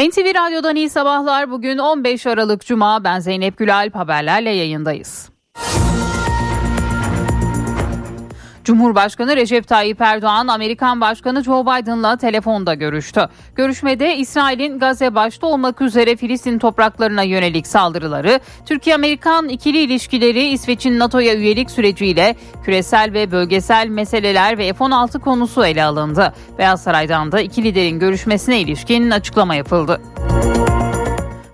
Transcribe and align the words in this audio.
NTV 0.00 0.34
Radyo'dan 0.34 0.76
iyi 0.76 0.90
sabahlar. 0.90 1.50
Bugün 1.50 1.78
15 1.78 2.26
Aralık 2.26 2.66
Cuma. 2.66 3.04
Ben 3.04 3.20
Zeynep 3.20 3.58
Gülalp 3.58 3.94
haberlerle 3.94 4.50
yayındayız. 4.50 5.30
Cumhurbaşkanı 8.70 9.36
Recep 9.36 9.68
Tayyip 9.68 10.00
Erdoğan 10.00 10.48
Amerikan 10.48 11.00
Başkanı 11.00 11.44
Joe 11.44 11.62
Biden'la 11.62 12.16
telefonda 12.16 12.74
görüştü. 12.74 13.28
Görüşmede 13.56 14.16
İsrail'in 14.16 14.78
Gazze 14.78 15.14
başta 15.14 15.46
olmak 15.46 15.80
üzere 15.80 16.16
Filistin 16.16 16.58
topraklarına 16.58 17.22
yönelik 17.22 17.66
saldırıları, 17.66 18.40
Türkiye-Amerikan 18.66 19.48
ikili 19.48 19.78
ilişkileri, 19.78 20.46
İsveç'in 20.46 20.98
NATO'ya 20.98 21.34
üyelik 21.34 21.70
süreciyle 21.70 22.36
küresel 22.64 23.12
ve 23.12 23.32
bölgesel 23.32 23.88
meseleler 23.88 24.58
ve 24.58 24.72
F-16 24.72 25.20
konusu 25.20 25.64
ele 25.64 25.84
alındı. 25.84 26.34
Beyaz 26.58 26.82
Saray'dan 26.82 27.32
da 27.32 27.40
iki 27.40 27.64
liderin 27.64 27.98
görüşmesine 27.98 28.60
ilişkin 28.60 29.10
açıklama 29.10 29.54
yapıldı. 29.54 30.00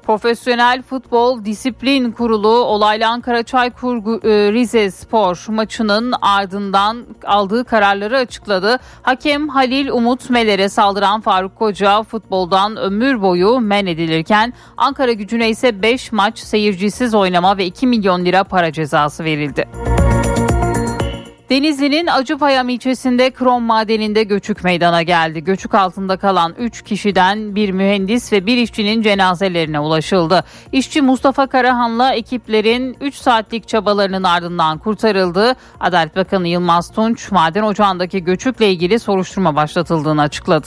Profesyonel 0.06 0.82
Futbol 0.82 1.44
Disiplin 1.44 2.10
Kurulu 2.10 2.48
olaylı 2.48 3.06
Ankara 3.06 3.42
Çaykur 3.42 3.96
e, 3.96 4.52
Rize 4.52 4.90
Spor 4.90 5.46
maçının 5.48 6.14
ardından 6.22 7.06
aldığı 7.24 7.64
kararları 7.64 8.18
açıkladı. 8.18 8.78
Hakem 9.02 9.48
Halil 9.48 9.88
Umut 9.88 10.30
Meler'e 10.30 10.68
saldıran 10.68 11.20
Faruk 11.20 11.56
Koca 11.56 12.02
futboldan 12.02 12.76
ömür 12.76 13.22
boyu 13.22 13.60
men 13.60 13.86
edilirken 13.86 14.52
Ankara 14.76 15.12
gücüne 15.12 15.50
ise 15.50 15.82
5 15.82 16.12
maç 16.12 16.38
seyircisiz 16.38 17.14
oynama 17.14 17.56
ve 17.56 17.66
2 17.66 17.86
milyon 17.86 18.24
lira 18.24 18.44
para 18.44 18.72
cezası 18.72 19.24
verildi. 19.24 19.68
Denizli'nin 21.50 22.06
Acıpayam 22.06 22.68
ilçesinde 22.68 23.30
krom 23.30 23.62
madeninde 23.62 24.22
göçük 24.22 24.64
meydana 24.64 25.02
geldi. 25.02 25.44
Göçük 25.44 25.74
altında 25.74 26.16
kalan 26.16 26.54
3 26.58 26.82
kişiden 26.82 27.54
bir 27.54 27.70
mühendis 27.70 28.32
ve 28.32 28.46
bir 28.46 28.56
işçinin 28.56 29.02
cenazelerine 29.02 29.80
ulaşıldı. 29.80 30.44
İşçi 30.72 31.02
Mustafa 31.02 31.46
Karahan'la 31.46 32.14
ekiplerin 32.14 32.96
3 33.00 33.14
saatlik 33.14 33.68
çabalarının 33.68 34.22
ardından 34.22 34.78
kurtarıldı. 34.78 35.56
Adalet 35.80 36.16
Bakanı 36.16 36.48
Yılmaz 36.48 36.92
Tunç 36.92 37.30
maden 37.30 37.62
ocağındaki 37.62 38.24
göçükle 38.24 38.70
ilgili 38.70 38.98
soruşturma 38.98 39.56
başlatıldığını 39.56 40.22
açıkladı. 40.22 40.66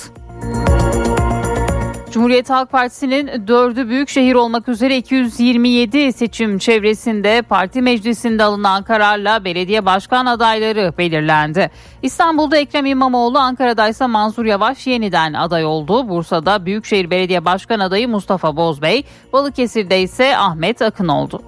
Cumhuriyet 2.11 2.49
Halk 2.49 2.71
Partisi'nin 2.71 3.47
dördü 3.47 3.89
büyük 3.89 4.09
şehir 4.09 4.35
olmak 4.35 4.69
üzere 4.69 4.97
227 4.97 6.13
seçim 6.13 6.57
çevresinde 6.57 7.41
parti 7.41 7.81
meclisinde 7.81 8.43
alınan 8.43 8.83
kararla 8.83 9.45
belediye 9.45 9.85
başkan 9.85 10.25
adayları 10.25 10.93
belirlendi. 10.97 11.71
İstanbul'da 12.03 12.57
Ekrem 12.57 12.85
İmamoğlu, 12.85 13.39
Ankara'da 13.39 13.89
ise 13.89 14.07
Mansur 14.07 14.45
Yavaş 14.45 14.88
yeniden 14.88 15.33
aday 15.33 15.66
oldu. 15.66 16.09
Bursa'da 16.09 16.66
Büyükşehir 16.66 17.09
Belediye 17.09 17.45
Başkan 17.45 17.79
adayı 17.79 18.09
Mustafa 18.09 18.55
Bozbey, 18.55 19.03
Balıkesir'de 19.33 20.01
ise 20.01 20.38
Ahmet 20.38 20.81
Akın 20.81 21.07
oldu. 21.07 21.41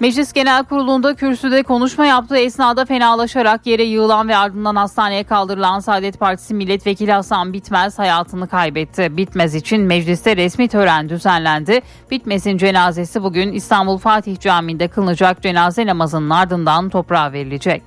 Meclis 0.00 0.32
Genel 0.32 0.64
Kurulu'nda 0.64 1.14
kürsüde 1.14 1.62
konuşma 1.62 2.06
yaptığı 2.06 2.36
esnada 2.36 2.84
fenalaşarak 2.84 3.66
yere 3.66 3.82
yığılan 3.82 4.28
ve 4.28 4.36
ardından 4.36 4.76
hastaneye 4.76 5.24
kaldırılan 5.24 5.80
Saadet 5.80 6.20
Partisi 6.20 6.54
Milletvekili 6.54 7.12
Hasan 7.12 7.52
Bitmez 7.52 7.98
hayatını 7.98 8.48
kaybetti. 8.48 9.16
Bitmez 9.16 9.54
için 9.54 9.80
mecliste 9.80 10.36
resmi 10.36 10.68
tören 10.68 11.08
düzenlendi. 11.08 11.80
Bitmez'in 12.10 12.58
cenazesi 12.58 13.22
bugün 13.22 13.52
İstanbul 13.52 13.98
Fatih 13.98 14.40
Camii'nde 14.40 14.88
kılınacak 14.88 15.42
cenaze 15.42 15.86
namazının 15.86 16.30
ardından 16.30 16.88
toprağa 16.88 17.32
verilecek. 17.32 17.82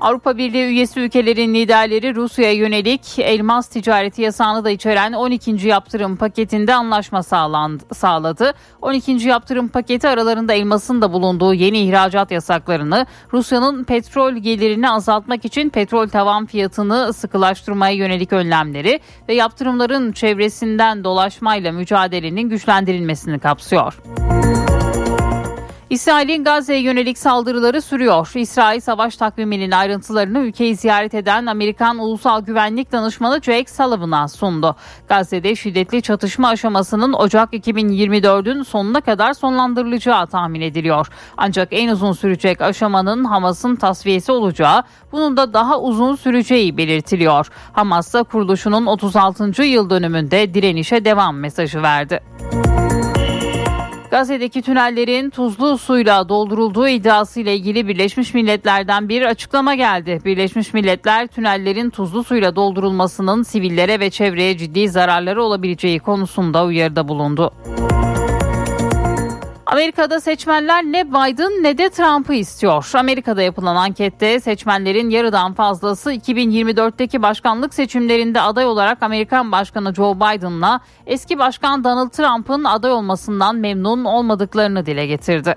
Avrupa 0.00 0.38
Birliği 0.38 0.64
üyesi 0.64 1.00
ülkelerin 1.00 1.54
liderleri 1.54 2.14
Rusya'ya 2.14 2.52
yönelik 2.52 3.18
elmas 3.18 3.68
ticareti 3.68 4.22
yasağını 4.22 4.64
da 4.64 4.70
içeren 4.70 5.12
12. 5.12 5.68
yaptırım 5.68 6.16
paketinde 6.16 6.74
anlaşma 6.74 7.22
sağlandı, 7.22 7.94
sağladı. 7.94 8.52
12. 8.82 9.12
yaptırım 9.12 9.68
paketi 9.68 10.08
aralarında 10.08 10.52
elmasın 10.52 11.02
da 11.02 11.12
bulunduğu 11.12 11.54
yeni 11.54 11.78
ihracat 11.78 12.30
yasaklarını, 12.30 13.06
Rusya'nın 13.32 13.84
petrol 13.84 14.32
gelirini 14.32 14.90
azaltmak 14.90 15.44
için 15.44 15.70
petrol 15.70 16.08
tavan 16.08 16.46
fiyatını 16.46 17.12
sıkılaştırmaya 17.12 17.94
yönelik 17.94 18.32
önlemleri 18.32 19.00
ve 19.28 19.34
yaptırımların 19.34 20.12
çevresinden 20.12 21.04
dolaşmayla 21.04 21.72
mücadelenin 21.72 22.48
güçlendirilmesini 22.48 23.38
kapsıyor. 23.38 23.98
İsrail'in 25.90 26.44
Gazze'ye 26.44 26.80
yönelik 26.80 27.18
saldırıları 27.18 27.82
sürüyor. 27.82 28.30
İsrail 28.34 28.80
savaş 28.80 29.16
takviminin 29.16 29.70
ayrıntılarını 29.70 30.38
ülkeyi 30.38 30.76
ziyaret 30.76 31.14
eden 31.14 31.46
Amerikan 31.46 31.98
Ulusal 31.98 32.40
Güvenlik 32.40 32.92
Danışmanı 32.92 33.34
Jake 33.42 33.72
Sullivan'a 33.72 34.28
sundu. 34.28 34.76
Gazze'de 35.08 35.54
şiddetli 35.54 36.02
çatışma 36.02 36.48
aşamasının 36.48 37.12
Ocak 37.12 37.52
2024'ün 37.52 38.62
sonuna 38.62 39.00
kadar 39.00 39.32
sonlandırılacağı 39.32 40.26
tahmin 40.26 40.60
ediliyor. 40.60 41.06
Ancak 41.36 41.68
en 41.70 41.88
uzun 41.88 42.12
sürecek 42.12 42.60
aşamanın 42.60 43.24
Hamas'ın 43.24 43.76
tasfiyesi 43.76 44.32
olacağı, 44.32 44.82
bunun 45.12 45.36
da 45.36 45.52
daha 45.52 45.80
uzun 45.80 46.16
süreceği 46.16 46.76
belirtiliyor. 46.76 47.46
Hamas 47.72 48.14
da 48.14 48.22
kuruluşunun 48.22 48.86
36. 48.86 49.62
yıl 49.62 49.90
dönümünde 49.90 50.54
direnişe 50.54 51.04
devam 51.04 51.38
mesajı 51.38 51.82
verdi. 51.82 52.20
Gazze'deki 54.10 54.62
tünellerin 54.62 55.30
tuzlu 55.30 55.78
suyla 55.78 56.28
doldurulduğu 56.28 56.88
iddiasıyla 56.88 57.52
ilgili 57.52 57.88
Birleşmiş 57.88 58.34
Milletler'den 58.34 59.08
bir 59.08 59.22
açıklama 59.22 59.74
geldi. 59.74 60.20
Birleşmiş 60.24 60.74
Milletler 60.74 61.26
tünellerin 61.26 61.90
tuzlu 61.90 62.24
suyla 62.24 62.56
doldurulmasının 62.56 63.42
sivillere 63.42 64.00
ve 64.00 64.10
çevreye 64.10 64.56
ciddi 64.56 64.88
zararları 64.88 65.42
olabileceği 65.42 65.98
konusunda 65.98 66.64
uyarıda 66.64 67.08
bulundu. 67.08 67.52
Amerika'da 69.72 70.20
seçmenler 70.20 70.84
ne 70.84 71.08
Biden 71.08 71.62
ne 71.62 71.78
de 71.78 71.90
Trump'ı 71.90 72.34
istiyor. 72.34 72.90
Amerika'da 72.94 73.42
yapılan 73.42 73.76
ankette 73.76 74.40
seçmenlerin 74.40 75.10
yarıdan 75.10 75.54
fazlası 75.54 76.12
2024'teki 76.12 77.22
başkanlık 77.22 77.74
seçimlerinde 77.74 78.40
aday 78.40 78.66
olarak 78.66 79.02
Amerikan 79.02 79.52
Başkanı 79.52 79.94
Joe 79.94 80.16
Biden'la 80.16 80.80
eski 81.06 81.38
başkan 81.38 81.84
Donald 81.84 82.10
Trump'ın 82.10 82.64
aday 82.64 82.92
olmasından 82.92 83.56
memnun 83.56 84.04
olmadıklarını 84.04 84.86
dile 84.86 85.06
getirdi. 85.06 85.54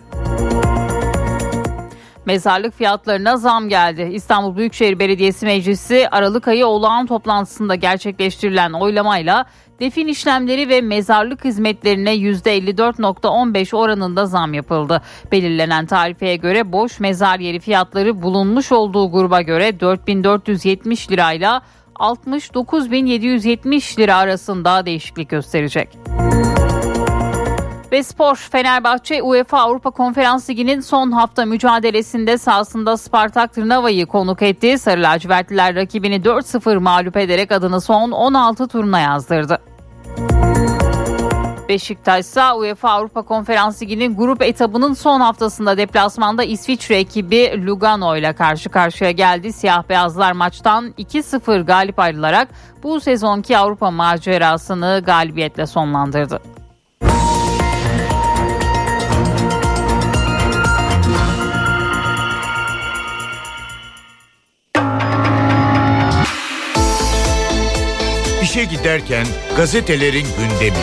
Mezarlık 2.25 2.73
fiyatlarına 2.77 3.37
zam 3.37 3.69
geldi. 3.69 4.09
İstanbul 4.13 4.55
Büyükşehir 4.55 4.99
Belediyesi 4.99 5.45
Meclisi 5.45 6.07
Aralık 6.11 6.47
ayı 6.47 6.67
olağan 6.67 7.05
toplantısında 7.05 7.75
gerçekleştirilen 7.75 8.73
oylamayla 8.73 9.45
defin 9.81 10.07
işlemleri 10.07 10.69
ve 10.69 10.81
mezarlık 10.81 11.45
hizmetlerine 11.45 12.15
%54.15 12.15 13.75
oranında 13.75 14.25
zam 14.25 14.53
yapıldı. 14.53 15.01
Belirlenen 15.31 15.85
tarifeye 15.85 16.35
göre 16.35 16.71
boş 16.71 16.99
mezar 16.99 17.39
yeri 17.39 17.59
fiyatları 17.59 18.21
bulunmuş 18.21 18.71
olduğu 18.71 19.11
gruba 19.11 19.41
göre 19.41 19.79
4470 19.79 21.11
lirayla 21.11 21.61
69.770 21.95 23.99
lira 23.99 24.15
arasında 24.15 24.85
değişiklik 24.85 25.29
gösterecek. 25.29 25.89
Ve 27.91 28.03
spor 28.03 28.35
Fenerbahçe 28.35 29.21
UEFA 29.21 29.59
Avrupa 29.59 29.91
Konferans 29.91 30.49
Ligi'nin 30.49 30.79
son 30.79 31.11
hafta 31.11 31.45
mücadelesinde 31.45 32.37
sahasında 32.37 32.97
Spartak 32.97 33.53
Trnava'yı 33.53 34.05
konuk 34.05 34.41
etti. 34.41 34.79
Sarı 34.79 35.01
lacivertliler 35.01 35.75
rakibini 35.75 36.15
4-0 36.15 36.79
mağlup 36.79 37.17
ederek 37.17 37.51
adını 37.51 37.81
son 37.81 38.11
16 38.11 38.67
turuna 38.67 38.99
yazdırdı. 38.99 39.61
Beşiktaş 41.69 42.19
ise 42.19 42.51
UEFA 42.51 42.89
Avrupa 42.89 43.21
Konferans 43.21 43.81
Ligi'nin 43.81 44.15
grup 44.15 44.41
etabının 44.41 44.93
son 44.93 45.19
haftasında 45.19 45.77
deplasmanda 45.77 46.43
İsviçre 46.43 46.95
ekibi 46.95 47.65
Lugano 47.65 48.17
ile 48.17 48.33
karşı 48.33 48.69
karşıya 48.69 49.11
geldi. 49.11 49.53
Siyah 49.53 49.83
beyazlar 49.89 50.31
maçtan 50.31 50.89
2-0 50.97 51.65
galip 51.65 51.99
ayrılarak 51.99 52.47
bu 52.83 52.99
sezonki 52.99 53.57
Avrupa 53.57 53.91
macerasını 53.91 55.01
galibiyetle 55.05 55.67
sonlandırdı. 55.67 56.60
İşe 68.51 68.63
giderken 68.63 69.25
gazetelerin 69.57 70.25
gündemi. 70.37 70.77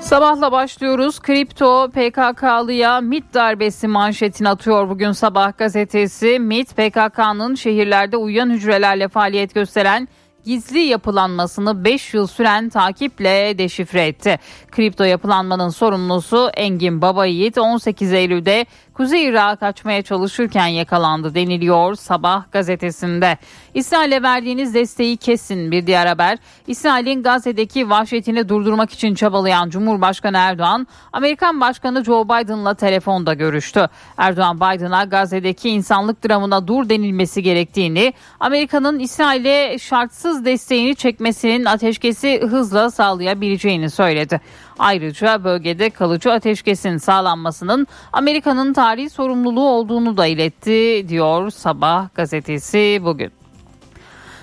Sabahla 0.00 0.52
başlıyoruz. 0.52 1.20
Kripto 1.20 1.90
PKK'lıya 1.90 3.00
MIT 3.00 3.34
darbesi 3.34 3.88
manşetini 3.88 4.48
atıyor 4.48 4.88
bugün 4.88 5.12
sabah 5.12 5.58
gazetesi. 5.58 6.38
MIT 6.38 6.76
PKK'nın 6.76 7.54
şehirlerde 7.54 8.16
uyuyan 8.16 8.50
hücrelerle 8.50 9.08
faaliyet 9.08 9.54
gösteren 9.54 10.08
gizli 10.48 10.80
yapılanmasını 10.80 11.84
5 11.84 12.14
yıl 12.14 12.26
süren 12.26 12.68
takiple 12.68 13.58
deşifre 13.58 14.06
etti. 14.06 14.38
Kripto 14.70 15.04
yapılanmanın 15.04 15.68
sorumlusu 15.68 16.50
Engin 16.54 17.02
Babayiğit 17.02 17.58
18 17.58 18.12
Eylül'de 18.12 18.66
Kuzey 18.98 19.24
Irak'a 19.24 19.56
kaçmaya 19.56 20.02
çalışırken 20.02 20.66
yakalandı 20.66 21.34
deniliyor 21.34 21.94
Sabah 21.94 22.52
gazetesinde. 22.52 23.38
İsrail'e 23.74 24.22
verdiğiniz 24.22 24.74
desteği 24.74 25.16
kesin 25.16 25.70
bir 25.70 25.86
diğer 25.86 26.06
haber. 26.06 26.38
İsrail'in 26.66 27.22
Gazze'deki 27.22 27.90
vahşetini 27.90 28.48
durdurmak 28.48 28.92
için 28.92 29.14
çabalayan 29.14 29.70
Cumhurbaşkanı 29.70 30.36
Erdoğan, 30.36 30.86
Amerikan 31.12 31.60
Başkanı 31.60 32.04
Joe 32.04 32.24
Biden'la 32.24 32.74
telefonda 32.74 33.34
görüştü. 33.34 33.86
Erdoğan 34.16 34.56
Biden'a 34.56 35.04
Gazze'deki 35.04 35.70
insanlık 35.70 36.28
dramına 36.28 36.68
dur 36.68 36.88
denilmesi 36.88 37.42
gerektiğini, 37.42 38.12
Amerika'nın 38.40 38.98
İsrail'e 38.98 39.78
şartsız 39.78 40.44
desteğini 40.44 40.96
çekmesinin 40.96 41.64
ateşkesi 41.64 42.40
hızla 42.40 42.90
sağlayabileceğini 42.90 43.90
söyledi. 43.90 44.40
Ayrıca 44.78 45.44
bölgede 45.44 45.90
kalıcı 45.90 46.32
ateşkesin 46.32 46.96
sağlanmasının 46.96 47.86
Amerika'nın 48.12 48.72
tarihi 48.72 49.10
sorumluluğu 49.10 49.68
olduğunu 49.68 50.16
da 50.16 50.26
iletti 50.26 51.08
diyor 51.08 51.50
Sabah 51.50 52.14
gazetesi 52.14 53.00
bugün. 53.04 53.32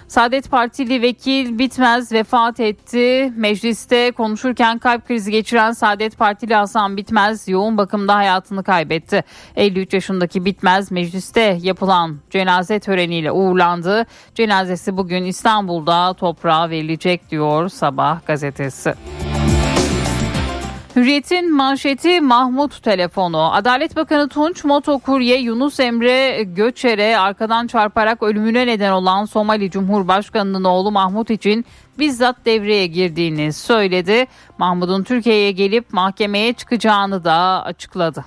Saadet 0.07 0.51
Partili 0.51 1.01
vekil 1.01 1.59
Bitmez 1.59 2.11
vefat 2.11 2.59
etti. 2.59 3.33
Mecliste 3.35 4.11
konuşurken 4.11 4.77
kalp 4.77 5.07
krizi 5.07 5.31
geçiren 5.31 5.71
Saadet 5.71 6.17
Partili 6.17 6.55
Hasan 6.55 6.97
Bitmez 6.97 7.47
yoğun 7.47 7.77
bakımda 7.77 8.15
hayatını 8.15 8.63
kaybetti. 8.63 9.23
53 9.55 9.93
yaşındaki 9.93 10.45
Bitmez 10.45 10.91
mecliste 10.91 11.57
yapılan 11.61 12.17
cenaze 12.29 12.79
töreniyle 12.79 13.31
uğurlandı. 13.31 14.05
Cenazesi 14.35 14.97
bugün 14.97 15.23
İstanbul'da 15.23 16.13
toprağa 16.13 16.69
verilecek 16.69 17.29
diyor 17.31 17.69
Sabah 17.69 18.25
gazetesi. 18.25 18.93
Hürriyet'in 20.95 21.53
manşeti 21.55 22.21
Mahmut 22.21 22.83
telefonu. 22.83 23.53
Adalet 23.53 23.95
Bakanı 23.95 24.29
Tunç 24.29 24.63
motokurye 24.63 25.37
Yunus 25.37 25.79
Emre 25.79 26.43
Göçer'e 26.43 27.17
arkadan 27.17 27.67
çarparak 27.67 28.23
ölümüne 28.23 28.67
neden 28.67 28.91
olan 28.91 29.25
Somali 29.25 29.71
Cumhurbaşkanı'nın 29.71 30.63
oğlu 30.63 30.91
Mahmut 30.91 31.29
için 31.29 31.65
bizzat 31.99 32.45
devreye 32.45 32.87
girdiğini 32.87 33.53
söyledi. 33.53 34.25
Mahmut'un 34.57 35.03
Türkiye'ye 35.03 35.51
gelip 35.51 35.93
mahkemeye 35.93 36.53
çıkacağını 36.53 37.23
da 37.23 37.63
açıkladı. 37.65 38.25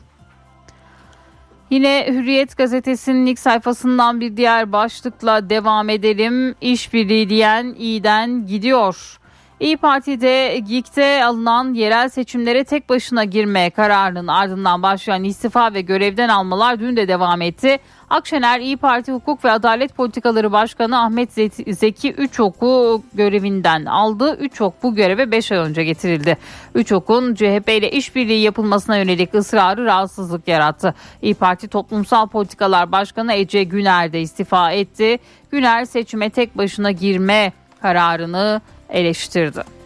Yine 1.70 2.06
Hürriyet 2.09 2.56
gazetesinin 2.56 3.26
ilk 3.26 3.38
sayfasından 3.38 4.20
bir 4.20 4.37
diğer 4.37 4.73
başlıkla 4.73 5.50
devam 5.50 5.88
edelim. 5.88 6.55
İşbirliği 6.61 7.29
diyen 7.29 7.75
iyiden 7.79 8.47
gidiyor. 8.47 9.18
İyi 9.60 9.76
Parti'de 9.76 10.58
GİK'te 10.58 11.25
alınan 11.25 11.75
yerel 11.75 12.08
seçimlere 12.08 12.64
tek 12.64 12.88
başına 12.88 13.25
girme 13.25 13.70
kararının 13.70 14.26
ardından 14.26 14.82
başlayan 14.82 15.25
istifa 15.25 15.75
ve 15.75 15.81
görevden 15.81 16.28
almalar 16.28 16.81
dün 16.81 16.96
de 16.96 17.08
devam 17.08 17.43
etti. 17.43 17.78
Akşener 18.10 18.60
İyi 18.60 18.76
Parti 18.76 19.12
Hukuk 19.12 19.44
ve 19.44 19.50
Adalet 19.50 19.96
Politikaları 19.96 20.52
Başkanı 20.52 21.02
Ahmet 21.02 21.32
Zeki 21.69 22.12
Üçok'u 22.12 23.02
görevinden 23.14 23.84
aldı. 23.84 24.37
Üçok 24.40 24.82
bu 24.82 24.94
göreve 24.94 25.31
5 25.31 25.52
ay 25.52 25.58
önce 25.58 25.84
getirildi. 25.84 26.37
Üçok'un 26.75 27.34
CHP 27.34 27.69
ile 27.69 27.90
işbirliği 27.90 28.43
yapılmasına 28.43 28.96
yönelik 28.96 29.34
ısrarı 29.34 29.84
rahatsızlık 29.84 30.49
yarattı. 30.49 30.94
İyi 31.22 31.34
Parti 31.34 31.69
Toplumsal 31.69 32.26
Politikalar 32.28 32.93
Başkanı 32.93 33.32
Ece 33.32 33.64
Güner 33.64 34.12
de 34.12 34.20
istifa 34.20 34.72
etti. 34.72 35.19
Güner 35.50 35.84
seçime 35.84 36.31
tek 36.31 36.58
başına 36.58 36.90
girme 36.90 37.52
kararını 37.82 38.60
eleştirdi. 38.90 39.79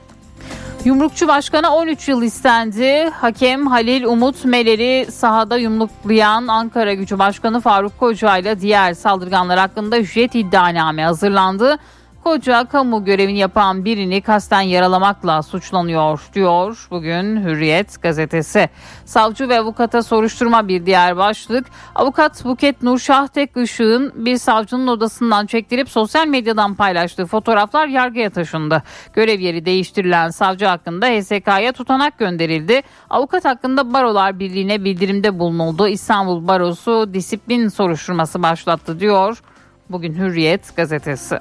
Yumrukçu 0.85 1.29
başkana 1.29 1.75
13 1.77 2.09
yıl 2.09 2.23
istendi. 2.23 3.11
Hakem 3.11 3.67
Halil 3.67 4.05
Umut 4.05 4.45
Meler'i 4.45 5.13
sahada 5.13 5.57
yumruklayan 5.57 6.47
Ankara 6.47 6.95
Gücü 6.95 7.19
Başkanı 7.19 7.61
Faruk 7.61 7.99
Koca 7.99 8.37
ile 8.37 8.61
diğer 8.61 8.95
saldırganlar 8.95 9.59
hakkında 9.59 9.97
hücret 9.97 10.35
iddianame 10.35 11.05
hazırlandı. 11.05 11.79
Koca 12.25 12.65
kamu 12.65 13.05
görevini 13.05 13.39
yapan 13.39 13.85
birini 13.85 14.21
kasten 14.21 14.61
yaralamakla 14.61 15.43
suçlanıyor 15.43 16.21
diyor 16.35 16.87
bugün 16.91 17.45
Hürriyet 17.45 18.03
gazetesi. 18.03 18.69
Savcı 19.05 19.49
ve 19.49 19.59
avukata 19.59 20.03
soruşturma 20.03 20.69
bir 20.69 20.87
diğer 20.87 21.17
başlık. 21.17 21.67
Avukat 21.95 22.45
Buket 22.45 22.83
Nurşah 22.83 23.29
Tek 23.29 23.57
Işık'ın 23.57 24.13
bir 24.27 24.37
savcının 24.37 24.87
odasından 24.87 25.47
çektirip 25.47 25.89
sosyal 25.89 26.27
medyadan 26.27 26.75
paylaştığı 26.75 27.27
fotoğraflar 27.27 27.87
yargıya 27.87 28.31
taşındı. 28.31 28.83
Görev 29.15 29.41
yeri 29.41 29.65
değiştirilen 29.65 30.31
savcı 30.31 30.67
hakkında 30.67 31.07
HSK'ya 31.07 31.73
tutanak 31.73 32.19
gönderildi. 32.19 32.83
Avukat 33.11 33.45
hakkında 33.45 33.95
Barolar 33.95 34.39
Birliği'ne 34.39 34.85
bildirimde 34.85 35.39
bulunuldu. 35.39 35.89
İstanbul 35.89 36.49
Barosu 36.49 37.15
disiplin 37.15 37.69
soruşturması 37.69 38.43
başlattı 38.43 39.01
diyor. 39.01 39.43
Bugün 39.91 40.15
Hürriyet 40.15 40.77
gazetesi. 40.77 41.39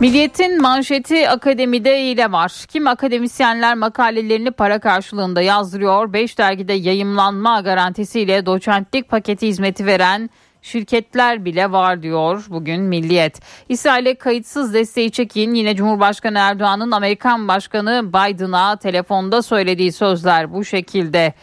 Milliyetin 0.00 0.62
manşeti 0.62 1.28
akademide 1.28 2.02
hile 2.02 2.32
var. 2.32 2.64
Kim 2.68 2.86
akademisyenler 2.86 3.74
makalelerini 3.74 4.50
para 4.50 4.78
karşılığında 4.78 5.42
yazdırıyor. 5.42 6.12
5 6.12 6.38
dergide 6.38 6.72
yayımlanma 6.72 7.60
garantisiyle 7.60 8.46
doçentlik 8.46 9.08
paketi 9.08 9.46
hizmeti 9.46 9.86
veren 9.86 10.30
şirketler 10.62 11.44
bile 11.44 11.72
var 11.72 12.02
diyor 12.02 12.46
bugün 12.48 12.80
Milliyet. 12.82 13.40
İsrail'e 13.68 14.14
kayıtsız 14.14 14.74
desteği 14.74 15.10
çekin 15.10 15.54
yine 15.54 15.76
Cumhurbaşkanı 15.76 16.38
Erdoğan'ın 16.38 16.90
Amerikan 16.90 17.48
Başkanı 17.48 18.08
Biden'a 18.08 18.76
telefonda 18.76 19.42
söylediği 19.42 19.92
sözler 19.92 20.52
bu 20.52 20.64
şekilde 20.64 21.34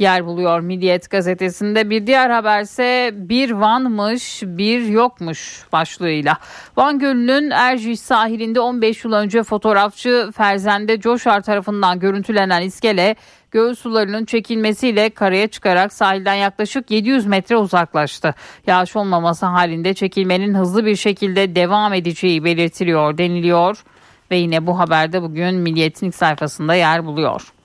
yer 0.00 0.26
buluyor 0.26 0.60
Milliyet 0.60 1.10
gazetesinde. 1.10 1.90
Bir 1.90 2.06
diğer 2.06 2.30
haberse 2.30 3.10
bir 3.14 3.50
Van'mış 3.50 4.42
bir 4.44 4.86
yokmuş 4.86 5.64
başlığıyla. 5.72 6.38
Van 6.76 6.98
Gölü'nün 6.98 7.50
Erciş 7.50 8.00
sahilinde 8.00 8.60
15 8.60 9.04
yıl 9.04 9.12
önce 9.12 9.42
fotoğrafçı 9.42 10.30
Ferzende 10.36 11.00
Coşar 11.00 11.40
tarafından 11.40 12.00
görüntülenen 12.00 12.62
iskele 12.62 13.16
göl 13.50 13.74
sularının 13.74 14.24
çekilmesiyle 14.24 15.10
karaya 15.10 15.48
çıkarak 15.48 15.92
sahilden 15.92 16.34
yaklaşık 16.34 16.90
700 16.90 17.26
metre 17.26 17.56
uzaklaştı. 17.56 18.34
Yağış 18.66 18.96
olmaması 18.96 19.46
halinde 19.46 19.94
çekilmenin 19.94 20.54
hızlı 20.54 20.86
bir 20.86 20.96
şekilde 20.96 21.54
devam 21.54 21.94
edeceği 21.94 22.44
belirtiliyor 22.44 23.18
deniliyor 23.18 23.84
ve 24.30 24.36
yine 24.36 24.66
bu 24.66 24.78
haberde 24.78 25.22
bugün 25.22 25.54
Milliyet'in 25.54 26.06
ilk 26.06 26.14
sayfasında 26.14 26.74
yer 26.74 27.06
buluyor. 27.06 27.55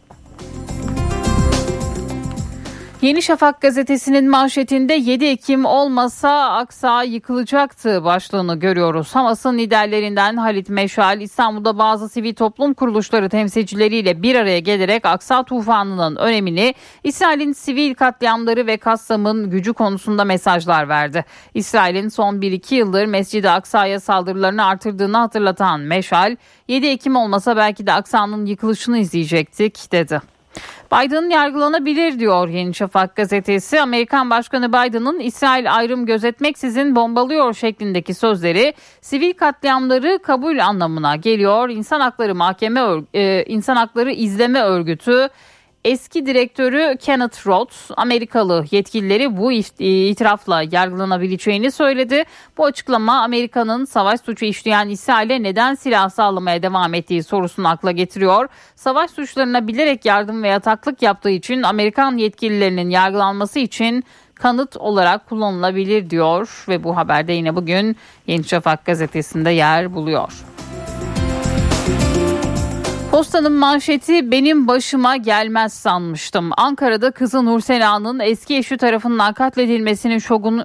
Yeni 3.02 3.22
Şafak 3.22 3.62
gazetesinin 3.62 4.30
manşetinde 4.30 4.94
7 4.94 5.26
Ekim 5.26 5.66
olmasa 5.66 6.50
Aksa 6.50 7.04
yıkılacaktı 7.04 8.04
başlığını 8.04 8.60
görüyoruz. 8.60 9.16
Hamas'ın 9.16 9.58
liderlerinden 9.58 10.38
Halit 10.38 10.70
Meşal 10.70 11.22
İstanbul'da 11.22 11.78
bazı 11.78 12.10
sivil 12.10 12.36
toplum 12.36 12.74
kuruluşları 12.74 13.30
temsilcileriyle 13.30 14.24
bir 14.24 14.36
araya 14.36 14.60
gelerek 14.60 15.06
Aksa 15.06 15.44
tufanının 15.44 16.16
önemini 16.16 16.74
İsrail'in 17.04 17.54
sivil 17.54 17.94
katliamları 17.94 18.68
ve 18.68 18.78
Kassam'ın 18.78 19.50
gücü 19.50 19.74
konusunda 19.74 20.26
mesajlar 20.26 20.90
verdi. 20.90 21.26
İsrail'in 21.54 22.10
son 22.10 22.36
1-2 22.36 22.76
yıldır 22.76 23.06
Mescid-i 23.06 23.50
Aksa'ya 23.50 24.00
saldırılarını 24.00 24.66
artırdığını 24.66 25.18
hatırlatan 25.18 25.80
Meşal 25.80 26.36
7 26.68 26.88
Ekim 26.88 27.16
olmasa 27.16 27.58
belki 27.58 27.88
de 27.88 27.94
Aksa'nın 27.94 28.46
yıkılışını 28.46 28.98
izleyecektik 28.98 29.92
dedi. 29.92 30.22
Biden 30.94 31.30
yargılanabilir 31.30 32.20
diyor 32.20 32.48
Yeni 32.48 32.74
Şafak 32.74 33.16
gazetesi. 33.16 33.82
Amerikan 33.82 34.30
Başkanı 34.30 34.70
Biden'ın 34.70 35.20
İsrail 35.20 35.76
ayrım 35.76 36.06
gözetmeksizin 36.06 36.96
bombalıyor 36.96 37.54
şeklindeki 37.54 38.14
sözleri 38.14 38.74
sivil 39.02 39.34
katliamları 39.34 40.20
kabul 40.24 40.60
anlamına 40.60 41.16
geliyor. 41.16 41.70
İnsan 41.70 42.00
Hakları 42.00 42.36
Mahkeme 42.36 42.82
e, 43.14 43.44
İnsan 43.46 43.76
Hakları 43.76 44.12
İzleme 44.12 44.62
Örgütü 44.62 45.30
Eski 45.86 46.26
direktörü 46.26 46.98
Kenneth 46.98 47.48
Roth 47.48 47.76
Amerikalı 47.98 48.66
yetkilileri 48.72 49.38
bu 49.38 49.52
itirafla 49.52 50.64
yargılanabileceğini 50.72 51.72
söyledi. 51.72 52.24
Bu 52.58 52.66
açıklama 52.66 53.22
Amerika'nın 53.22 53.86
savaş 53.86 54.22
suçu 54.22 54.46
işleyen 54.46 54.90
İsrail'e 54.90 55.44
neden 55.44 55.76
silah 55.76 56.10
sağlamaya 56.10 56.64
devam 56.64 56.94
ettiği 56.94 57.24
sorusunu 57.24 57.68
akla 57.68 57.92
getiriyor. 57.92 58.48
Savaş 58.76 59.12
suçlarına 59.12 59.68
bilerek 59.68 60.06
yardım 60.06 60.44
ve 60.44 60.48
yataklık 60.48 61.02
yaptığı 61.02 61.30
için 61.30 61.64
Amerikan 61.64 62.18
yetkililerinin 62.18 62.90
yargılanması 62.90 63.60
için 63.60 64.04
kanıt 64.36 64.78
olarak 64.78 65.30
kullanılabilir 65.30 66.10
diyor 66.10 66.66
ve 66.68 66.84
bu 66.84 66.98
haberde 66.98 67.34
yine 67.34 67.56
bugün 67.56 67.96
Yeni 68.28 68.44
Şafak 68.44 68.86
gazetesinde 68.86 69.50
yer 69.50 69.94
buluyor. 69.94 70.51
Postanın 73.12 73.54
manşeti 73.54 74.32
benim 74.32 74.68
başıma 74.68 75.18
gelmez 75.18 75.74
sanmıştım. 75.74 76.50
Ankara'da 76.58 77.12
kızı 77.12 77.46
Nursela'nın 77.46 78.20
eski 78.20 78.58
eşi 78.58 78.78
tarafından 78.78 79.34
katledilmesinin 79.34 80.20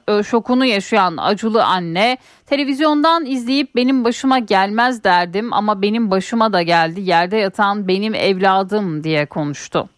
e, 0.08 0.22
şokunu 0.22 0.64
yaşayan 0.64 1.16
acılı 1.16 1.64
anne 1.64 2.18
televizyondan 2.46 3.26
izleyip 3.26 3.74
benim 3.74 4.04
başıma 4.04 4.38
gelmez 4.38 5.04
derdim 5.04 5.52
ama 5.52 5.82
benim 5.82 6.10
başıma 6.10 6.52
da 6.52 6.62
geldi 6.62 7.00
yerde 7.00 7.36
yatan 7.36 7.88
benim 7.88 8.14
evladım 8.14 9.04
diye 9.04 9.26
konuştu. 9.26 9.88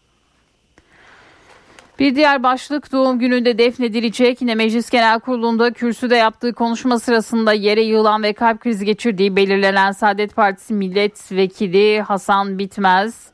Bir 1.98 2.14
diğer 2.14 2.42
başlık 2.42 2.92
doğum 2.92 3.18
gününde 3.18 3.58
defnedilecek. 3.58 4.40
Yine 4.40 4.54
Meclis 4.54 4.90
Genel 4.90 5.20
Kurulu'nda 5.20 5.72
kürsüde 5.72 6.16
yaptığı 6.16 6.52
konuşma 6.52 6.98
sırasında 6.98 7.52
yere 7.52 7.82
yığılan 7.82 8.22
ve 8.22 8.32
kalp 8.32 8.60
krizi 8.60 8.84
geçirdiği 8.84 9.36
belirlenen 9.36 9.92
Saadet 9.92 10.36
Partisi 10.36 10.74
milletvekili 10.74 12.00
Hasan 12.00 12.58
Bitmez 12.58 13.30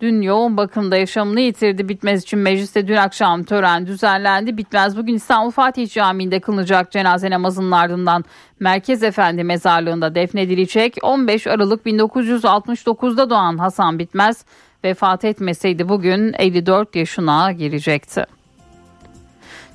dün 0.00 0.22
yoğun 0.22 0.56
bakımda 0.56 0.96
yaşamını 0.96 1.40
yitirdi. 1.40 1.88
Bitmez 1.88 2.22
için 2.22 2.38
mecliste 2.38 2.88
dün 2.88 2.96
akşam 2.96 3.44
tören 3.44 3.86
düzenlendi. 3.86 4.56
Bitmez 4.56 4.96
bugün 4.96 5.14
İstanbul 5.14 5.50
Fatih 5.50 5.88
Camii'nde 5.88 6.40
kılınacak 6.40 6.92
cenaze 6.92 7.30
namazının 7.30 7.70
ardından 7.70 8.24
Merkez 8.60 9.02
Efendi 9.02 9.44
mezarlığında 9.44 10.14
defnedilecek. 10.14 10.96
15 11.02 11.46
Aralık 11.46 11.86
1969'da 11.86 13.30
doğan 13.30 13.58
Hasan 13.58 13.98
Bitmez 13.98 14.44
vefat 14.84 15.24
etmeseydi 15.24 15.88
bugün 15.88 16.34
54 16.38 16.96
yaşına 16.96 17.52
girecekti. 17.52 18.26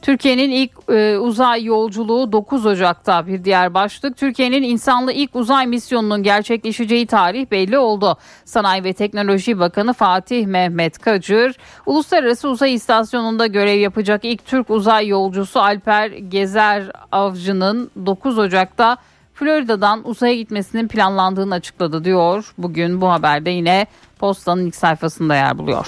Türkiye'nin 0.01 0.51
ilk 0.51 0.72
e, 0.89 1.17
uzay 1.17 1.63
yolculuğu 1.63 2.31
9 2.31 2.65
Ocak'ta 2.65 3.27
bir 3.27 3.43
diğer 3.43 3.74
başlık. 3.74 4.17
Türkiye'nin 4.17 4.63
insanlı 4.63 5.12
ilk 5.12 5.36
uzay 5.36 5.67
misyonunun 5.67 6.24
gerçekleşeceği 6.24 7.08
tarih 7.08 7.51
belli 7.51 7.77
oldu. 7.77 8.17
Sanayi 8.46 8.84
ve 8.84 8.93
Teknoloji 8.93 9.60
Bakanı 9.60 9.93
Fatih 9.93 10.46
Mehmet 10.46 10.98
Kacır, 10.98 11.55
Uluslararası 11.86 12.50
Uzay 12.50 12.74
İstasyonu'nda 12.74 13.48
görev 13.48 13.79
yapacak 13.79 14.25
ilk 14.25 14.46
Türk 14.46 14.70
uzay 14.70 15.08
yolcusu 15.08 15.60
Alper 15.60 16.08
Gezer 16.08 16.91
Avcı'nın 17.12 17.91
9 18.05 18.39
Ocak'ta 18.39 18.98
Florida'dan 19.34 20.08
uzaya 20.08 20.36
gitmesinin 20.36 20.88
planlandığını 20.88 21.53
açıkladı 21.53 22.03
diyor. 22.03 22.53
Bugün 22.58 23.01
bu 23.01 23.12
haberde 23.12 23.50
yine 23.50 23.88
Posta'nın 24.22 24.66
ilk 24.66 24.75
sayfasında 24.75 25.36
yer 25.36 25.58
buluyor. 25.58 25.88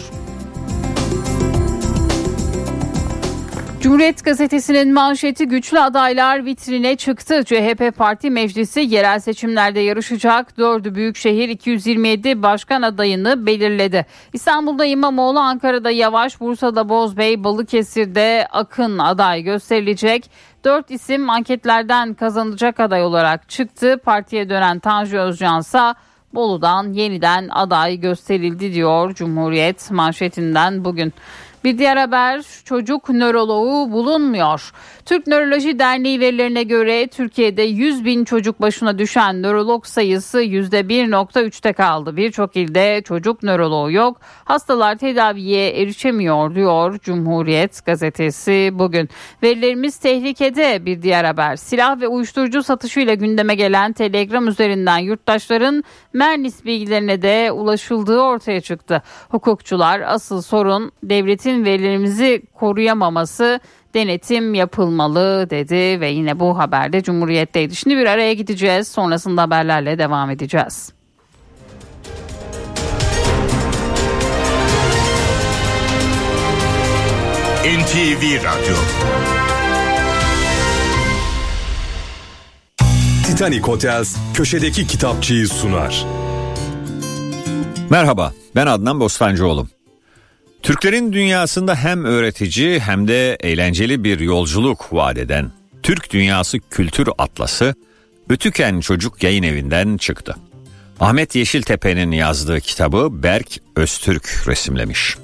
Cumhuriyet 3.83 4.25
gazetesinin 4.25 4.93
manşeti 4.93 5.47
güçlü 5.47 5.79
adaylar 5.79 6.45
vitrine 6.45 6.95
çıktı. 6.95 7.43
CHP 7.43 7.97
Parti 7.97 8.29
Meclisi 8.29 8.79
yerel 8.79 9.19
seçimlerde 9.19 9.79
yarışacak. 9.79 10.57
Dördü 10.57 10.95
büyükşehir 10.95 11.49
227 11.49 12.43
başkan 12.43 12.81
adayını 12.81 13.45
belirledi. 13.45 14.05
İstanbul'da 14.33 14.85
İmamoğlu, 14.85 15.39
Ankara'da 15.39 15.91
Yavaş, 15.91 16.39
Bursa'da 16.39 16.89
Bozbey, 16.89 17.43
Balıkesir'de 17.43 18.47
Akın 18.51 18.97
aday 18.97 19.41
gösterilecek. 19.41 20.31
Dört 20.63 20.91
isim 20.91 21.29
anketlerden 21.29 22.13
kazanacak 22.13 22.79
aday 22.79 23.03
olarak 23.03 23.49
çıktı. 23.49 23.97
Partiye 24.05 24.49
dönen 24.49 24.79
Tanju 24.79 25.17
Özcan 25.17 25.59
ise 25.59 25.93
Bolu'dan 26.33 26.93
yeniden 26.93 27.49
aday 27.51 27.99
gösterildi 27.99 28.73
diyor 28.73 29.13
Cumhuriyet 29.13 29.91
manşetinden 29.91 30.85
bugün. 30.85 31.13
Bir 31.63 31.77
diğer 31.77 31.97
haber 31.97 32.41
çocuk 32.65 33.09
nöroloğu 33.09 33.91
bulunmuyor. 33.91 34.71
Türk 35.05 35.27
Nöroloji 35.27 35.79
Derneği 35.79 36.19
verilerine 36.19 36.63
göre 36.63 37.07
Türkiye'de 37.07 37.61
100 37.61 38.05
bin 38.05 38.25
çocuk 38.25 38.61
başına 38.61 38.97
düşen 38.97 39.41
nörolog 39.41 39.85
sayısı 39.85 40.43
%1.3'te 40.43 41.73
kaldı. 41.73 42.17
Birçok 42.17 42.55
ilde 42.55 43.01
çocuk 43.01 43.43
nöroloğu 43.43 43.91
yok. 43.91 44.17
Hastalar 44.45 44.95
tedaviye 44.95 45.81
erişemiyor 45.81 46.55
diyor 46.55 46.99
Cumhuriyet 46.99 47.85
gazetesi 47.85 48.69
bugün. 48.73 49.09
Verilerimiz 49.43 49.97
tehlikede 49.97 50.85
bir 50.85 51.01
diğer 51.01 51.23
haber. 51.23 51.55
Silah 51.55 52.01
ve 52.01 52.07
uyuşturucu 52.07 52.63
satışıyla 52.63 53.13
gündeme 53.13 53.55
gelen 53.55 53.93
Telegram 53.93 54.47
üzerinden 54.47 54.97
yurttaşların 54.97 55.83
Mernis 56.13 56.65
bilgilerine 56.65 57.21
de 57.21 57.51
ulaşıldığı 57.51 58.19
ortaya 58.21 58.61
çıktı. 58.61 59.01
Hukukçular 59.29 60.01
asıl 60.01 60.41
sorun 60.41 60.91
devletin 61.03 61.52
verilerimizi 61.65 62.41
koruyamaması 62.53 63.59
denetim 63.93 64.53
yapılmalı 64.53 65.49
dedi 65.49 66.01
ve 66.01 66.09
yine 66.09 66.39
bu 66.39 66.57
haberde 66.57 67.03
Cumhuriyet'teydi. 67.03 67.75
Şimdi 67.75 67.97
bir 67.97 68.05
araya 68.05 68.33
gideceğiz 68.33 68.87
sonrasında 68.87 69.41
haberlerle 69.41 69.97
devam 69.97 70.29
edeceğiz. 70.29 70.93
NTV 77.63 78.43
Radyo 78.43 78.75
Titanic 83.25 83.61
Hotels 83.61 84.17
köşedeki 84.33 84.87
kitapçıyı 84.87 85.47
sunar. 85.47 86.05
Merhaba 87.89 88.33
ben 88.55 88.67
Adnan 88.67 88.99
Bostancıoğlu. 88.99 89.67
Türklerin 90.63 91.13
dünyasında 91.13 91.75
hem 91.75 92.05
öğretici 92.05 92.79
hem 92.79 93.07
de 93.07 93.37
eğlenceli 93.39 94.03
bir 94.03 94.19
yolculuk 94.19 94.93
vaat 94.93 95.17
eden 95.17 95.51
Türk 95.83 96.13
Dünyası 96.13 96.59
Kültür 96.59 97.09
Atlası 97.17 97.75
Ötüken 98.29 98.79
Çocuk 98.79 99.23
Yayın 99.23 99.43
Evi'nden 99.43 99.97
çıktı. 99.97 100.35
Ahmet 100.99 101.35
Yeşiltepe'nin 101.35 102.11
yazdığı 102.11 102.59
kitabı 102.61 103.23
Berk 103.23 103.47
Öztürk 103.75 104.47
resimlemiş. 104.47 105.17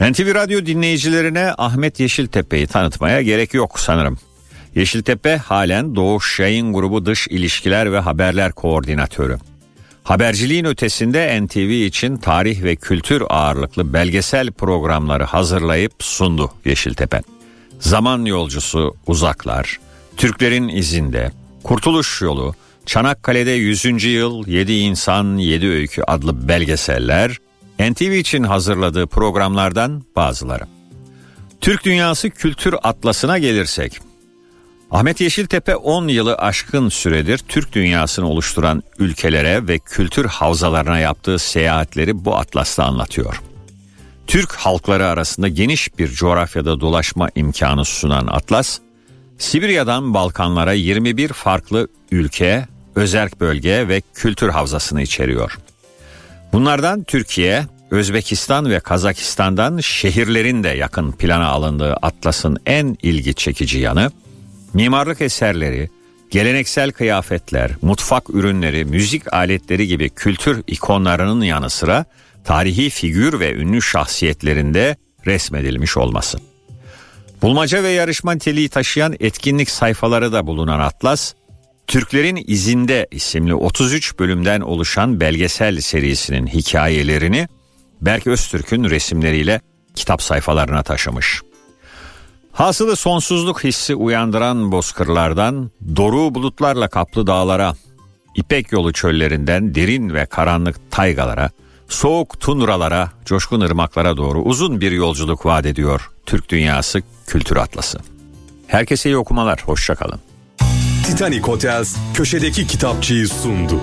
NTV 0.00 0.34
Radyo 0.34 0.66
dinleyicilerine 0.66 1.52
Ahmet 1.58 2.00
Yeşiltepe'yi 2.00 2.66
tanıtmaya 2.66 3.22
gerek 3.22 3.54
yok 3.54 3.80
sanırım. 3.80 4.18
Yeşiltepe 4.74 5.36
halen 5.36 5.94
Doğuş 5.94 6.40
Yayın 6.40 6.72
Grubu 6.72 7.06
Dış 7.06 7.28
İlişkiler 7.28 7.92
ve 7.92 7.98
Haberler 7.98 8.52
Koordinatörü. 8.52 9.38
Haberciliğin 10.08 10.64
ötesinde 10.64 11.40
NTV 11.42 11.70
için 11.86 12.16
tarih 12.16 12.62
ve 12.62 12.76
kültür 12.76 13.22
ağırlıklı 13.28 13.92
belgesel 13.92 14.52
programları 14.52 15.24
hazırlayıp 15.24 15.92
sundu 15.98 16.50
Yeşiltepe. 16.64 17.22
Zaman 17.80 18.24
Yolcusu 18.24 18.96
Uzaklar, 19.06 19.78
Türklerin 20.16 20.68
İzinde, 20.68 21.32
Kurtuluş 21.62 22.22
Yolu, 22.22 22.54
Çanakkale'de 22.86 23.50
100. 23.50 24.04
Yıl 24.04 24.46
7 24.46 24.72
İnsan 24.72 25.36
7 25.36 25.68
Öykü 25.68 26.02
adlı 26.02 26.48
belgeseller 26.48 27.36
NTV 27.78 28.12
için 28.12 28.42
hazırladığı 28.42 29.06
programlardan 29.06 30.02
bazıları. 30.16 30.64
Türk 31.60 31.84
Dünyası 31.84 32.30
Kültür 32.30 32.74
Atlası'na 32.82 33.38
gelirsek 33.38 34.07
Ahmet 34.90 35.20
Yeşiltepe 35.20 35.76
10 35.76 36.08
yılı 36.08 36.34
aşkın 36.34 36.88
süredir 36.88 37.38
Türk 37.38 37.72
dünyasını 37.72 38.28
oluşturan 38.28 38.82
ülkelere 38.98 39.68
ve 39.68 39.78
kültür 39.78 40.24
havzalarına 40.24 40.98
yaptığı 40.98 41.38
seyahatleri 41.38 42.24
bu 42.24 42.36
atlasta 42.36 42.84
anlatıyor. 42.84 43.42
Türk 44.26 44.52
halkları 44.52 45.06
arasında 45.06 45.48
geniş 45.48 45.98
bir 45.98 46.08
coğrafyada 46.08 46.80
dolaşma 46.80 47.28
imkanı 47.34 47.84
sunan 47.84 48.26
atlas, 48.26 48.78
Sibirya'dan 49.38 50.14
Balkanlara 50.14 50.72
21 50.72 51.28
farklı 51.28 51.88
ülke, 52.10 52.66
özerk 52.94 53.40
bölge 53.40 53.88
ve 53.88 54.02
kültür 54.14 54.48
havzasını 54.48 55.02
içeriyor. 55.02 55.58
Bunlardan 56.52 57.02
Türkiye, 57.02 57.66
Özbekistan 57.90 58.70
ve 58.70 58.80
Kazakistan'dan 58.80 59.78
şehirlerin 59.78 60.64
de 60.64 60.68
yakın 60.68 61.12
plana 61.12 61.46
alındığı 61.48 61.94
atlasın 61.94 62.58
en 62.66 62.96
ilgi 63.02 63.34
çekici 63.34 63.78
yanı, 63.78 64.10
mimarlık 64.74 65.20
eserleri, 65.20 65.88
geleneksel 66.30 66.92
kıyafetler, 66.92 67.70
mutfak 67.82 68.30
ürünleri, 68.30 68.84
müzik 68.84 69.32
aletleri 69.32 69.86
gibi 69.86 70.10
kültür 70.10 70.62
ikonlarının 70.66 71.44
yanı 71.44 71.70
sıra 71.70 72.04
tarihi 72.44 72.90
figür 72.90 73.40
ve 73.40 73.54
ünlü 73.54 73.82
şahsiyetlerinde 73.82 74.96
resmedilmiş 75.26 75.96
olması. 75.96 76.38
Bulmaca 77.42 77.82
ve 77.82 77.88
yarışma 77.88 78.32
niteliği 78.32 78.68
taşıyan 78.68 79.16
etkinlik 79.20 79.70
sayfaları 79.70 80.32
da 80.32 80.46
bulunan 80.46 80.80
Atlas, 80.80 81.34
Türklerin 81.86 82.44
İzinde 82.46 83.08
isimli 83.10 83.54
33 83.54 84.18
bölümden 84.18 84.60
oluşan 84.60 85.20
belgesel 85.20 85.80
serisinin 85.80 86.46
hikayelerini 86.46 87.48
Berk 88.00 88.26
Öztürk'ün 88.26 88.84
resimleriyle 88.84 89.60
kitap 89.94 90.22
sayfalarına 90.22 90.82
taşımış. 90.82 91.42
Hasılı 92.58 92.96
sonsuzluk 92.96 93.64
hissi 93.64 93.94
uyandıran 93.94 94.72
bozkırlardan 94.72 95.70
doru 95.96 96.34
bulutlarla 96.34 96.88
kaplı 96.88 97.26
dağlara, 97.26 97.74
İpek 98.34 98.72
yolu 98.72 98.92
çöllerinden 98.92 99.74
derin 99.74 100.14
ve 100.14 100.26
karanlık 100.26 100.90
taygalara, 100.90 101.50
soğuk 101.88 102.40
tunralara, 102.40 103.12
coşkun 103.24 103.60
ırmaklara 103.60 104.16
doğru 104.16 104.42
uzun 104.42 104.80
bir 104.80 104.92
yolculuk 104.92 105.46
vaat 105.46 105.66
ediyor 105.66 106.10
Türk 106.26 106.48
Dünyası 106.48 107.02
Kültür 107.26 107.56
Atlası. 107.56 107.98
Herkese 108.66 109.10
iyi 109.10 109.16
okumalar, 109.16 109.62
hoşçakalın. 109.64 110.20
Titanic 111.06 111.42
Hotels 111.42 111.96
köşedeki 112.14 112.66
kitapçıyı 112.66 113.28
sundu. 113.28 113.80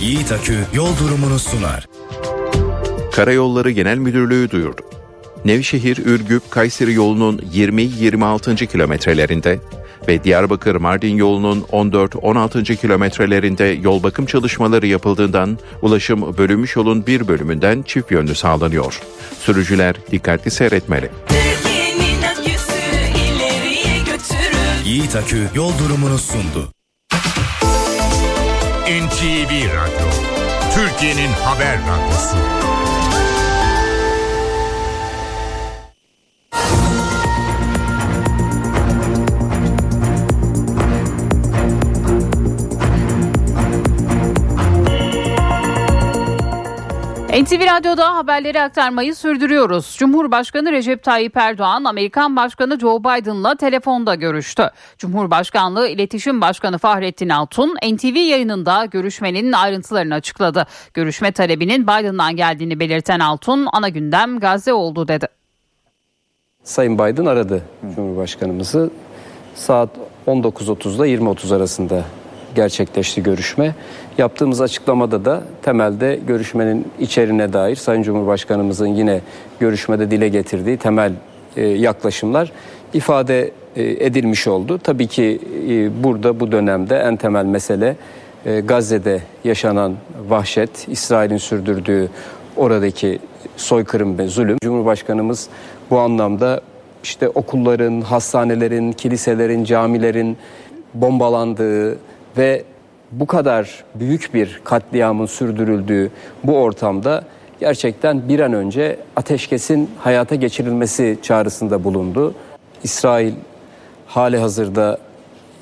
Yiğit 0.00 0.32
Akü 0.32 0.64
yol 0.74 0.98
durumunu 0.98 1.38
sunar. 1.38 1.86
Karayolları 3.14 3.70
Genel 3.70 3.98
Müdürlüğü 3.98 4.50
duyurdu. 4.50 4.82
Nevşehir 5.44 5.98
Ürgüp 6.06 6.50
Kayseri 6.50 6.92
yolunun 6.92 7.38
20-26. 7.38 8.66
kilometrelerinde 8.66 9.60
ve 10.08 10.24
Diyarbakır 10.24 10.76
Mardin 10.76 11.16
yolunun 11.16 11.60
14-16. 11.60 12.76
kilometrelerinde 12.76 13.64
yol 13.64 14.02
bakım 14.02 14.26
çalışmaları 14.26 14.86
yapıldığından 14.86 15.58
ulaşım 15.82 16.38
bölünmüş 16.38 16.76
yolun 16.76 17.06
bir 17.06 17.28
bölümünden 17.28 17.82
çift 17.82 18.10
yönlü 18.10 18.34
sağlanıyor. 18.34 19.00
Sürücüler 19.40 19.96
dikkatli 20.10 20.50
seyretmeli. 20.50 21.10
Yiğit 24.84 25.16
Akü 25.16 25.48
yol 25.54 25.72
durumunu 25.78 26.18
sundu. 26.18 26.68
NTV 28.84 29.50
Radyo, 29.50 30.08
Türkiye'nin 30.74 31.32
haber 31.32 31.78
radyosu. 31.78 32.36
NTV 47.42 47.60
Radyo'da 47.60 48.16
haberleri 48.16 48.62
aktarmayı 48.62 49.14
sürdürüyoruz. 49.14 49.96
Cumhurbaşkanı 49.98 50.72
Recep 50.72 51.02
Tayyip 51.02 51.36
Erdoğan, 51.36 51.84
Amerikan 51.84 52.36
Başkanı 52.36 52.80
Joe 52.80 53.00
Biden'la 53.00 53.54
telefonda 53.54 54.14
görüştü. 54.14 54.70
Cumhurbaşkanlığı 54.98 55.88
İletişim 55.88 56.40
Başkanı 56.40 56.78
Fahrettin 56.78 57.28
Altun, 57.28 57.76
NTV 57.92 58.16
yayınında 58.16 58.84
görüşmenin 58.84 59.52
ayrıntılarını 59.52 60.14
açıkladı. 60.14 60.66
Görüşme 60.94 61.32
talebinin 61.32 61.82
Biden'dan 61.82 62.36
geldiğini 62.36 62.80
belirten 62.80 63.20
Altun, 63.20 63.68
ana 63.72 63.88
gündem 63.88 64.40
Gazze 64.40 64.72
oldu 64.72 65.08
dedi. 65.08 65.43
Sayın 66.64 66.98
Biden 66.98 67.26
aradı 67.26 67.62
Cumhurbaşkanımızı. 67.96 68.90
Saat 69.54 69.88
19.30'da 70.26 71.06
20.30 71.06 71.56
arasında 71.56 72.04
gerçekleşti 72.54 73.22
görüşme. 73.22 73.74
Yaptığımız 74.18 74.60
açıklamada 74.60 75.24
da 75.24 75.42
temelde 75.62 76.20
görüşmenin 76.26 76.88
içeriğine 77.00 77.52
dair 77.52 77.76
Sayın 77.76 78.02
Cumhurbaşkanımızın 78.02 78.86
yine 78.86 79.20
görüşmede 79.60 80.10
dile 80.10 80.28
getirdiği 80.28 80.76
temel 80.76 81.12
e, 81.56 81.62
yaklaşımlar 81.66 82.52
ifade 82.94 83.50
e, 83.76 83.82
edilmiş 84.06 84.46
oldu. 84.46 84.78
Tabii 84.78 85.06
ki 85.06 85.40
e, 85.68 86.04
burada 86.04 86.40
bu 86.40 86.52
dönemde 86.52 86.96
en 86.96 87.16
temel 87.16 87.44
mesele 87.44 87.96
Gazze'de 88.64 89.22
yaşanan 89.44 89.94
vahşet, 90.28 90.88
İsrail'in 90.88 91.36
sürdürdüğü 91.36 92.08
oradaki 92.56 93.18
soykırım 93.56 94.18
ve 94.18 94.26
zulüm. 94.26 94.58
Cumhurbaşkanımız 94.64 95.48
bu 95.90 95.98
anlamda 95.98 96.60
işte 97.02 97.28
okulların, 97.28 98.00
hastanelerin, 98.00 98.92
kiliselerin, 98.92 99.64
camilerin 99.64 100.36
bombalandığı 100.94 101.98
ve 102.36 102.64
bu 103.12 103.26
kadar 103.26 103.84
büyük 103.94 104.34
bir 104.34 104.60
katliamın 104.64 105.26
sürdürüldüğü 105.26 106.10
bu 106.44 106.56
ortamda 106.56 107.24
gerçekten 107.60 108.28
bir 108.28 108.40
an 108.40 108.52
önce 108.52 108.98
ateşkesin 109.16 109.90
hayata 109.98 110.34
geçirilmesi 110.34 111.18
çağrısında 111.22 111.84
bulundu. 111.84 112.34
İsrail 112.82 113.34
hali 114.06 114.38
hazırda 114.38 114.98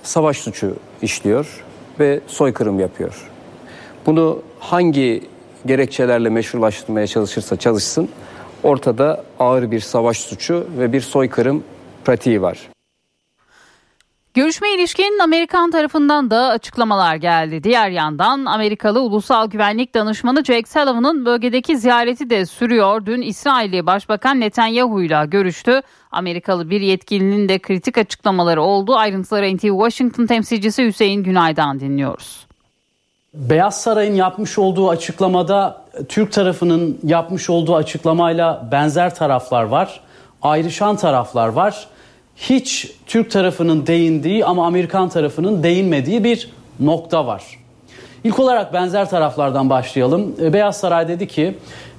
savaş 0.02 0.37
suçu 0.37 0.76
işliyor 1.02 1.64
ve 2.00 2.20
soykırım 2.26 2.80
yapıyor. 2.80 3.30
Bunu 4.06 4.42
hangi 4.58 5.22
gerekçelerle 5.66 6.28
meşrulaştırmaya 6.28 7.07
çalışırsa 7.07 7.57
çalışsın 7.57 8.09
ortada 8.62 9.25
ağır 9.38 9.71
bir 9.71 9.81
savaş 9.81 10.21
suçu 10.21 10.66
ve 10.78 10.92
bir 10.92 11.00
soykırım 11.00 11.64
pratiği 12.04 12.42
var. 12.42 12.59
Görüşme 14.35 14.75
ilişkin 14.75 15.19
Amerikan 15.19 15.71
tarafından 15.71 16.31
da 16.31 16.49
açıklamalar 16.49 17.16
geldi. 17.16 17.64
Diğer 17.64 17.90
yandan 17.90 18.45
Amerikalı 18.45 19.00
Ulusal 19.00 19.50
Güvenlik 19.50 19.95
Danışmanı 19.95 20.45
Jake 20.45 20.69
Sullivan'ın 20.69 21.26
bölgedeki 21.26 21.78
ziyareti 21.78 22.31
de 22.31 22.47
sürüyor. 22.47 23.07
Dün 23.07 23.23
İsrailli 23.23 23.87
Başbakan 23.87 24.40
Netanyahu 24.40 25.03
ile 25.03 25.27
görüştü. 25.27 25.81
Amerikalı 26.11 26.70
bir 26.70 26.81
yetkilinin 26.81 27.48
de 27.48 27.59
kritik 27.59 27.98
açıklamaları 27.98 28.62
oldu. 28.62 28.96
Ayrıntıları 28.96 29.57
NTV 29.57 29.66
Washington 29.66 30.27
temsilcisi 30.27 30.85
Hüseyin 30.85 31.22
Günay'dan 31.22 31.81
dinliyoruz. 31.81 32.46
Beyaz 33.35 33.81
Saray'ın 33.81 34.14
yapmış 34.14 34.59
olduğu 34.59 34.88
açıklamada 34.88 35.83
Türk 36.09 36.33
tarafının 36.33 36.99
yapmış 37.05 37.51
olduğu 37.51 37.77
açıklamayla 37.77 38.68
benzer 38.73 39.14
taraflar 39.14 39.62
var. 39.62 40.01
Ayrışan 40.42 40.97
taraflar 40.97 41.49
var. 41.49 41.87
Hiç 42.37 42.92
Türk 43.07 43.31
tarafının 43.31 43.87
değindiği 43.87 44.45
ama 44.45 44.66
Amerikan 44.66 45.09
tarafının 45.09 45.62
değinmediği 45.62 46.25
bir 46.25 46.51
nokta 46.81 47.27
var. 47.27 47.42
İlk 48.25 48.38
olarak 48.38 48.73
benzer 48.73 49.11
taraflardan 49.11 49.71
başlayalım. 49.71 50.35
E, 50.42 50.53
Beyaz 50.53 50.77
Saray 50.77 51.09
dedi 51.09 51.29
ki 51.29 51.55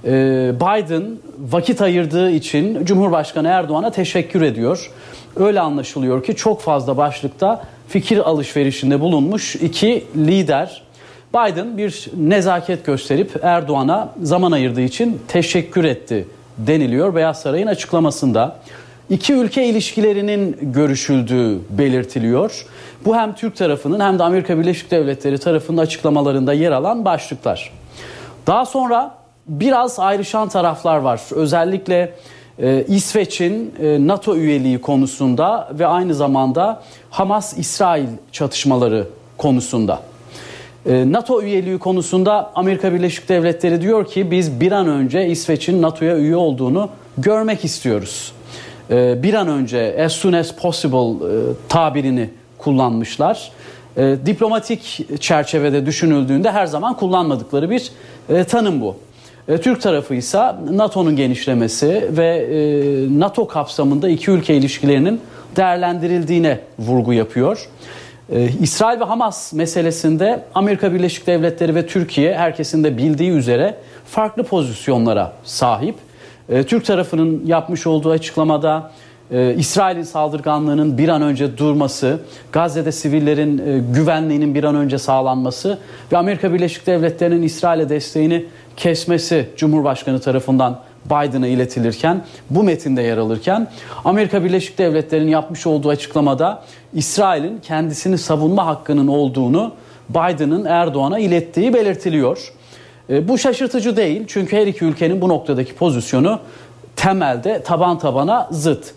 e, 0.06 0.12
Biden 0.56 1.04
vakit 1.40 1.82
ayırdığı 1.82 2.32
için 2.32 2.86
Cumhurbaşkanı 2.86 3.48
Erdoğan'a 3.48 3.92
teşekkür 3.92 4.42
ediyor. 4.42 4.92
Öyle 5.36 5.60
anlaşılıyor 5.60 6.24
ki 6.24 6.36
çok 6.36 6.62
fazla 6.62 6.98
başlıkta 6.98 7.64
fikir 7.88 8.18
alışverişinde 8.18 9.00
bulunmuş 9.00 9.56
iki 9.56 10.06
lider 10.16 10.84
Biden 11.34 11.78
bir 11.78 12.10
nezaket 12.18 12.86
gösterip 12.86 13.40
Erdoğan'a 13.42 14.10
zaman 14.22 14.52
ayırdığı 14.52 14.82
için 14.82 15.22
teşekkür 15.28 15.84
etti 15.84 16.28
deniliyor 16.58 17.16
Beyaz 17.16 17.42
Saray'ın 17.42 17.68
açıklamasında. 17.68 18.56
İki 19.10 19.34
ülke 19.34 19.66
ilişkilerinin 19.66 20.58
görüşüldüğü 20.62 21.60
belirtiliyor. 21.70 22.66
Bu 23.06 23.16
hem 23.16 23.36
Türk 23.36 23.56
tarafının 23.56 24.00
hem 24.00 24.20
de 24.20 24.24
Amerika 24.24 24.60
Birleşik 24.60 24.92
Devletleri 24.92 25.38
tarafının 25.38 25.78
açıklamalarında 25.78 26.54
yer 26.54 26.72
alan 26.72 27.06
başlıklar. 27.06 27.72
Daha 28.48 28.66
sonra 28.66 29.16
biraz 29.48 30.00
ayrışan 30.00 30.50
taraflar 30.50 30.98
var. 30.98 31.22
Özellikle 31.32 32.14
e, 32.60 32.86
İsveç'in 32.88 33.74
e, 33.82 34.08
NATO 34.08 34.36
üyeliği 34.36 34.82
konusunda 34.82 35.70
ve 35.74 35.88
aynı 35.88 36.14
zamanda 36.16 36.84
Hamas-İsrail 37.10 38.08
çatışmaları 38.32 39.08
konusunda. 39.38 40.00
E, 40.86 41.12
NATO 41.12 41.42
üyeliği 41.42 41.80
konusunda 41.80 42.52
Amerika 42.56 42.94
Birleşik 42.94 43.30
Devletleri 43.30 43.82
diyor 43.82 44.08
ki 44.08 44.32
biz 44.32 44.60
bir 44.60 44.72
an 44.72 44.88
önce 44.88 45.28
İsveç'in 45.28 45.82
NATO'ya 45.82 46.18
üye 46.18 46.36
olduğunu 46.36 46.90
görmek 47.18 47.66
istiyoruz. 47.66 48.32
E, 48.92 49.24
bir 49.24 49.34
an 49.34 49.48
önce 49.48 50.04
as 50.06 50.14
soon 50.14 50.34
as 50.34 50.56
possible 50.56 50.98
e, 50.98 51.38
tabirini 51.70 52.30
kullanmışlar. 52.58 53.52
E, 53.98 54.16
diplomatik 54.26 55.00
çerçevede 55.22 55.86
düşünüldüğünde 55.86 56.52
her 56.52 56.66
zaman 56.66 56.98
kullanmadıkları 56.98 57.70
bir 57.70 57.92
e, 58.30 58.44
tanım 58.44 58.82
bu. 58.82 58.96
Türk 59.62 59.82
tarafı 59.82 60.16
ise 60.16 60.56
NATO'nun 60.72 61.16
genişlemesi 61.16 62.08
ve 62.18 62.28
e, 62.28 63.20
NATO 63.20 63.48
kapsamında 63.48 64.10
iki 64.10 64.32
ülke 64.32 64.56
ilişkilerinin 64.56 65.22
değerlendirildiğine 65.56 66.60
vurgu 66.80 67.14
yapıyor. 67.14 67.70
Ee, 68.32 68.50
İsrail 68.62 69.00
ve 69.00 69.04
Hamas 69.04 69.54
meselesinde 69.54 70.44
Amerika 70.56 70.94
Birleşik 70.94 71.28
Devletleri 71.28 71.76
ve 71.76 71.88
Türkiye 71.88 72.38
herkesin 72.38 72.84
de 72.84 72.98
bildiği 72.98 73.32
üzere 73.32 73.76
farklı 74.06 74.44
pozisyonlara 74.44 75.34
sahip. 75.44 75.96
Ee, 76.50 76.64
Türk 76.64 76.86
tarafının 76.86 77.46
yapmış 77.46 77.88
olduğu 77.88 78.12
açıklamada 78.12 78.92
e, 79.32 79.56
İsrail'in 79.58 80.04
saldırganlığının 80.04 80.98
bir 80.98 81.10
an 81.10 81.22
önce 81.22 81.58
durması, 81.58 82.20
Gazze'de 82.52 82.92
sivillerin 82.92 83.58
e, 83.58 83.80
güvenliğinin 83.94 84.56
bir 84.56 84.64
an 84.64 84.76
önce 84.76 84.98
sağlanması 84.98 85.80
ve 86.12 86.18
Amerika 86.18 86.54
Birleşik 86.54 86.88
Devletleri'nin 86.88 87.42
İsrail'e 87.42 87.90
desteğini 87.90 88.46
kesmesi 88.78 89.50
Cumhurbaşkanı 89.58 90.22
tarafından 90.22 90.80
Biden'a 91.06 91.48
iletilirken 91.48 92.24
bu 92.50 92.64
metinde 92.64 93.02
yer 93.02 93.18
alırken 93.18 93.68
Amerika 94.06 94.44
Birleşik 94.44 94.78
Devletleri'nin 94.78 95.32
yapmış 95.32 95.68
olduğu 95.68 95.90
açıklamada 95.90 96.64
İsrail'in 96.94 97.60
kendisini 97.60 98.18
savunma 98.18 98.66
hakkının 98.66 99.08
olduğunu 99.08 99.72
Biden'ın 100.10 100.66
Erdoğan'a 100.66 101.20
ilettiği 101.20 101.74
belirtiliyor. 101.74 102.54
E, 103.10 103.28
bu 103.28 103.38
şaşırtıcı 103.38 103.98
değil 103.98 104.24
çünkü 104.28 104.58
her 104.58 104.68
iki 104.68 104.86
ülkenin 104.86 105.22
bu 105.22 105.30
noktadaki 105.30 105.76
pozisyonu 105.76 106.40
temelde 106.96 107.64
taban 107.64 108.00
tabana 108.00 108.48
zıt. 108.52 108.94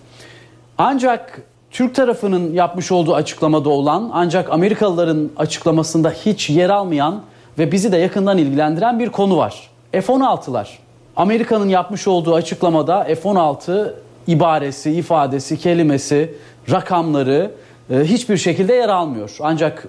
Ancak 0.78 1.42
Türk 1.70 1.94
tarafının 1.94 2.52
yapmış 2.52 2.92
olduğu 2.92 3.14
açıklamada 3.14 3.68
olan 3.68 4.10
ancak 4.12 4.50
Amerikalıların 4.50 5.30
açıklamasında 5.36 6.10
hiç 6.10 6.50
yer 6.50 6.70
almayan 6.70 7.22
ve 7.58 7.72
bizi 7.72 7.92
de 7.92 7.96
yakından 7.96 8.38
ilgilendiren 8.38 8.98
bir 8.98 9.08
konu 9.08 9.36
var. 9.36 9.70
F-16'lar. 9.92 10.66
Amerika'nın 11.16 11.68
yapmış 11.68 12.09
olduğu 12.09 12.35
açıklamada 12.35 13.05
F-16 13.05 13.94
ibaresi, 14.26 14.92
ifadesi, 14.92 15.59
kelimesi, 15.59 16.35
rakamları 16.70 17.50
e, 17.90 17.98
hiçbir 17.98 18.37
şekilde 18.37 18.74
yer 18.74 18.88
almıyor. 18.88 19.37
Ancak 19.40 19.88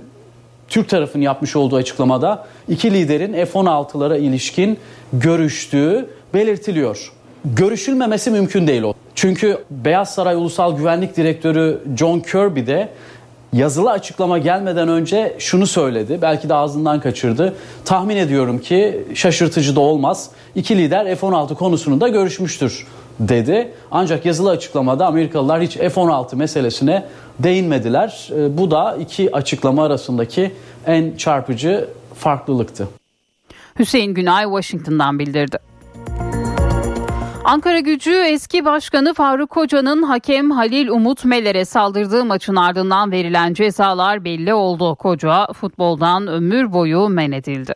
Türk 0.68 0.90
tarafının 0.90 1.24
yapmış 1.24 1.56
olduğu 1.56 1.76
açıklamada 1.76 2.46
iki 2.68 2.94
liderin 2.94 3.34
F-16'lara 3.34 4.18
ilişkin 4.18 4.78
görüştüğü 5.14 6.10
belirtiliyor. 6.34 7.12
Görüşülmemesi 7.46 8.32
mümkün 8.32 8.68
değil 8.68 8.82
o. 8.82 8.94
Çünkü 9.16 9.58
Beyaz 9.72 10.14
Saray 10.14 10.36
Ulusal 10.36 10.78
Güvenlik 10.78 11.18
Direktörü 11.18 11.82
John 11.98 12.20
Kirby 12.20 12.66
de 12.66 12.90
yazılı 13.54 13.92
açıklama 13.92 14.38
gelmeden 14.38 14.88
önce 14.88 15.36
şunu 15.40 15.68
söyledi. 15.68 16.20
Belki 16.22 16.50
de 16.50 16.54
ağzından 16.54 17.00
kaçırdı. 17.00 17.54
Tahmin 17.86 18.18
ediyorum 18.18 18.60
ki 18.60 19.04
şaşırtıcı 19.14 19.76
da 19.76 19.80
olmaz. 19.80 20.30
İki 20.56 20.78
lider 20.78 21.16
F-16 21.16 21.56
konusunu 21.56 22.02
da 22.02 22.08
görüşmüştür 22.08 22.88
dedi. 23.20 23.72
Ancak 23.92 24.26
yazılı 24.26 24.50
açıklamada 24.50 25.08
Amerikalılar 25.08 25.62
hiç 25.62 25.78
F-16 25.78 26.36
meselesine 26.36 27.06
değinmediler. 27.40 28.30
E, 28.36 28.58
Bu 28.58 28.72
da 28.72 28.98
iki 29.00 29.36
açıklama 29.36 29.86
arasındaki 29.86 30.52
en 30.86 31.16
çarpıcı 31.18 31.90
farklılıktı. 32.16 32.88
Hüseyin 33.80 34.14
Günay 34.14 34.44
Washington'dan 34.44 35.20
bildirdi. 35.20 35.58
Ankara 37.48 37.80
gücü 37.80 38.14
eski 38.14 38.66
başkanı 38.66 39.14
Faruk 39.14 39.50
Koca'nın 39.50 40.04
hakem 40.04 40.52
Halil 40.52 40.88
Umut 40.88 41.26
Meler'e 41.26 41.66
saldırdığı 41.66 42.26
maçın 42.26 42.56
ardından 42.56 43.12
verilen 43.12 43.54
cezalar 43.54 44.24
belli 44.24 44.54
oldu. 44.54 44.96
Koca 44.96 45.48
futboldan 45.54 46.28
ömür 46.28 46.74
boyu 46.74 47.10
men 47.10 47.32
edildi. 47.32 47.74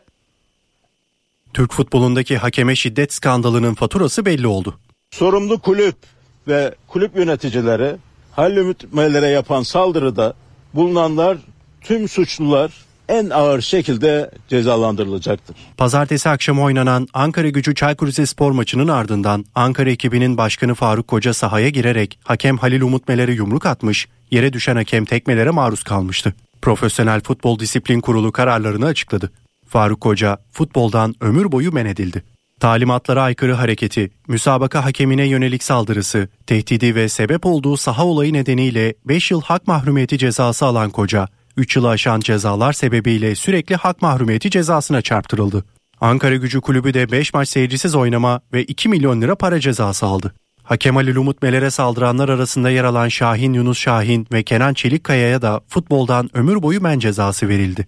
Türk 1.54 1.72
futbolundaki 1.72 2.36
hakeme 2.36 2.76
şiddet 2.76 3.12
skandalının 3.12 3.74
faturası 3.74 4.26
belli 4.26 4.46
oldu. 4.46 4.78
sorumlu 5.10 5.58
kulüp 5.58 5.96
ve 6.48 6.74
kulüp 6.88 7.16
yöneticileri 7.16 7.96
Halil 8.32 8.56
Ümit 8.56 8.92
Meler'e 8.92 9.28
yapan 9.28 9.62
saldırıda 9.62 10.34
bulunanlar 10.74 11.38
tüm 11.80 12.08
suçlular 12.08 12.72
en 13.08 13.30
ağır 13.30 13.60
şekilde 13.60 14.30
cezalandırılacaktır. 14.48 15.56
Pazartesi 15.76 16.28
akşamı 16.28 16.62
oynanan 16.62 17.08
Ankara 17.14 17.48
gücü 17.48 17.74
Çaykur 17.74 18.06
Rizespor 18.06 18.52
maçının 18.52 18.88
ardından 18.88 19.44
Ankara 19.54 19.90
ekibinin 19.90 20.36
başkanı 20.36 20.74
Faruk 20.74 21.08
Koca 21.08 21.34
sahaya 21.34 21.68
girerek 21.68 22.18
hakem 22.24 22.56
Halil 22.56 22.80
Umut 22.80 23.08
Meler'e 23.08 23.32
yumruk 23.32 23.66
atmış, 23.66 24.08
yere 24.30 24.52
düşen 24.52 24.76
hakem 24.76 25.04
tekmelere 25.04 25.50
maruz 25.50 25.82
kalmıştı. 25.82 26.34
Profesyonel 26.62 27.20
Futbol 27.20 27.58
Disiplin 27.58 28.00
Kurulu 28.00 28.32
kararlarını 28.32 28.86
açıkladı. 28.86 29.32
Faruk 29.68 30.00
Koca 30.00 30.38
futboldan 30.52 31.14
ömür 31.20 31.52
boyu 31.52 31.72
men 31.72 31.86
edildi. 31.86 32.22
Talimatlara 32.60 33.22
aykırı 33.22 33.52
hareketi, 33.52 34.10
müsabaka 34.28 34.84
hakemine 34.84 35.26
yönelik 35.26 35.62
saldırısı, 35.62 36.28
tehdidi 36.46 36.94
ve 36.94 37.08
sebep 37.08 37.46
olduğu 37.46 37.76
saha 37.76 38.06
olayı 38.06 38.32
nedeniyle 38.32 38.94
5 39.04 39.30
yıl 39.30 39.42
hak 39.42 39.66
mahrumiyeti 39.66 40.18
cezası 40.18 40.66
alan 40.66 40.90
Koca, 40.90 41.28
3 41.56 41.76
yılı 41.76 41.88
aşan 41.88 42.20
cezalar 42.20 42.72
sebebiyle 42.72 43.34
sürekli 43.34 43.76
hak 43.76 44.02
mahrumiyeti 44.02 44.50
cezasına 44.50 45.02
çarptırıldı. 45.02 45.64
Ankara 46.00 46.36
Gücü 46.36 46.60
Kulübü 46.60 46.94
de 46.94 47.12
5 47.12 47.34
maç 47.34 47.48
seyircisiz 47.48 47.94
oynama 47.94 48.40
ve 48.52 48.64
2 48.64 48.88
milyon 48.88 49.20
lira 49.20 49.34
para 49.34 49.60
cezası 49.60 50.06
aldı. 50.06 50.32
Hakem 50.62 50.96
Ali 50.96 51.18
Umut 51.18 51.42
Meler'e 51.42 51.70
saldıranlar 51.70 52.28
arasında 52.28 52.70
yer 52.70 52.84
alan 52.84 53.08
Şahin 53.08 53.52
Yunus 53.52 53.78
Şahin 53.78 54.26
ve 54.32 54.42
Kenan 54.42 54.74
Çelikkaya'ya 54.74 55.42
da 55.42 55.60
futboldan 55.68 56.30
ömür 56.36 56.62
boyu 56.62 56.80
men 56.80 56.98
cezası 56.98 57.48
verildi. 57.48 57.86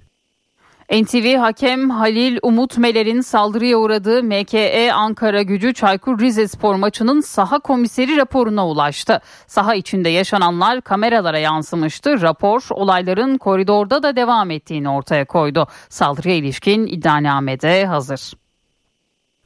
NTV 0.92 1.36
hakem 1.36 1.90
Halil 1.90 2.38
Umut 2.42 2.78
Meler'in 2.78 3.20
saldırıya 3.20 3.76
uğradığı 3.76 4.22
MKE 4.22 4.92
Ankara 4.92 5.42
gücü 5.42 5.74
Çaykur 5.74 6.20
Rizespor 6.20 6.74
maçının 6.74 7.20
saha 7.20 7.58
komiseri 7.58 8.16
raporuna 8.16 8.68
ulaştı. 8.68 9.20
Saha 9.46 9.74
içinde 9.74 10.08
yaşananlar 10.08 10.80
kameralara 10.80 11.38
yansımıştı. 11.38 12.20
Rapor 12.20 12.62
olayların 12.70 13.38
koridorda 13.38 14.02
da 14.02 14.16
devam 14.16 14.50
ettiğini 14.50 14.88
ortaya 14.88 15.24
koydu. 15.24 15.66
Saldırıya 15.88 16.34
ilişkin 16.34 16.86
iddianamede 16.86 17.86
hazır. 17.86 18.32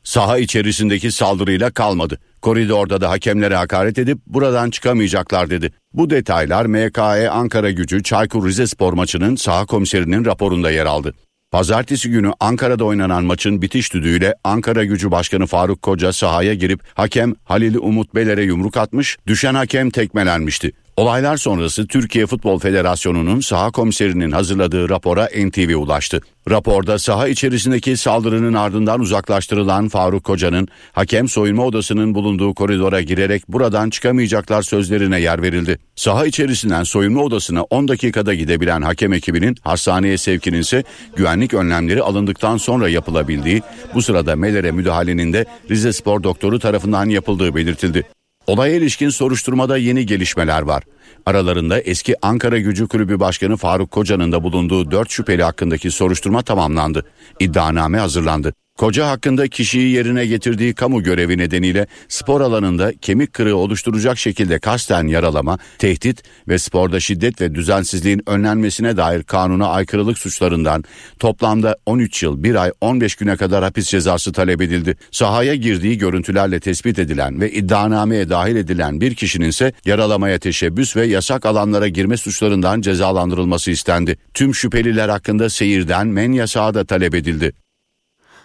Saha 0.03 0.39
içerisindeki 0.39 1.13
saldırıyla 1.13 1.71
kalmadı. 1.71 2.19
Koridorda 2.43 3.01
da 3.01 3.11
hakemlere 3.11 3.57
hakaret 3.57 3.99
edip 3.99 4.19
buradan 4.27 4.71
çıkamayacaklar 4.71 5.51
dedi. 5.51 5.73
Bu 5.93 6.11
detaylar 6.11 6.67
MKE 6.67 7.31
Ankara 7.31 7.71
gücü 7.71 8.03
Çaykur 8.03 8.49
Rizespor 8.49 8.93
maçının 8.93 9.37
saha 9.37 9.67
komiserinin 9.67 10.25
raporunda 10.25 10.71
yer 10.71 10.87
aldı. 10.87 11.15
Pazartesi 11.51 12.11
günü 12.11 12.33
Ankara'da 12.41 12.85
oynanan 12.85 13.25
maçın 13.25 13.63
bitiş 13.63 13.95
düdüğüyle 13.95 14.35
Ankara 14.45 14.85
Gücü 14.85 15.11
Başkanı 15.11 15.47
Faruk 15.47 15.83
Koca 15.83 16.13
sahaya 16.13 16.55
girip 16.55 16.81
hakem 16.95 17.35
Halil 17.45 17.75
Umut 17.75 18.15
Beler'e 18.15 18.43
yumruk 18.43 18.77
atmış, 18.77 19.17
düşen 19.27 19.55
hakem 19.55 19.91
tekmelenmişti. 19.91 20.73
Olaylar 20.99 21.37
sonrası 21.37 21.87
Türkiye 21.87 22.27
Futbol 22.27 22.59
Federasyonu'nun 22.59 23.41
saha 23.41 23.71
komiserinin 23.71 24.31
hazırladığı 24.31 24.89
rapora 24.89 25.29
NTV 25.47 25.77
ulaştı. 25.77 26.21
Raporda 26.51 26.99
saha 26.99 27.29
içerisindeki 27.29 27.97
saldırının 27.97 28.55
ardından 28.55 29.01
uzaklaştırılan 29.01 29.89
Faruk 29.89 30.25
Koca'nın 30.25 30.69
hakem 30.93 31.29
soyunma 31.29 31.65
odasının 31.65 32.15
bulunduğu 32.15 32.55
koridora 32.55 33.01
girerek 33.01 33.49
buradan 33.49 33.91
çıkamayacaklar 33.91 34.63
sözlerine 34.63 35.21
yer 35.21 35.43
verildi. 35.43 35.79
Saha 35.97 36.27
içerisinden 36.27 36.83
soyunma 36.83 37.23
odasına 37.23 37.63
10 37.63 37.89
dakikada 37.89 38.35
gidebilen 38.35 38.83
hakem 38.83 39.13
ekibinin 39.13 39.57
hastaneye 39.63 40.19
sevkinin 40.19 40.61
ise 40.61 40.85
güvenlik 41.17 41.55
önlemleri 41.55 42.03
alındıktan 42.03 42.57
sonra 42.57 42.89
yapılabildiği, 42.89 43.63
bu 43.95 44.03
sırada 44.03 44.37
Meler'e 44.37 44.71
müdahalenin 44.71 45.33
de 45.33 45.45
Rize 45.71 45.93
Spor 45.93 46.23
doktoru 46.23 46.59
tarafından 46.59 47.09
yapıldığı 47.09 47.55
belirtildi. 47.55 48.18
Olaya 48.49 48.75
ilişkin 48.75 49.09
soruşturmada 49.09 49.77
yeni 49.77 50.07
gelişmeler 50.07 50.63
var. 50.63 50.83
Aralarında 51.27 51.81
eski 51.81 52.27
Ankara 52.27 52.59
Gücü 52.59 52.89
Kulübü 52.89 53.21
Başkanı 53.21 53.57
Faruk 53.57 53.91
Koca'nın 53.91 54.33
da 54.33 54.43
bulunduğu 54.43 54.91
4 54.91 55.11
şüpheli 55.11 55.43
hakkındaki 55.43 55.91
soruşturma 55.91 56.43
tamamlandı. 56.43 57.05
İddianame 57.41 57.99
hazırlandı. 57.99 58.53
Koca 58.79 59.09
hakkında 59.09 59.49
kişiyi 59.49 59.91
yerine 59.91 60.27
getirdiği 60.27 60.75
kamu 60.75 61.03
görevi 61.03 61.39
nedeniyle 61.39 61.87
spor 62.09 62.41
alanında 62.41 62.93
kemik 63.01 63.33
kırığı 63.33 63.57
oluşturacak 63.57 64.19
şekilde 64.19 64.59
kasten 64.59 65.07
yaralama, 65.07 65.59
tehdit 65.79 66.23
ve 66.49 66.59
sporda 66.59 67.01
şiddet 67.01 67.41
ve 67.41 67.55
düzensizliğin 67.55 68.23
önlenmesine 68.27 68.97
dair 68.97 69.23
kanuna 69.23 69.69
aykırılık 69.69 70.19
suçlarından 70.19 70.85
toplamda 71.19 71.77
13 71.87 72.23
yıl 72.23 72.43
1 72.43 72.55
ay 72.55 72.73
15 72.81 73.15
güne 73.15 73.37
kadar 73.37 73.65
hapis 73.65 73.89
cezası 73.89 74.33
talep 74.33 74.63
edildi. 74.63 74.97
Sahaya 75.11 75.55
girdiği 75.55 75.99
görüntülerle 75.99 76.61
tespit 76.61 76.99
edilen 76.99 77.41
ve 77.41 77.53
iddianameye 77.53 78.29
dahil 78.29 78.57
edilen 78.57 79.01
bir 79.01 79.15
kişinin 79.15 79.49
ise 79.49 79.73
yaralamaya 79.85 80.39
teşebbüs 80.39 80.97
ve 80.97 81.07
yasak 81.07 81.47
alanlara 81.47 81.89
girme 81.89 82.17
suçlarından 82.17 82.81
cezalandırılması 82.81 83.71
istendi. 83.71 84.17
Tüm 84.35 84.55
şüpheliler 84.55 85.09
hakkında 85.09 85.51
seyirden 85.51 86.07
men 86.07 86.33
yasağı 86.33 86.75
da 86.75 86.85
talep 86.85 87.15
edildi. 87.15 87.53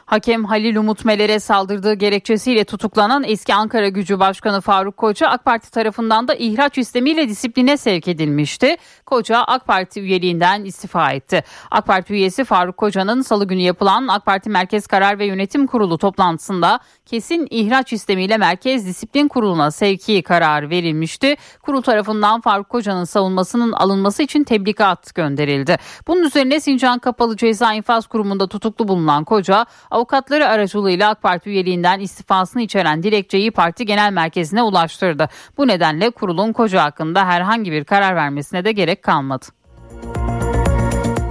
Hakem 0.06 0.46
Halil 0.46 0.76
Umut 0.76 1.06
Meler'e 1.06 1.40
saldırdığı 1.40 1.94
gerekçesiyle 1.94 2.64
tutuklanan 2.64 3.24
eski 3.24 3.54
Ankara 3.54 3.88
Gücü 3.88 4.20
Başkanı 4.20 4.62
Faruk 4.62 4.98
Koca 4.98 5.28
AK 5.28 5.46
Parti 5.46 5.72
tarafından 5.72 6.28
da 6.28 6.36
ihraç 6.36 6.78
istemiyle 6.78 7.30
disipline 7.30 7.78
sevk 7.78 8.08
edilmişti. 8.08 8.78
Koca 9.14 9.44
AK 9.44 9.68
Parti 9.68 10.02
üyeliğinden 10.02 10.64
istifa 10.64 11.12
etti. 11.12 11.44
AK 11.72 11.88
Parti 11.88 12.14
üyesi 12.14 12.44
Faruk 12.44 12.78
Koca'nın 12.78 13.22
salı 13.22 13.48
günü 13.48 13.62
yapılan 13.62 14.08
AK 14.08 14.26
Parti 14.26 14.50
Merkez 14.50 14.88
Karar 14.88 15.20
ve 15.20 15.26
Yönetim 15.26 15.68
Kurulu 15.68 15.98
toplantısında 15.98 16.80
kesin 17.06 17.48
ihraç 17.50 17.94
istemiyle 17.94 18.38
Merkez 18.38 18.88
Disiplin 18.88 19.28
Kurulu'na 19.28 19.72
sevki 19.72 20.24
kararı 20.24 20.70
verilmişti. 20.70 21.36
Kurul 21.62 21.82
tarafından 21.82 22.42
Faruk 22.42 22.70
Koca'nın 22.70 23.04
savunmasının 23.04 23.72
alınması 23.72 24.24
için 24.24 24.44
tebligat 24.44 25.16
gönderildi. 25.16 25.78
Bunun 26.08 26.24
üzerine 26.24 26.60
Sincan 26.60 27.00
Kapalı 27.00 27.38
Ceza 27.38 27.74
İnfaz 27.74 28.08
Kurumu'nda 28.08 28.48
tutuklu 28.48 28.88
bulunan 28.88 29.24
Koca 29.24 29.66
avukatları 29.92 30.48
aracılığıyla 30.48 31.10
AK 31.10 31.22
Parti 31.22 31.50
üyeliğinden 31.50 32.00
istifasını 32.00 32.62
içeren 32.62 33.04
dilekçeyi 33.04 33.52
parti 33.52 33.86
genel 33.86 34.14
merkezine 34.14 34.64
ulaştırdı. 34.64 35.30
Bu 35.58 35.68
nedenle 35.68 36.10
kurulun 36.10 36.54
Koca 36.54 36.84
hakkında 36.84 37.26
herhangi 37.26 37.72
bir 37.72 37.84
karar 37.84 38.16
vermesine 38.16 38.66
de 38.66 38.72
gerek 38.72 39.03
kalmadı. 39.04 39.46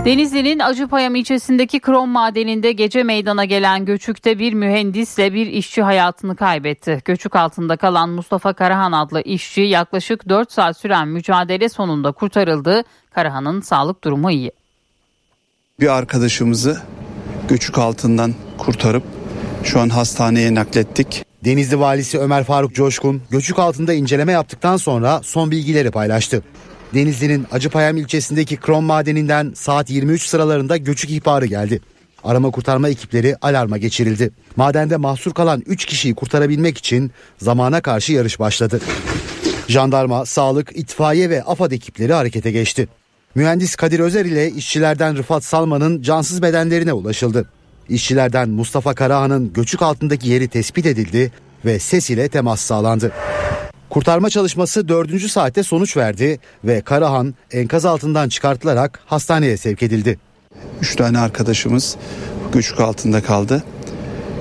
Denizli'nin 0.05 0.59
Acıpayam 0.59 1.15
ilçesindeki 1.15 1.81
krom 1.81 2.11
madeninde 2.11 2.73
gece 2.73 3.03
meydana 3.03 3.45
gelen 3.45 3.85
göçükte 3.85 4.39
bir 4.39 4.53
mühendisle 4.53 5.35
bir 5.35 5.47
işçi 5.47 5.83
hayatını 5.83 6.37
kaybetti. 6.37 7.03
Göçük 7.05 7.37
altında 7.37 7.77
kalan 7.77 8.09
Mustafa 8.09 8.53
Karahan 8.53 8.93
adlı 8.93 9.23
işçi 9.23 9.61
yaklaşık 9.61 10.29
4 10.29 10.53
saat 10.53 10.77
süren 10.77 11.09
mücadele 11.09 11.69
sonunda 11.69 12.13
kurtarıldı. 12.13 12.85
Karahan'ın 13.11 13.61
sağlık 13.61 14.05
durumu 14.05 14.31
iyi. 14.31 14.53
Bir 15.81 15.89
arkadaşımızı 15.89 16.83
göçük 17.49 17.79
altından 17.79 18.35
kurtarıp 18.59 19.05
şu 19.65 19.81
an 19.81 19.89
hastaneye 19.89 20.55
naklettik. 20.55 21.25
Denizli 21.45 21.81
valisi 21.81 22.19
Ömer 22.19 22.45
Faruk 22.45 22.75
Coşkun 22.75 23.23
göçük 23.31 23.59
altında 23.59 23.93
inceleme 23.93 24.33
yaptıktan 24.33 24.77
sonra 24.77 25.21
son 25.23 25.51
bilgileri 25.51 25.91
paylaştı. 25.91 26.43
Denizli'nin 26.95 27.47
Acıpayam 27.53 27.97
ilçesindeki 27.97 28.57
krom 28.57 28.85
madeninden 28.85 29.53
saat 29.55 29.91
23 29.91 30.27
sıralarında 30.27 30.77
göçük 30.77 31.11
ihbarı 31.11 31.47
geldi. 31.47 31.81
Arama 32.25 32.51
kurtarma 32.51 32.89
ekipleri 32.89 33.37
alarma 33.43 33.79
geçirildi. 33.79 34.31
Madende 34.57 34.97
mahsur 34.97 35.35
kalan 35.35 35.63
3 35.67 35.85
kişiyi 35.85 36.15
kurtarabilmek 36.15 36.79
için 36.79 37.11
zamana 37.39 37.81
karşı 37.81 38.13
yarış 38.13 38.41
başladı. 38.41 38.81
Jandarma, 39.69 40.27
sağlık, 40.27 40.77
itfaiye 40.77 41.31
ve 41.31 41.43
AFAD 41.43 41.73
ekipleri 41.73 42.13
harekete 42.13 42.51
geçti. 42.51 42.89
Mühendis 43.35 43.77
Kadir 43.77 44.01
Özer 44.01 44.25
ile 44.25 44.51
işçilerden 44.51 45.17
Rıfat 45.17 45.45
Salman'ın 45.45 46.03
cansız 46.03 46.43
bedenlerine 46.43 46.93
ulaşıldı. 46.93 47.49
İşçilerden 47.89 48.49
Mustafa 48.49 48.95
Karahan'ın 48.95 49.53
göçük 49.53 49.83
altındaki 49.83 50.29
yeri 50.29 50.49
tespit 50.49 50.87
edildi 50.87 51.33
ve 51.65 51.79
ses 51.79 52.11
ile 52.11 52.29
temas 52.29 52.61
sağlandı. 52.61 53.13
Kurtarma 53.93 54.31
çalışması 54.31 54.89
4. 54.89 55.31
saatte 55.31 55.63
sonuç 55.63 55.97
verdi 55.97 56.39
ve 56.65 56.81
Karahan 56.81 57.35
enkaz 57.51 57.85
altından 57.85 58.29
çıkartılarak 58.29 59.01
hastaneye 59.07 59.57
sevk 59.57 59.83
edildi. 59.83 60.19
Üç 60.81 60.97
tane 60.97 61.19
arkadaşımız 61.19 61.97
göçük 62.53 62.81
altında 62.81 63.23
kaldı. 63.23 63.65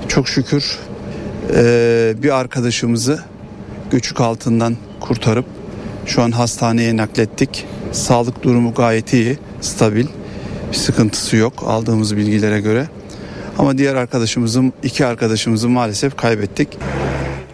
Çok 0.08 0.28
şükür 0.28 0.78
e, 1.54 2.14
bir 2.22 2.38
arkadaşımızı 2.38 3.20
göçük 3.90 4.20
altından 4.20 4.76
kurtarıp 5.00 5.46
şu 6.06 6.22
an 6.22 6.30
hastaneye 6.30 6.96
naklettik. 6.96 7.66
Sağlık 7.92 8.42
durumu 8.42 8.74
gayet 8.74 9.12
iyi, 9.12 9.38
stabil. 9.60 10.06
Bir 10.70 10.76
sıkıntısı 10.76 11.36
yok 11.36 11.64
aldığımız 11.66 12.16
bilgilere 12.16 12.60
göre. 12.60 12.88
Ama 13.58 13.78
diğer 13.78 13.94
arkadaşımızın, 13.94 14.72
iki 14.82 15.06
arkadaşımızı 15.06 15.68
maalesef 15.68 16.16
kaybettik. 16.16 16.68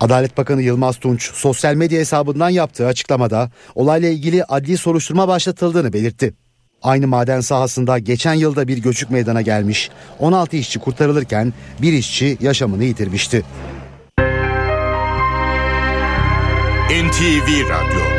Adalet 0.01 0.39
Bakanı 0.39 0.63
Yılmaz 0.63 0.97
Tunç 0.97 1.31
sosyal 1.33 1.75
medya 1.75 2.01
hesabından 2.01 2.51
yaptığı 2.51 2.87
açıklamada 2.87 3.51
olayla 3.75 4.09
ilgili 4.09 4.45
adli 4.45 4.77
soruşturma 4.77 5.29
başlatıldığını 5.29 5.93
belirtti. 5.93 6.35
Aynı 6.83 7.07
maden 7.07 7.41
sahasında 7.41 7.99
geçen 7.99 8.35
yılda 8.35 8.69
bir 8.69 8.79
göçük 8.79 9.11
meydana 9.11 9.43
gelmiş. 9.43 9.91
16 10.19 10.57
işçi 10.57 10.79
kurtarılırken 10.79 11.53
bir 11.83 11.93
işçi 11.93 12.39
yaşamını 12.41 12.85
yitirmişti. 12.85 13.43
NTV 16.91 17.69
Radyo 17.69 18.18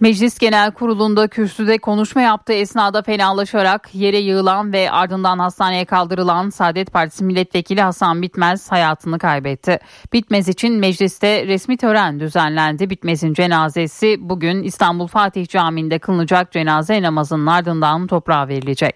Meclis 0.00 0.38
Genel 0.38 0.70
Kurulu'nda 0.70 1.28
kürsüde 1.28 1.78
konuşma 1.78 2.22
yaptığı 2.22 2.52
esnada 2.52 3.02
fenalaşarak 3.02 3.94
yere 3.94 4.18
yığılan 4.18 4.72
ve 4.72 4.90
ardından 4.90 5.38
hastaneye 5.38 5.84
kaldırılan 5.84 6.50
Saadet 6.50 6.92
Partisi 6.92 7.24
milletvekili 7.24 7.82
Hasan 7.82 8.22
Bitmez 8.22 8.72
hayatını 8.72 9.18
kaybetti. 9.18 9.78
Bitmez 10.12 10.48
için 10.48 10.74
mecliste 10.74 11.46
resmi 11.46 11.76
tören 11.76 12.20
düzenlendi. 12.20 12.90
Bitmez'in 12.90 13.34
cenazesi 13.34 14.16
bugün 14.20 14.62
İstanbul 14.62 15.06
Fatih 15.06 15.48
Camii'nde 15.48 15.98
kılınacak 15.98 16.52
cenaze 16.52 17.02
namazının 17.02 17.46
ardından 17.46 18.06
toprağa 18.06 18.48
verilecek. 18.48 18.94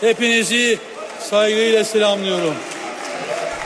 Hepinizi 0.00 0.78
saygıyla 1.18 1.84
selamlıyorum. 1.84 2.54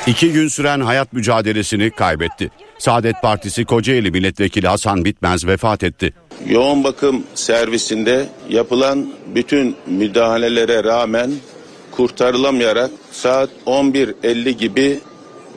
İki 0.07 0.33
gün 0.33 0.49
süren 0.49 0.81
hayat 0.81 1.13
mücadelesini 1.13 1.91
kaybetti. 1.91 2.51
Saadet 2.85 3.23
Partisi 3.23 3.65
Kocaeli 3.65 4.11
Milletvekili 4.11 4.69
Hasan 4.69 5.05
Bitmez 5.05 5.47
vefat 5.47 5.83
etti. 5.83 6.13
Yoğun 6.47 6.85
bakım 6.85 7.25
servisinde 7.35 8.29
yapılan 8.49 9.13
bütün 9.35 9.77
müdahalelere 9.87 10.85
rağmen 10.85 11.33
kurtarılamayarak 11.91 12.91
saat 13.13 13.51
11.50 13.67 14.51
gibi 14.51 15.01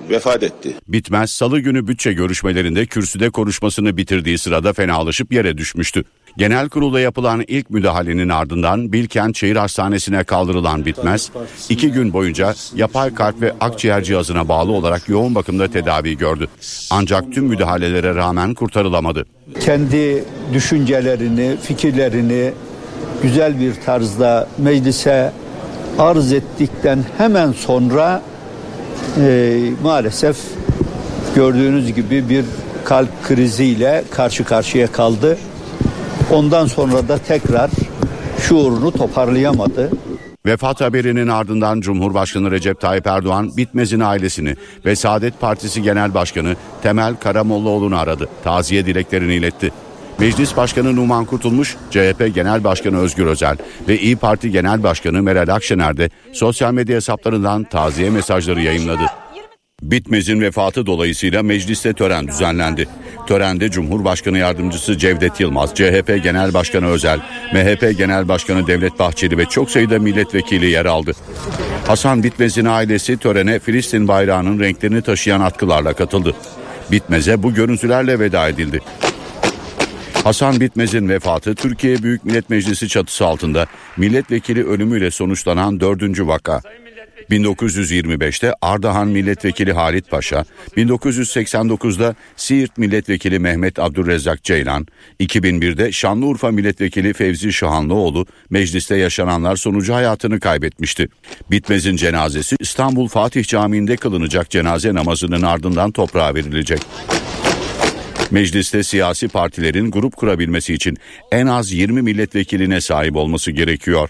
vefat 0.09 0.43
etti. 0.43 0.75
Bitmez 0.87 1.31
salı 1.31 1.59
günü 1.59 1.87
bütçe 1.87 2.13
görüşmelerinde 2.13 2.85
kürsüde 2.85 3.29
konuşmasını 3.29 3.97
bitirdiği 3.97 4.37
sırada 4.37 4.73
fenalaşıp 4.73 5.33
yere 5.33 5.57
düşmüştü. 5.57 6.03
Genel 6.37 6.69
kurulda 6.69 6.99
yapılan 6.99 7.43
ilk 7.47 7.69
müdahalenin 7.69 8.29
ardından 8.29 8.93
Bilkent 8.93 9.37
Şehir 9.37 9.55
Hastanesi'ne 9.55 10.23
kaldırılan 10.23 10.85
Bitmez, 10.85 11.31
iki 11.69 11.91
gün 11.91 12.13
boyunca 12.13 12.53
yapay 12.75 13.13
kalp 13.13 13.41
ve 13.41 13.53
akciğer 13.61 14.03
cihazına 14.03 14.49
bağlı 14.49 14.71
olarak 14.71 15.09
yoğun 15.09 15.35
bakımda 15.35 15.67
tedavi 15.67 16.17
gördü. 16.17 16.47
Ancak 16.91 17.31
tüm 17.33 17.45
müdahalelere 17.45 18.15
rağmen 18.15 18.53
kurtarılamadı. 18.53 19.25
Kendi 19.59 20.23
düşüncelerini, 20.53 21.57
fikirlerini 21.61 22.53
güzel 23.23 23.59
bir 23.59 23.73
tarzda 23.85 24.47
meclise 24.57 25.31
arz 25.99 26.33
ettikten 26.33 27.05
hemen 27.17 27.51
sonra 27.51 28.21
e, 29.21 29.59
maalesef 29.83 30.37
gördüğünüz 31.35 31.93
gibi 31.93 32.29
bir 32.29 32.45
kalp 32.85 33.23
kriziyle 33.23 34.03
karşı 34.11 34.43
karşıya 34.43 34.91
kaldı. 34.91 35.37
Ondan 36.31 36.65
sonra 36.65 37.07
da 37.07 37.17
tekrar 37.17 37.71
şuurunu 38.39 38.91
toparlayamadı. 38.91 39.91
Vefat 40.45 40.81
haberinin 40.81 41.27
ardından 41.27 41.81
Cumhurbaşkanı 41.81 42.51
Recep 42.51 42.81
Tayyip 42.81 43.07
Erdoğan 43.07 43.57
Bitmez'in 43.57 43.99
ailesini 43.99 44.55
ve 44.85 44.95
Saadet 44.95 45.41
Partisi 45.41 45.81
Genel 45.81 46.13
Başkanı 46.13 46.55
Temel 46.83 47.15
Karamollaoğlu'nu 47.15 47.97
aradı. 47.97 48.29
Taziye 48.43 48.85
dileklerini 48.85 49.33
iletti. 49.33 49.71
Meclis 50.19 50.57
Başkanı 50.57 50.95
Numan 50.95 51.25
Kurtulmuş, 51.25 51.77
CHP 51.91 52.35
Genel 52.35 52.63
Başkanı 52.63 52.97
Özgür 52.97 53.25
Özel 53.25 53.57
ve 53.87 53.99
İyi 53.99 54.15
Parti 54.15 54.51
Genel 54.51 54.83
Başkanı 54.83 55.21
Meral 55.21 55.55
Akşener 55.55 55.97
de 55.97 56.09
sosyal 56.33 56.73
medya 56.73 56.95
hesaplarından 56.95 57.63
taziye 57.63 58.09
mesajları 58.09 58.61
yayınladı. 58.61 59.03
Bitmez'in 59.83 60.41
vefatı 60.41 60.85
dolayısıyla 60.85 61.43
mecliste 61.43 61.93
tören 61.93 62.27
düzenlendi. 62.27 62.87
Törende 63.27 63.71
Cumhurbaşkanı 63.71 64.37
Yardımcısı 64.37 64.97
Cevdet 64.97 65.39
Yılmaz, 65.39 65.75
CHP 65.75 66.19
Genel 66.23 66.53
Başkanı 66.53 66.87
Özel, 66.87 67.19
MHP 67.53 67.97
Genel 67.97 68.27
Başkanı 68.27 68.67
Devlet 68.67 68.99
Bahçeli 68.99 69.37
ve 69.37 69.45
çok 69.45 69.71
sayıda 69.71 69.99
milletvekili 69.99 70.65
yer 70.65 70.85
aldı. 70.85 71.11
Hasan 71.87 72.23
Bitmez'in 72.23 72.65
ailesi 72.65 73.17
törene 73.17 73.59
Filistin 73.59 74.07
bayrağının 74.07 74.59
renklerini 74.59 75.01
taşıyan 75.01 75.41
atkılarla 75.41 75.93
katıldı. 75.93 76.35
Bitmez'e 76.91 77.43
bu 77.43 77.53
görüntülerle 77.53 78.19
veda 78.19 78.49
edildi. 78.49 78.81
Hasan 80.23 80.59
Bitmez'in 80.59 81.09
vefatı 81.09 81.55
Türkiye 81.55 82.03
Büyük 82.03 82.25
Millet 82.25 82.49
Meclisi 82.49 82.89
çatısı 82.89 83.25
altında 83.25 83.65
milletvekili 83.97 84.67
ölümüyle 84.67 85.11
sonuçlanan 85.11 85.79
dördüncü 85.79 86.27
vaka. 86.27 86.61
1925'te 87.29 88.53
Ardahan 88.61 89.07
Milletvekili 89.07 89.73
Halit 89.73 90.09
Paşa, 90.09 90.45
1989'da 90.77 92.15
Siirt 92.35 92.77
Milletvekili 92.77 93.39
Mehmet 93.39 93.79
Abdurrezzak 93.79 94.43
Ceylan, 94.43 94.87
2001'de 95.19 95.91
Şanlıurfa 95.91 96.51
Milletvekili 96.51 97.13
Fevzi 97.13 97.53
Şahanlıoğlu 97.53 98.25
mecliste 98.49 98.95
yaşananlar 98.95 99.55
sonucu 99.55 99.93
hayatını 99.93 100.39
kaybetmişti. 100.39 101.07
Bitmez'in 101.51 101.95
cenazesi 101.95 102.55
İstanbul 102.59 103.07
Fatih 103.07 103.45
Camii'nde 103.45 103.95
kılınacak 103.95 104.49
cenaze 104.49 104.93
namazının 104.93 105.41
ardından 105.41 105.91
toprağa 105.91 106.35
verilecek. 106.35 106.81
Mecliste 108.31 108.83
siyasi 108.83 109.27
partilerin 109.27 109.91
grup 109.91 110.15
kurabilmesi 110.15 110.73
için 110.73 110.97
en 111.31 111.47
az 111.47 111.71
20 111.71 112.01
milletvekiline 112.01 112.81
sahip 112.81 113.15
olması 113.15 113.51
gerekiyor. 113.51 114.09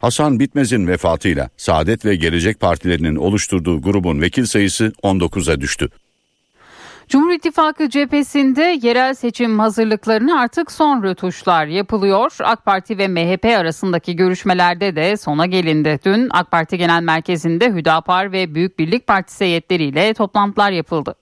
Hasan 0.00 0.40
Bitmez'in 0.40 0.86
vefatıyla 0.86 1.50
Saadet 1.56 2.04
ve 2.04 2.16
Gelecek 2.16 2.60
Partilerinin 2.60 3.16
oluşturduğu 3.16 3.82
grubun 3.82 4.20
vekil 4.20 4.44
sayısı 4.44 4.92
19'a 5.02 5.60
düştü. 5.60 5.88
Cumhur 7.08 7.32
İttifakı 7.32 7.88
cephesinde 7.88 8.78
yerel 8.82 9.14
seçim 9.14 9.58
hazırlıklarını 9.58 10.40
artık 10.40 10.72
son 10.72 11.02
rötuşlar 11.02 11.66
yapılıyor. 11.66 12.32
AK 12.40 12.64
Parti 12.64 12.98
ve 12.98 13.08
MHP 13.08 13.44
arasındaki 13.44 14.16
görüşmelerde 14.16 14.96
de 14.96 15.16
sona 15.16 15.46
gelindi. 15.46 15.98
Dün 16.04 16.28
AK 16.30 16.50
Parti 16.50 16.78
Genel 16.78 17.02
Merkezi'nde 17.02 17.72
Hüdapar 17.72 18.32
ve 18.32 18.54
Büyük 18.54 18.78
Birlik 18.78 19.06
Partisi 19.06 19.44
heyetleriyle 19.44 20.14
toplantılar 20.14 20.70
yapıldı. 20.70 21.14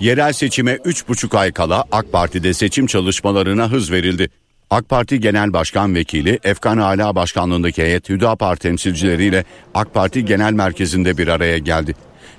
Yerel 0.00 0.32
seçime 0.32 0.72
3,5 0.72 1.38
ay 1.38 1.52
kala 1.52 1.84
AK 1.92 2.12
Parti'de 2.12 2.54
seçim 2.54 2.86
çalışmalarına 2.86 3.70
hız 3.70 3.92
verildi. 3.92 4.30
AK 4.70 4.88
Parti 4.88 5.20
Genel 5.20 5.52
Başkan 5.52 5.94
Vekili 5.94 6.38
Efkan 6.44 6.78
Ala 6.78 7.14
Başkanlığındaki 7.14 7.82
heyet 7.82 8.08
Hüdapar 8.08 8.56
temsilcileriyle 8.56 9.44
AK 9.74 9.94
Parti 9.94 10.24
Genel 10.24 10.52
Merkezi'nde 10.52 11.18
bir 11.18 11.28
araya 11.28 11.58
geldi. 11.58 11.94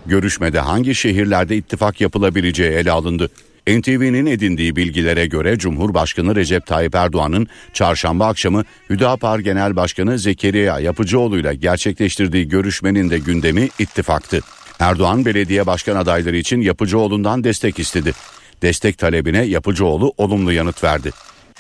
Görüşmede 0.06 0.60
hangi 0.60 0.96
şehirlerde 0.96 1.58
ittifak 1.58 2.02
yapılabileceği 2.02 2.72
ele 2.72 2.92
alındı. 2.92 3.30
NTV'nin 3.68 4.26
edindiği 4.26 4.76
bilgilere 4.76 5.26
göre 5.26 5.58
Cumhurbaşkanı 5.58 6.36
Recep 6.36 6.66
Tayyip 6.66 6.96
Erdoğan'ın 6.96 7.48
çarşamba 7.74 8.28
akşamı 8.28 8.64
Hüdapar 8.90 9.40
Genel 9.40 9.76
Başkanı 9.76 10.20
Zekeriya 10.20 10.80
Yapıcıoğlu 10.80 11.40
ile 11.40 11.56
gerçekleştirdiği 11.56 12.48
görüşmenin 12.48 13.10
de 13.10 13.20
gündemi 13.20 13.70
ittifaktı. 13.80 14.40
Erdoğan 14.80 15.26
belediye 15.26 15.66
başkan 15.66 15.96
adayları 15.96 16.38
için 16.38 16.62
Yapıcıoğlu'ndan 16.62 17.44
destek 17.44 17.80
istedi. 17.80 18.14
Destek 18.62 18.98
talebine 18.98 19.46
Yapıcıoğlu 19.46 20.14
olumlu 20.18 20.52
yanıt 20.52 20.84
verdi. 20.84 21.12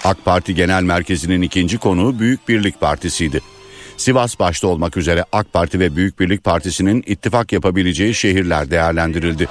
AK 0.05 0.25
Parti 0.25 0.55
Genel 0.55 0.83
Merkezi'nin 0.83 1.41
ikinci 1.41 1.77
konuğu 1.77 2.19
Büyük 2.19 2.47
Birlik 2.47 2.81
Partisi'ydi. 2.81 3.41
Sivas 3.97 4.39
başta 4.39 4.67
olmak 4.67 4.97
üzere 4.97 5.25
AK 5.31 5.53
Parti 5.53 5.79
ve 5.79 5.95
Büyük 5.95 6.19
Birlik 6.19 6.43
Partisi'nin 6.43 7.03
ittifak 7.05 7.51
yapabileceği 7.51 8.13
şehirler 8.13 8.71
değerlendirildi. 8.71 9.47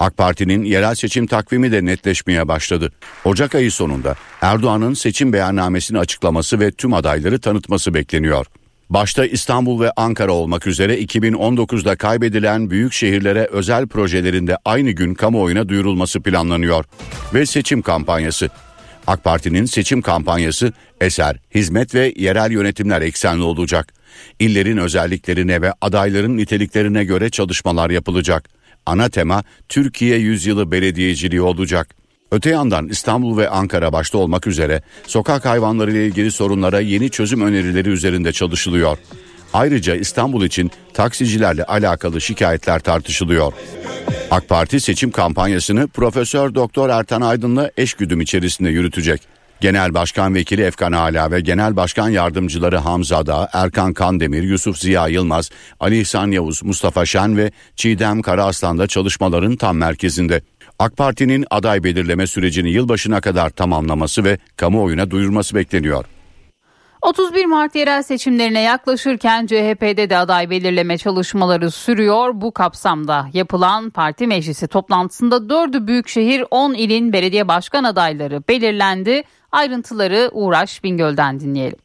AK 0.00 0.16
Parti'nin 0.16 0.64
yerel 0.64 0.94
seçim 0.94 1.26
takvimi 1.26 1.72
de 1.72 1.84
netleşmeye 1.84 2.48
başladı. 2.48 2.92
Ocak 3.24 3.54
ayı 3.54 3.72
sonunda 3.72 4.14
Erdoğan'ın 4.40 4.94
seçim 4.94 5.32
beyannamesini 5.32 5.98
açıklaması 5.98 6.60
ve 6.60 6.70
tüm 6.70 6.94
adayları 6.94 7.40
tanıtması 7.40 7.94
bekleniyor. 7.94 8.46
Başta 8.90 9.26
İstanbul 9.26 9.80
ve 9.80 9.92
Ankara 9.96 10.32
olmak 10.32 10.66
üzere 10.66 11.00
2019'da 11.00 11.96
kaybedilen 11.96 12.70
büyük 12.70 12.92
şehirlere 12.92 13.48
özel 13.52 13.86
projelerinde 13.86 14.56
aynı 14.64 14.90
gün 14.90 15.14
kamuoyuna 15.14 15.68
duyurulması 15.68 16.20
planlanıyor. 16.20 16.84
Ve 17.34 17.46
seçim 17.46 17.82
kampanyası. 17.82 18.50
AK 19.06 19.24
Parti'nin 19.24 19.64
seçim 19.64 20.02
kampanyası 20.02 20.72
eser, 21.00 21.36
hizmet 21.54 21.94
ve 21.94 22.12
yerel 22.16 22.50
yönetimler 22.50 23.02
eksenli 23.02 23.42
olacak. 23.42 23.94
İllerin 24.38 24.76
özelliklerine 24.76 25.62
ve 25.62 25.72
adayların 25.80 26.36
niteliklerine 26.36 27.04
göre 27.04 27.30
çalışmalar 27.30 27.90
yapılacak. 27.90 28.48
Ana 28.86 29.08
tema 29.08 29.44
Türkiye 29.68 30.18
Yüzyılı 30.18 30.72
Belediyeciliği 30.72 31.42
olacak. 31.42 32.05
Öte 32.30 32.50
yandan 32.50 32.88
İstanbul 32.88 33.36
ve 33.36 33.48
Ankara 33.48 33.92
başta 33.92 34.18
olmak 34.18 34.46
üzere 34.46 34.82
sokak 35.06 35.44
hayvanları 35.44 35.92
ile 35.92 36.06
ilgili 36.06 36.30
sorunlara 36.30 36.80
yeni 36.80 37.10
çözüm 37.10 37.40
önerileri 37.40 37.88
üzerinde 37.88 38.32
çalışılıyor. 38.32 38.98
Ayrıca 39.52 39.94
İstanbul 39.94 40.44
için 40.44 40.70
taksicilerle 40.94 41.64
alakalı 41.64 42.20
şikayetler 42.20 42.80
tartışılıyor. 42.80 43.52
AK 44.30 44.48
Parti 44.48 44.80
seçim 44.80 45.10
kampanyasını 45.10 45.88
Profesör 45.88 46.54
Doktor 46.54 46.88
Ertan 46.88 47.20
Aydın'la 47.20 47.70
eşgüdüm 47.76 48.20
içerisinde 48.20 48.70
yürütecek. 48.70 49.22
Genel 49.60 49.94
Başkan 49.94 50.34
Vekili 50.34 50.62
Efkan 50.62 50.92
Ala 50.92 51.30
ve 51.30 51.40
Genel 51.40 51.76
Başkan 51.76 52.08
Yardımcıları 52.08 52.76
Hamza 52.76 53.26
Dağ, 53.26 53.48
Erkan 53.52 53.92
Kandemir, 53.92 54.42
Yusuf 54.42 54.78
Ziya 54.78 55.08
Yılmaz, 55.08 55.50
Ali 55.80 56.00
İhsan 56.00 56.30
Yavuz, 56.30 56.62
Mustafa 56.62 57.06
Şen 57.06 57.36
ve 57.36 57.50
Çiğdem 57.76 58.22
Karaaslan 58.22 58.78
da 58.78 58.86
çalışmaların 58.86 59.56
tam 59.56 59.76
merkezinde. 59.76 60.40
AK 60.78 60.96
Parti'nin 60.96 61.44
aday 61.50 61.84
belirleme 61.84 62.26
sürecini 62.26 62.70
yılbaşına 62.70 63.20
kadar 63.20 63.50
tamamlaması 63.50 64.24
ve 64.24 64.38
kamuoyuna 64.56 65.10
duyurması 65.10 65.56
bekleniyor. 65.56 66.04
31 67.02 67.46
Mart 67.46 67.74
yerel 67.74 68.02
seçimlerine 68.02 68.62
yaklaşırken 68.62 69.46
CHP'de 69.46 70.10
de 70.10 70.16
aday 70.16 70.50
belirleme 70.50 70.98
çalışmaları 70.98 71.70
sürüyor. 71.70 72.30
Bu 72.34 72.52
kapsamda 72.52 73.26
yapılan 73.32 73.90
parti 73.90 74.26
meclisi 74.26 74.68
toplantısında 74.68 75.36
4'ü 75.36 75.86
büyükşehir 75.86 76.44
10 76.50 76.74
ilin 76.74 77.12
belediye 77.12 77.48
başkan 77.48 77.84
adayları 77.84 78.40
belirlendi. 78.48 79.22
Ayrıntıları 79.52 80.30
Uğraş 80.32 80.84
Bingöl'den 80.84 81.40
dinleyelim. 81.40 81.78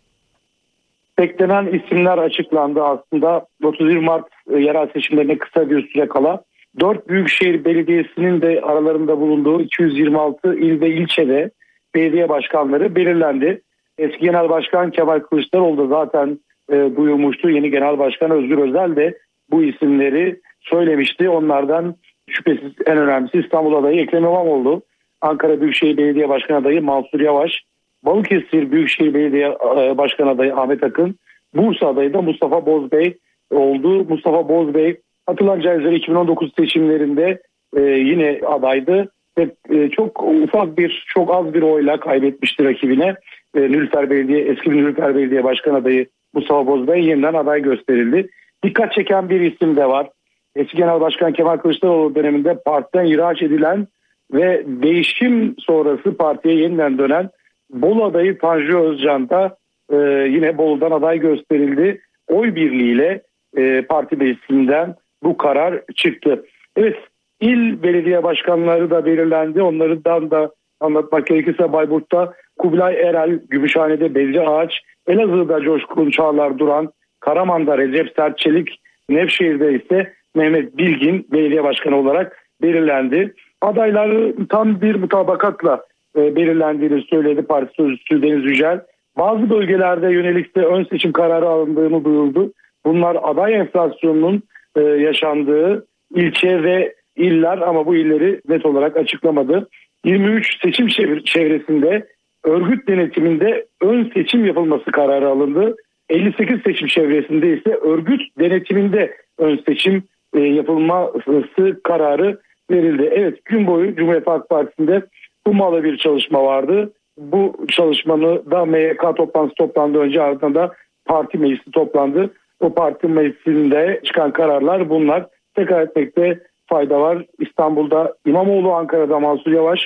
Beklenen 1.18 1.66
isimler 1.66 2.18
açıklandı 2.18 2.84
aslında 2.84 3.46
31 3.64 3.98
Mart 3.98 4.28
e, 4.54 4.58
yerel 4.58 4.88
seçimlerine 4.94 5.38
kısa 5.38 5.70
bir 5.70 5.90
süre 5.90 6.08
kala. 6.08 6.44
4 6.80 7.10
Büyükşehir 7.10 7.66
Belediyesi'nin 7.66 8.42
de 8.42 8.62
aralarında 8.62 9.20
bulunduğu 9.20 9.62
226 9.62 10.56
il 10.56 10.82
ve 10.82 10.90
ilçede 10.90 11.52
belediye 11.96 12.30
başkanları 12.30 12.96
belirlendi. 12.96 13.62
Eski 13.98 14.20
Genel 14.20 14.50
Başkan 14.50 14.92
Kemal 14.92 15.20
Kılıçdaroğlu 15.20 15.78
da 15.78 15.88
zaten 15.88 16.40
e, 16.72 16.76
duyurmuştu. 16.96 17.50
Yeni 17.50 17.72
Genel 17.72 18.00
Başkan 18.00 18.32
Özgür 18.32 18.58
Özel 18.58 18.96
de 18.96 19.18
bu 19.52 19.64
isimleri 19.64 20.40
söylemişti. 20.62 21.30
Onlardan 21.30 21.96
şüphesiz 22.30 22.72
en 22.86 22.98
önemlisi 22.98 23.40
İstanbul 23.40 23.74
adayı 23.74 24.02
Ekrem 24.02 24.24
İmamoğlu, 24.24 24.82
Ankara 25.22 25.62
Büyükşehir 25.62 25.98
Belediye 25.98 26.30
Başkan 26.30 26.56
adayı 26.56 26.82
Mansur 26.82 27.20
Yavaş, 27.20 27.64
Balıkesir 28.04 28.72
Büyükşehir 28.72 29.14
Belediye 29.14 29.48
e, 29.78 29.98
Başkan 29.98 30.28
adayı 30.28 30.56
Ahmet 30.56 30.84
Akın, 30.84 31.16
Bursa 31.56 31.88
adayı 31.88 32.14
da 32.14 32.22
Mustafa 32.22 32.66
Bozbey 32.66 33.18
oldu. 33.52 34.06
Mustafa 34.10 34.50
Bozbey 34.50 34.98
hatırlanacağı 35.26 35.78
üzere 35.80 35.96
2019 35.96 36.52
seçimlerinde 36.60 37.42
e, 37.76 37.82
yine 37.82 38.42
adaydı 38.48 39.12
ve 39.38 39.50
e, 39.70 39.90
çok 39.90 40.24
ufak 40.24 40.78
bir 40.78 41.06
çok 41.08 41.36
az 41.36 41.54
bir 41.54 41.62
oyla 41.62 42.00
kaybetmişti 42.00 42.66
rakibine. 42.66 43.16
E, 43.56 43.60
Nülfer 43.60 44.10
Belediye 44.10 44.40
eski 44.40 44.70
Nülfer 44.70 45.16
Belediye 45.16 45.44
Başkan 45.44 45.76
adayı 45.76 46.08
Mustafa 46.34 46.68
Bozbey 46.68 47.06
yeniden 47.06 47.34
aday 47.34 47.62
gösterildi. 47.62 48.30
Dikkat 48.64 48.94
çeken 48.94 49.30
bir 49.30 49.42
isim 49.42 49.76
de 49.76 49.86
var. 49.86 50.10
Eski 50.56 50.78
Genel 50.78 51.02
Başkan 51.02 51.34
Kemal 51.34 51.58
Kılıçdaroğlu 51.58 52.16
döneminde 52.16 52.60
partiden 52.66 53.06
ihraç 53.06 53.42
edilen 53.42 53.88
ve 54.34 54.64
değişim 54.66 55.56
sonrası 55.60 56.18
partiye 56.18 56.56
yeniden 56.56 56.98
dönen 56.98 57.30
Bolu 57.74 58.04
adayı 58.04 58.38
Tanju 58.38 58.78
Özcan 58.78 59.30
da 59.30 59.58
e, 59.92 59.96
yine 60.30 60.58
Bolu'dan 60.58 60.92
aday 60.92 61.20
gösterildi. 61.20 62.02
Oy 62.28 62.56
birliğiyle 62.56 63.22
e, 63.58 63.82
parti 63.82 64.16
meclisinden 64.16 64.96
bu 65.24 65.38
karar 65.38 65.82
çıktı. 65.96 66.46
Evet 66.76 66.98
il 67.40 67.84
belediye 67.84 68.24
başkanları 68.24 68.90
da 68.90 69.06
belirlendi. 69.06 69.62
Onlardan 69.62 70.32
da 70.32 70.52
anlatmak 70.80 71.28
gerekirse 71.28 71.74
Bayburt'ta 71.74 72.34
Kubilay 72.60 72.96
Erel, 72.96 73.40
Gümüşhane'de 73.50 74.16
Bezci 74.16 74.42
Ağaç, 74.42 74.82
Elazığ'da 75.08 75.62
Coşkun 75.62 76.10
Çağlar 76.10 76.58
Duran, 76.58 76.92
Karaman'da 77.20 77.78
Recep 77.78 78.14
Sertçelik, 78.16 78.80
Nevşehir'de 79.10 79.74
ise 79.74 80.14
Mehmet 80.36 80.78
Bilgin 80.78 81.28
belediye 81.32 81.64
başkanı 81.64 81.96
olarak 81.96 82.38
belirlendi. 82.62 83.34
Adayları 83.62 84.48
tam 84.50 84.82
bir 84.82 84.96
mutabakatla 84.96 85.82
e, 86.18 86.36
belirlendiğini 86.36 87.02
söyledi 87.02 87.42
parti 87.42 87.74
sözcüsü 87.74 88.22
Deniz 88.22 88.46
Yücel. 88.46 88.82
Bazı 89.18 89.50
bölgelerde 89.50 90.12
yönelik 90.12 90.56
de 90.56 90.66
ön 90.66 90.84
seçim 90.84 91.12
kararı 91.12 91.48
alındığını 91.48 92.06
duyuldu. 92.06 92.52
Bunlar 92.86 93.18
aday 93.24 93.54
enflasyonunun 93.54 94.44
e, 94.76 94.82
yaşandığı 94.82 95.88
ilçe 96.16 96.64
ve 96.64 96.94
iller 97.16 97.58
ama 97.58 97.86
bu 97.86 97.96
illeri 97.96 98.42
net 98.48 98.66
olarak 98.66 98.98
açıklamadı. 98.98 99.70
23 100.06 100.62
seçim 100.64 100.88
çevresinde 101.26 102.08
örgüt 102.44 102.88
denetiminde 102.88 103.66
ön 103.82 104.12
seçim 104.14 104.46
yapılması 104.46 104.92
kararı 104.92 105.28
alındı. 105.30 105.76
58 106.10 106.62
seçim 106.66 106.88
çevresinde 106.88 107.58
ise 107.58 107.76
örgüt 107.76 108.22
denetiminde 108.40 109.16
ön 109.38 109.60
seçim 109.68 110.04
e, 110.34 110.40
yapılması 110.40 111.82
kararı 111.84 112.40
verildi. 112.72 113.10
Evet 113.12 113.46
gün 113.46 113.68
boyu 113.68 113.96
Cumhuriyet 113.96 114.28
Halk 114.28 114.50
Partisi'nde 114.50 115.02
ummalı 115.48 115.84
bir 115.84 115.98
çalışma 115.98 116.44
vardı. 116.44 116.94
Bu 117.18 117.66
çalışmanı 117.70 118.52
da 118.52 118.66
MYK 118.66 119.02
toplantısı 119.18 119.56
toplandı 119.56 119.98
önce 119.98 120.22
ardından 120.22 120.56
da 120.56 120.74
parti 121.06 121.38
meclisi 121.38 121.72
toplandı. 121.72 122.34
O 122.62 122.74
parti 122.74 123.08
meclisinde 123.08 124.02
çıkan 124.04 124.32
kararlar 124.32 124.90
bunlar. 124.90 125.28
Tekrar 125.56 125.82
etmekte 125.82 126.40
fayda 126.66 127.02
var. 127.02 127.26
İstanbul'da 127.40 128.14
İmamoğlu, 128.26 128.74
Ankara'da 128.74 129.20
Mansur 129.20 129.52
Yavaş, 129.52 129.80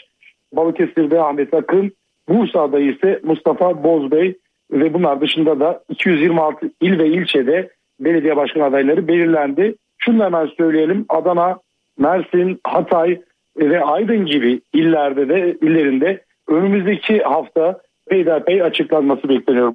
Balıkesir'de 0.53 1.21
Ahmet 1.21 1.53
Akın, 1.53 1.91
Bursa'da 2.29 2.79
ise 2.79 3.19
Mustafa 3.23 3.83
Bozbey 3.83 4.37
ve 4.71 4.93
bunlar 4.93 5.21
dışında 5.21 5.59
da 5.59 5.83
226 5.89 6.71
il 6.81 6.99
ve 6.99 7.07
ilçede 7.07 7.69
belediye 7.99 8.35
başkan 8.35 8.61
adayları 8.61 9.07
belirlendi. 9.07 9.75
Şunu 9.97 10.23
hemen 10.23 10.49
söyleyelim 10.57 11.05
Adana, 11.09 11.59
Mersin, 11.97 12.59
Hatay 12.63 13.21
ve 13.57 13.83
Aydın 13.83 14.25
gibi 14.25 14.61
illerde 14.73 15.29
de 15.29 15.57
illerinde 15.61 16.23
önümüzdeki 16.47 17.19
hafta 17.19 17.79
peyderpey 18.09 18.61
açıklanması 18.61 19.29
bekleniyor. 19.29 19.73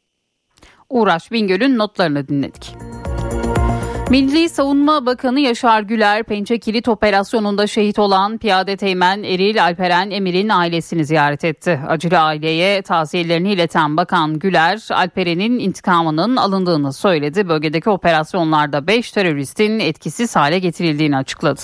Uğraş 0.90 1.32
Bingöl'ün 1.32 1.78
notlarını 1.78 2.28
dinledik. 2.28 2.89
Milli 4.10 4.48
Savunma 4.48 5.06
Bakanı 5.06 5.40
Yaşar 5.40 5.82
Güler, 5.82 6.22
Pençe 6.24 6.58
Kilit 6.58 6.88
operasyonunda 6.88 7.66
şehit 7.66 7.98
olan 7.98 8.38
Piyade 8.38 8.76
Teğmen 8.76 9.22
Eril 9.22 9.62
Alperen 9.62 10.10
Emir'in 10.10 10.48
ailesini 10.48 11.04
ziyaret 11.04 11.44
etti. 11.44 11.80
Acılı 11.88 12.18
aileye 12.18 12.82
taziyelerini 12.82 13.52
ileten 13.52 13.96
Bakan 13.96 14.38
Güler, 14.38 14.88
Alperen'in 14.90 15.58
intikamının 15.58 16.36
alındığını 16.36 16.92
söyledi. 16.92 17.48
Bölgedeki 17.48 17.90
operasyonlarda 17.90 18.86
5 18.86 19.12
teröristin 19.12 19.80
etkisiz 19.80 20.36
hale 20.36 20.58
getirildiğini 20.58 21.16
açıkladı. 21.16 21.60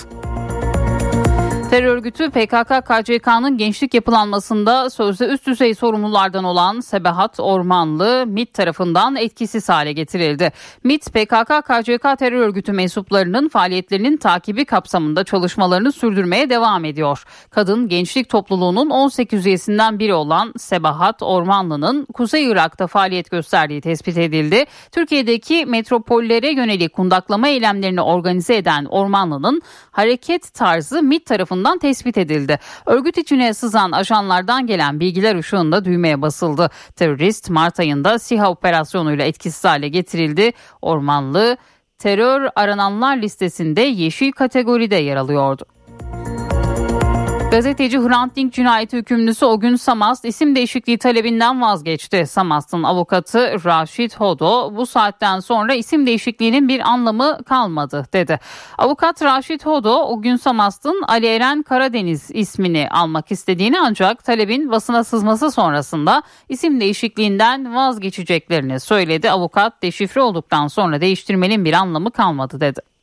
Terör 1.69 1.87
örgütü 1.87 2.23
PKK-KCK'nın 2.23 3.57
gençlik 3.57 3.93
yapılanmasında 3.93 4.89
sözde 4.89 5.25
üst 5.25 5.47
düzey 5.47 5.75
sorumlulardan 5.75 6.43
olan 6.43 6.79
Sebahat 6.79 7.39
Ormanlı 7.39 8.25
MIT 8.27 8.53
tarafından 8.53 9.15
etkisiz 9.15 9.69
hale 9.69 9.93
getirildi. 9.93 10.51
MIT, 10.83 11.07
PKK-KCK 11.07 12.17
terör 12.17 12.39
örgütü 12.39 12.71
mensuplarının 12.71 13.49
faaliyetlerinin 13.49 14.17
takibi 14.17 14.65
kapsamında 14.65 15.23
çalışmalarını 15.23 15.91
sürdürmeye 15.91 16.49
devam 16.49 16.85
ediyor. 16.85 17.23
Kadın 17.49 17.87
gençlik 17.87 18.29
topluluğunun 18.29 18.89
18 18.89 19.45
üyesinden 19.45 19.99
biri 19.99 20.13
olan 20.13 20.53
Sebahat 20.57 21.23
Ormanlı'nın 21.23 22.05
Kuzey 22.13 22.45
Irak'ta 22.45 22.87
faaliyet 22.87 23.31
gösterdiği 23.31 23.81
tespit 23.81 24.17
edildi. 24.17 24.65
Türkiye'deki 24.91 25.65
metropollere 25.65 26.51
yönelik 26.51 26.93
kundaklama 26.93 27.47
eylemlerini 27.47 28.01
organize 28.01 28.55
eden 28.55 28.85
Ormanlı'nın 28.85 29.61
hareket 29.91 30.53
tarzı 30.53 31.03
MIT 31.03 31.25
tarafından 31.25 31.56
tarafından 31.57 31.79
tespit 31.79 32.17
edildi. 32.17 32.59
Örgüt 32.85 33.17
içine 33.17 33.53
sızan 33.53 33.91
ajanlardan 33.91 34.67
gelen 34.67 34.99
bilgiler 34.99 35.35
ışığında 35.35 35.85
düğmeye 35.85 36.21
basıldı. 36.21 36.69
Terörist 36.95 37.49
Mart 37.49 37.79
ayında 37.79 38.19
SİHA 38.19 38.49
operasyonuyla 38.49 39.25
etkisiz 39.25 39.63
hale 39.63 39.87
getirildi. 39.89 40.51
Ormanlı 40.81 41.57
terör 41.97 42.49
arananlar 42.55 43.17
listesinde 43.17 43.81
yeşil 43.81 44.31
kategoride 44.31 44.95
yer 44.95 45.15
alıyordu. 45.15 45.65
Gazeteci 47.57 47.99
Hrant 47.99 48.35
Dink 48.35 48.53
cinayeti 48.53 48.97
hükümlüsü 48.97 49.45
o 49.45 49.59
gün 49.59 49.75
Samast 49.75 50.25
isim 50.25 50.55
değişikliği 50.55 50.97
talebinden 50.97 51.61
vazgeçti. 51.61 52.25
Samast'ın 52.27 52.83
avukatı 52.83 53.65
Raşit 53.65 54.19
Hodo 54.19 54.75
bu 54.75 54.85
saatten 54.85 55.39
sonra 55.39 55.73
isim 55.73 56.05
değişikliğinin 56.05 56.67
bir 56.67 56.79
anlamı 56.79 57.37
kalmadı 57.45 58.05
dedi. 58.13 58.39
Avukat 58.77 59.21
Raşit 59.21 59.65
Hodo 59.65 59.95
o 59.95 60.21
gün 60.21 60.35
Samast'ın 60.35 61.01
Ali 61.07 61.25
Eren 61.25 61.63
Karadeniz 61.63 62.31
ismini 62.33 62.87
almak 62.91 63.31
istediğini 63.31 63.79
ancak 63.79 64.23
talebin 64.23 64.71
basına 64.71 65.03
sızması 65.03 65.51
sonrasında 65.51 66.23
isim 66.49 66.79
değişikliğinden 66.79 67.75
vazgeçeceklerini 67.75 68.79
söyledi. 68.79 69.31
Avukat 69.31 69.83
deşifre 69.83 70.21
olduktan 70.21 70.67
sonra 70.67 71.01
değiştirmenin 71.01 71.65
bir 71.65 71.73
anlamı 71.73 72.11
kalmadı 72.11 72.59
dedi. 72.59 72.96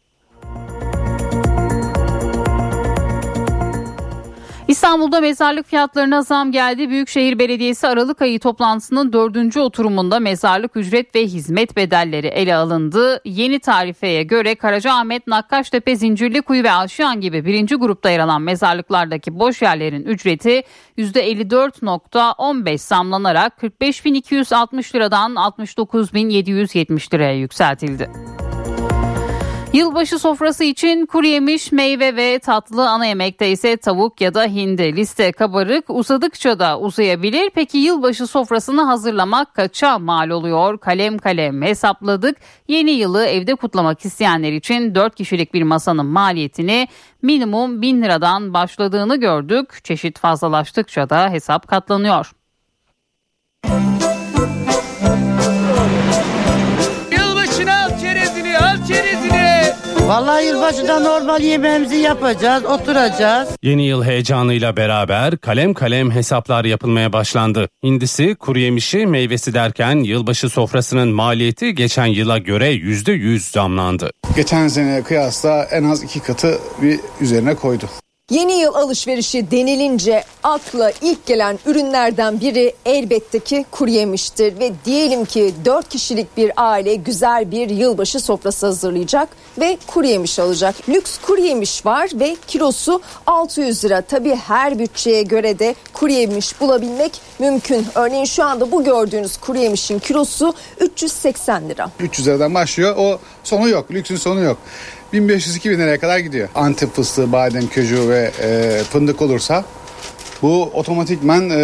İstanbul'da 4.69 5.21
mezarlık 5.21 5.67
fiyatlarına 5.67 6.23
zam 6.23 6.53
geldi. 6.53 6.91
Büyükşehir 6.91 7.39
Belediyesi 7.39 7.89
Aralık 7.89 8.23
ayı 8.23 8.39
toplantısının 8.39 9.13
dördüncü 9.13 9.61
oturumunda 9.61 10.21
mezarlık 10.21 10.77
ücret 10.77 11.15
ve 11.15 11.23
hizmet 11.23 11.77
bedelleri 11.77 12.27
ele 12.27 12.55
alındı. 12.55 13.21
Yeni 13.25 13.59
tarifeye 13.59 14.23
göre 14.23 14.55
Karacaahmet, 14.55 15.27
Nakkaştepe, 15.27 15.97
Zincirlikuyu 15.97 16.65
ve 16.65 16.73
Aşiyan 16.73 17.21
gibi 17.21 17.45
birinci 17.45 17.75
grupta 17.75 18.11
yer 18.11 18.19
alan 18.19 18.43
mezarlıklardaki 18.43 19.39
boş 19.39 19.63
yerlerin 19.63 20.05
ücreti 20.05 20.63
%54.15 20.99 22.79
zamlanarak 22.79 23.63
45.260 23.63 24.95
liradan 24.95 25.33
69.770 25.33 27.15
liraya 27.15 27.35
yükseltildi. 27.35 28.11
Yılbaşı 29.75 30.19
sofrası 30.19 30.65
için 30.65 31.07
kuru 31.07 31.27
yemiş, 31.27 31.73
meyve 31.73 32.17
ve 32.17 32.39
tatlı 32.39 32.89
ana 32.89 33.07
yemekte 33.07 33.51
ise 33.51 33.77
tavuk 33.77 34.21
ya 34.21 34.35
da 34.35 34.45
hindi. 34.45 34.97
Liste 34.97 35.33
kabarık 35.33 35.91
uzadıkça 35.91 36.59
da 36.59 36.79
uzayabilir. 36.79 37.51
Peki 37.55 37.79
yılbaşı 37.79 38.27
sofrasını 38.27 38.83
hazırlamak 38.83 39.55
kaça 39.55 39.99
mal 39.99 40.31
oluyor? 40.31 40.79
Kalem 40.79 41.19
kalem 41.19 41.63
hesapladık. 41.63 42.37
Yeni 42.69 42.91
yılı 42.91 43.27
evde 43.27 43.55
kutlamak 43.55 44.05
isteyenler 44.05 44.53
için 44.53 44.95
4 44.95 45.15
kişilik 45.15 45.55
bir 45.55 45.63
masanın 45.63 46.07
maliyetini 46.07 46.89
minimum 47.23 47.83
1000 47.83 48.03
liradan 48.03 48.55
başladığını 48.55 49.17
gördük. 49.17 49.85
Çeşit 49.85 50.19
fazlalaştıkça 50.19 51.11
da 51.11 51.31
hesap 51.31 51.69
katlanıyor. 51.69 52.33
Vallahi 60.07 60.47
yılbaşında 60.47 61.01
normal 61.01 61.41
yemeğimizi 61.41 61.97
yapacağız, 61.97 62.65
oturacağız. 62.65 63.49
Yeni 63.63 63.87
yıl 63.87 64.05
heyecanıyla 64.05 64.77
beraber 64.77 65.37
kalem 65.37 65.75
kalem 65.75 66.11
hesaplar 66.11 66.65
yapılmaya 66.65 67.13
başlandı. 67.13 67.69
Hindisi, 67.85 68.35
kuru 68.35 68.59
yemişi, 68.59 69.07
meyvesi 69.07 69.55
derken 69.55 69.97
yılbaşı 69.97 70.49
sofrasının 70.49 71.09
maliyeti 71.09 71.75
geçen 71.75 72.07
yıla 72.07 72.39
göre 72.39 72.73
%100 72.75 73.53
zamlandı. 73.53 74.11
Geçen 74.37 74.69
seneye 74.69 75.03
kıyasla 75.03 75.65
en 75.65 75.85
az 75.85 76.03
iki 76.03 76.21
katı 76.21 76.59
bir 76.83 77.01
üzerine 77.21 77.55
koydu. 77.55 77.85
Yeni 78.31 78.53
yıl 78.53 78.75
alışverişi 78.75 79.51
denilince 79.51 80.25
akla 80.43 80.93
ilk 81.03 81.27
gelen 81.27 81.59
ürünlerden 81.67 82.41
biri 82.41 82.75
elbette 82.87 83.39
ki 83.39 83.65
kuru 83.71 83.91
ve 84.41 84.73
diyelim 84.85 85.25
ki 85.25 85.55
4 85.65 85.89
kişilik 85.89 86.37
bir 86.37 86.53
aile 86.57 86.95
güzel 86.95 87.51
bir 87.51 87.71
yılbaşı 87.71 88.21
sofrası 88.21 88.67
hazırlayacak 88.67 89.29
ve 89.61 89.79
kuru 89.87 90.07
yemiş 90.07 90.39
alacak. 90.39 90.89
Lüks 90.89 91.19
kuru 91.19 91.41
yemiş 91.41 91.87
var 91.87 92.11
ve 92.15 92.37
kilosu 92.47 93.01
600 93.27 93.85
lira. 93.85 94.01
Tabi 94.01 94.35
her 94.35 94.79
bütçeye 94.79 95.23
göre 95.23 95.59
de 95.59 95.75
kuru 95.93 96.13
yemiş 96.13 96.61
bulabilmek 96.61 97.21
mümkün. 97.39 97.87
Örneğin 97.95 98.25
şu 98.25 98.45
anda 98.45 98.73
bu 98.73 98.85
gördüğünüz 98.85 99.37
kuru 99.37 99.59
yemişin 99.59 99.99
kilosu 99.99 100.55
380 100.81 101.69
lira. 101.69 101.91
300 102.01 102.29
liradan 102.29 102.55
başlıyor. 102.55 102.95
O 102.99 103.19
sonu 103.45 103.69
yok. 103.69 103.91
Lüksün 103.91 104.17
sonu 104.17 104.41
yok. 104.41 104.59
1500-2000 105.15 105.79
liraya 105.79 106.01
kadar 106.01 106.19
gidiyor. 106.19 106.49
Antep 106.55 106.95
fıstığı, 106.95 107.33
badem, 107.33 107.69
köcüğü 107.69 108.09
ve 108.09 108.31
e, 108.43 108.79
fındık 108.85 109.23
olursa 109.23 109.65
bu 110.43 110.63
otomatikman 110.63 111.51
e, 111.51 111.55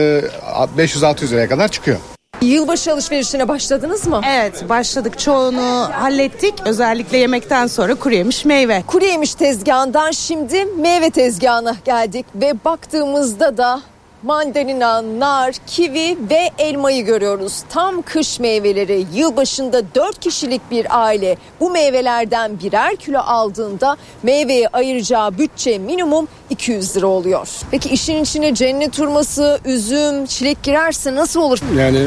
500-600 0.79 1.31
liraya 1.31 1.49
kadar 1.49 1.69
çıkıyor. 1.69 1.99
Yılbaşı 2.43 2.93
alışverişine 2.93 3.49
başladınız 3.49 4.07
mı? 4.07 4.21
Evet 4.29 4.69
başladık 4.69 5.19
çoğunu 5.19 5.89
hallettik. 5.93 6.55
Özellikle 6.65 7.19
yemekten 7.19 7.67
sonra 7.67 7.95
kuru 7.95 8.15
yemiş 8.15 8.45
meyve. 8.45 8.83
Kuru 8.87 9.05
yemiş 9.05 9.35
tezgahından 9.35 10.11
şimdi 10.11 10.65
meyve 10.65 11.11
tezgahına 11.11 11.77
geldik 11.85 12.27
ve 12.35 12.55
baktığımızda 12.65 13.57
da 13.57 13.83
mandalina, 14.23 15.03
nar, 15.19 15.55
kivi 15.67 16.19
ve 16.31 16.51
elmayı 16.59 17.05
görüyoruz. 17.05 17.63
Tam 17.69 18.03
kış 18.03 18.41
meyveleri 18.41 19.05
yılbaşında 19.15 19.83
4 19.95 20.21
kişilik 20.21 20.71
bir 20.71 21.03
aile 21.05 21.37
bu 21.61 21.71
meyvelerden 21.71 22.61
birer 22.61 22.97
kilo 22.97 23.19
aldığında 23.19 23.97
meyveye 24.23 24.69
ayıracağı 24.69 25.39
bütçe 25.39 25.79
minimum 25.79 26.29
200 26.51 26.97
lira 26.97 27.07
oluyor. 27.07 27.49
Peki 27.71 27.89
işin 27.89 28.23
içine 28.23 28.55
cennet 28.55 28.99
hurması, 28.99 29.61
üzüm, 29.65 30.27
çilek 30.27 30.63
girerse 30.63 31.15
nasıl 31.15 31.41
olur? 31.41 31.59
Yani 31.79 32.07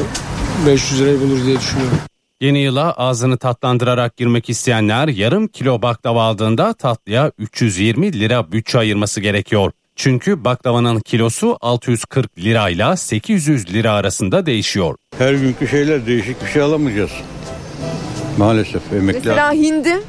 500 0.68 1.02
lirayı 1.02 1.22
bulur 1.22 1.46
diye 1.46 1.58
düşünüyorum. 1.60 1.98
Yeni 2.42 2.60
yıla 2.60 2.94
ağzını 2.94 3.38
tatlandırarak 3.38 4.18
girmek 4.18 4.50
isteyenler 4.50 5.08
yarım 5.08 5.48
kilo 5.48 5.82
baklava 5.82 6.24
aldığında 6.24 6.74
tatlıya 6.74 7.32
320 7.38 8.20
lira 8.20 8.52
bütçe 8.52 8.80
ayırması 8.80 9.22
gerekiyor. 9.22 9.72
Çünkü 9.96 10.44
baklavanın 10.44 11.00
kilosu 11.00 11.58
640 11.62 12.38
lirayla 12.38 12.98
800 12.98 13.74
lira 13.74 13.92
arasında 13.92 14.46
değişiyor. 14.46 14.96
Her 15.18 15.34
günkü 15.34 15.68
şeyler 15.68 16.06
değişik 16.06 16.44
bir 16.44 16.48
şey 16.48 16.62
alamayacağız. 16.62 17.12
Maalesef 18.38 18.94
emekli. 18.94 19.18
Mesela 19.18 19.54
hindi 19.54 20.00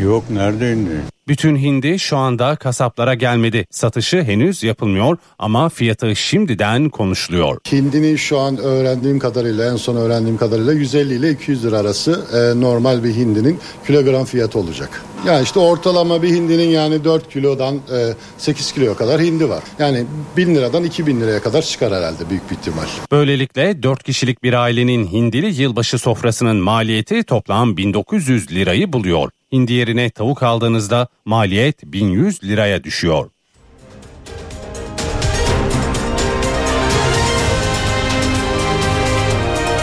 Yok 0.00 0.30
nerede 0.30 0.72
indi? 0.72 1.00
Bütün 1.28 1.56
hindi 1.56 1.98
şu 1.98 2.16
anda 2.16 2.56
kasaplara 2.56 3.14
gelmedi. 3.14 3.66
Satışı 3.70 4.22
henüz 4.22 4.62
yapılmıyor 4.62 5.16
ama 5.38 5.68
fiyatı 5.68 6.16
şimdiden 6.16 6.88
konuşuluyor. 6.88 7.58
Hindinin 7.72 8.16
şu 8.16 8.38
an 8.38 8.56
öğrendiğim 8.58 9.18
kadarıyla 9.18 9.72
en 9.72 9.76
son 9.76 9.96
öğrendiğim 9.96 10.36
kadarıyla 10.36 10.72
150 10.72 11.14
ile 11.14 11.30
200 11.30 11.64
lira 11.64 11.78
arası 11.78 12.24
e, 12.32 12.60
normal 12.60 13.04
bir 13.04 13.14
hindinin 13.14 13.58
kilogram 13.86 14.24
fiyatı 14.24 14.58
olacak. 14.58 15.02
Yani 15.26 15.42
işte 15.42 15.60
ortalama 15.60 16.22
bir 16.22 16.28
hindinin 16.28 16.68
yani 16.68 17.04
4 17.04 17.32
kilodan 17.32 17.74
e, 17.74 18.14
8 18.38 18.72
kiloya 18.72 18.94
kadar 18.94 19.20
hindi 19.20 19.48
var. 19.48 19.62
Yani 19.78 20.04
1000 20.36 20.54
liradan 20.54 20.84
2000 20.84 21.20
liraya 21.20 21.42
kadar 21.42 21.62
çıkar 21.62 21.94
herhalde 21.94 22.30
büyük 22.30 22.50
bir 22.50 22.56
ihtimal. 22.56 22.86
Böylelikle 23.12 23.82
4 23.82 24.02
kişilik 24.02 24.42
bir 24.42 24.52
ailenin 24.52 25.06
hindili 25.06 25.62
yılbaşı 25.62 25.98
sofrasının 25.98 26.56
maliyeti 26.56 27.24
toplam 27.24 27.76
1900 27.76 28.52
lirayı 28.52 28.92
buluyor. 28.92 29.30
Hindi 29.52 29.72
yerine 29.72 30.10
tavuk 30.10 30.42
aldığınızda 30.42 31.08
maliyet 31.26 31.82
1100 31.84 32.44
liraya 32.44 32.84
düşüyor. 32.84 33.30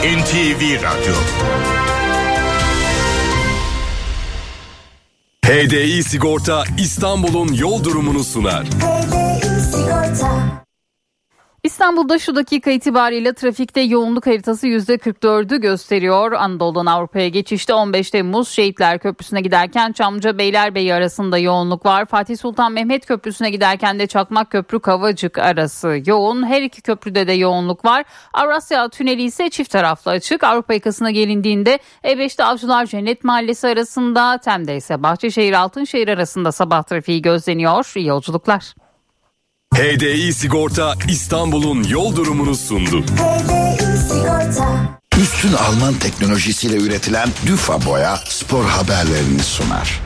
NTV 0.04 0.84
Radyo 0.84 1.14
HDI 5.46 6.04
Sigorta 6.04 6.64
İstanbul'un 6.78 7.54
yol 7.54 7.84
durumunu 7.84 8.24
sunar. 8.24 8.68
İstanbul'da 11.64 12.20
şu 12.20 12.36
dakika 12.36 12.72
itibariyle 12.72 13.34
trafikte 13.34 13.82
yoğunluk 13.82 14.28
haritası 14.28 14.68
%44'ü 14.68 15.62
gösteriyor. 15.62 16.32
Anadolu'dan 16.32 16.86
Avrupa'ya 16.86 17.28
geçişte 17.28 17.74
15 17.74 18.12
Temmuz 18.12 18.50
Şehitler 18.50 19.00
Köprüsü'ne 19.00 19.42
giderken 19.42 19.92
Çamlıca 19.92 20.38
Beylerbeyi 20.38 20.94
arasında 20.94 21.38
yoğunluk 21.38 21.86
var. 21.86 22.06
Fatih 22.06 22.38
Sultan 22.38 22.72
Mehmet 22.72 23.06
Köprüsü'ne 23.06 23.50
giderken 23.50 24.00
de 24.00 24.08
Çakmak 24.08 24.52
Köprü 24.52 24.80
Kavacık 24.80 25.38
arası 25.38 26.02
yoğun. 26.06 26.48
Her 26.48 26.62
iki 26.62 26.82
köprüde 26.82 27.28
de 27.28 27.34
yoğunluk 27.34 27.86
var. 27.86 28.04
Avrasya 28.34 28.90
Tüneli 28.90 29.24
ise 29.24 29.50
çift 29.50 29.72
taraflı 29.72 30.12
açık. 30.12 30.44
Avrupa 30.44 30.74
yakasına 30.74 31.12
gelindiğinde 31.12 31.80
E5'te 32.04 32.44
Avcılar 32.44 32.86
Cennet 32.86 33.24
Mahallesi 33.24 33.68
arasında 33.68 34.38
Tem'de 34.38 34.76
ise 34.76 35.04
Bahçeşehir 35.04 35.54
Altınşehir 35.54 36.08
arasında 36.08 36.52
sabah 36.52 36.84
trafiği 36.84 37.22
gözleniyor. 37.22 37.92
İyi 37.96 38.08
yolculuklar. 38.08 38.83
HDI 39.74 40.34
Sigorta 40.34 40.94
İstanbul'un 41.10 41.84
yol 41.84 42.16
durumunu 42.16 42.56
sundu. 42.56 43.04
Üstün 45.22 45.54
Alman 45.54 45.94
teknolojisiyle 45.94 46.78
üretilen 46.78 47.30
Düfa 47.46 47.86
Boya 47.86 48.16
spor 48.26 48.66
haberlerini 48.66 49.40
sunar. 49.40 50.02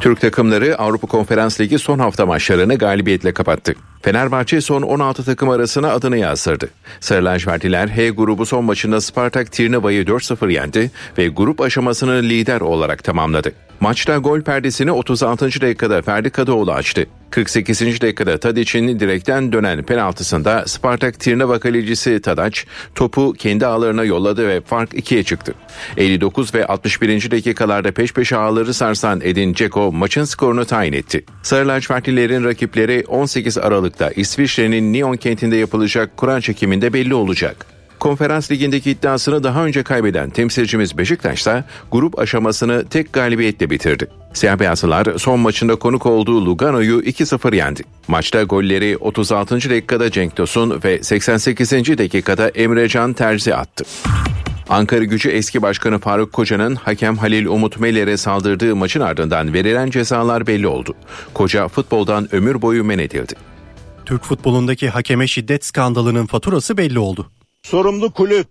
Türk 0.00 0.20
takımları 0.20 0.78
Avrupa 0.78 1.06
Konferans 1.06 1.60
Ligi 1.60 1.78
son 1.78 1.98
hafta 1.98 2.26
maçlarını 2.26 2.74
galibiyetle 2.74 3.34
kapattı. 3.34 3.74
Fenerbahçe 4.04 4.60
son 4.60 4.82
16 4.82 5.24
takım 5.24 5.50
arasına 5.50 5.92
adını 5.92 6.16
yazdırdı. 6.16 6.68
Sarı 7.00 7.24
lacivertliler 7.24 7.88
H 7.88 8.10
grubu 8.10 8.46
son 8.46 8.64
maçında 8.64 9.00
Spartak 9.00 9.52
Tirnava'yı 9.52 10.04
4-0 10.04 10.52
yendi 10.52 10.90
ve 11.18 11.28
grup 11.28 11.60
aşamasını 11.60 12.22
lider 12.22 12.60
olarak 12.60 13.04
tamamladı. 13.04 13.52
Maçta 13.80 14.16
gol 14.16 14.40
perdesini 14.40 14.92
36. 14.92 15.46
dakikada 15.46 16.02
Ferdi 16.02 16.30
Kadıoğlu 16.30 16.72
açtı. 16.72 17.06
48. 17.30 17.80
dakikada 17.80 18.38
Tadiç'in 18.38 19.00
direkten 19.00 19.52
dönen 19.52 19.82
penaltısında 19.82 20.64
Spartak 20.66 21.20
Tirnava 21.20 21.58
kalecisi 21.58 22.20
Tadaç 22.20 22.66
topu 22.94 23.32
kendi 23.38 23.66
ağlarına 23.66 24.04
yolladı 24.04 24.48
ve 24.48 24.60
fark 24.60 24.92
2'ye 24.94 25.22
çıktı. 25.22 25.54
59 25.96 26.54
ve 26.54 26.66
61. 26.66 27.30
dakikalarda 27.30 27.92
peş 27.92 28.12
peşe 28.12 28.36
ağları 28.36 28.74
sarsan 28.74 29.20
Edin 29.24 29.54
Dzeko 29.54 29.92
maçın 29.92 30.24
skorunu 30.24 30.64
tayin 30.64 30.92
etti. 30.92 31.24
Sarı 31.42 31.68
lacivertlilerin 31.68 32.44
rakipleri 32.44 33.04
18 33.08 33.58
Aralık'ta 33.94 34.20
İsviçre'nin 34.20 34.92
Nyon 34.92 35.16
kentinde 35.16 35.56
yapılacak 35.56 36.16
Kur'an 36.16 36.40
çekiminde 36.40 36.92
belli 36.92 37.14
olacak. 37.14 37.66
Konferans 38.00 38.50
ligindeki 38.50 38.90
iddiasını 38.90 39.42
daha 39.42 39.64
önce 39.64 39.82
kaybeden 39.82 40.30
temsilcimiz 40.30 40.98
Beşiktaş 40.98 41.40
ise 41.40 41.64
grup 41.92 42.18
aşamasını 42.18 42.84
tek 42.90 43.12
galibiyetle 43.12 43.70
bitirdi. 43.70 44.06
Siyah 44.32 44.58
beyazlılar 44.58 45.18
son 45.18 45.40
maçında 45.40 45.76
konuk 45.76 46.06
olduğu 46.06 46.46
Lugano'yu 46.46 47.00
2-0 47.00 47.56
yendi. 47.56 47.82
Maçta 48.08 48.42
golleri 48.42 48.96
36. 48.96 49.54
dakikada 49.54 50.10
Cenk 50.10 50.36
Tosun 50.36 50.80
ve 50.84 51.02
88. 51.02 51.72
dakikada 51.72 52.48
Emrecan 52.48 53.12
Terzi 53.12 53.54
attı. 53.54 53.84
Ankara 54.68 55.04
gücü 55.04 55.30
eski 55.30 55.62
başkanı 55.62 55.98
Faruk 55.98 56.32
Koca'nın 56.32 56.74
hakem 56.74 57.16
Halil 57.16 57.46
Umut 57.46 57.80
Meler'e 57.80 58.16
saldırdığı 58.16 58.76
maçın 58.76 59.00
ardından 59.00 59.52
verilen 59.52 59.90
cezalar 59.90 60.46
belli 60.46 60.66
oldu. 60.66 60.94
Koca 61.34 61.68
futboldan 61.68 62.34
ömür 62.34 62.62
boyu 62.62 62.84
men 62.84 62.98
edildi. 62.98 63.53
Türk 64.06 64.24
futbolundaki 64.24 64.88
hakeme 64.88 65.26
şiddet 65.26 65.64
skandalının 65.64 66.26
faturası 66.26 66.76
belli 66.76 66.98
oldu. 66.98 67.30
Sorumlu 67.62 68.10
kulüp 68.10 68.48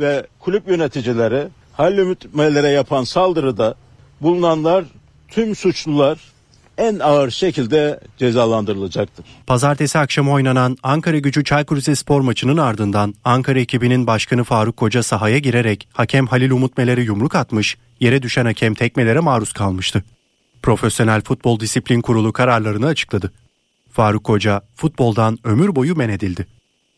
ve 0.00 0.26
kulüp 0.40 0.68
yöneticileri 0.68 1.48
Halil 1.72 1.98
Umut 1.98 2.34
Meler'e 2.34 2.68
yapan 2.68 3.04
saldırıda 3.04 3.74
bulunanlar 4.20 4.84
tüm 5.28 5.56
suçlular 5.56 6.18
en 6.78 6.98
ağır 6.98 7.30
şekilde 7.30 8.00
cezalandırılacaktır. 8.18 9.26
Pazartesi 9.46 9.98
akşamı 9.98 10.32
oynanan 10.32 10.76
Ankara 10.82 11.18
gücü 11.18 11.44
Çaykur 11.44 11.76
Rizespor 11.76 12.20
maçının 12.20 12.56
ardından 12.56 13.14
Ankara 13.24 13.58
ekibinin 13.58 14.06
başkanı 14.06 14.44
Faruk 14.44 14.76
Koca 14.76 15.02
sahaya 15.02 15.38
girerek 15.38 15.88
hakem 15.92 16.26
Halil 16.26 16.50
Umut 16.50 16.78
Meler'e 16.78 17.02
yumruk 17.02 17.34
atmış, 17.34 17.76
yere 18.00 18.22
düşen 18.22 18.44
hakem 18.44 18.74
tekmelere 18.74 19.20
maruz 19.20 19.52
kalmıştı. 19.52 20.04
Profesyonel 20.62 21.20
Futbol 21.20 21.60
Disiplin 21.60 22.00
Kurulu 22.00 22.32
kararlarını 22.32 22.86
açıkladı. 22.86 23.32
Faruk 23.94 24.24
Koca 24.24 24.62
futboldan 24.74 25.38
ömür 25.44 25.76
boyu 25.76 25.96
men 25.96 26.08
edildi. 26.08 26.46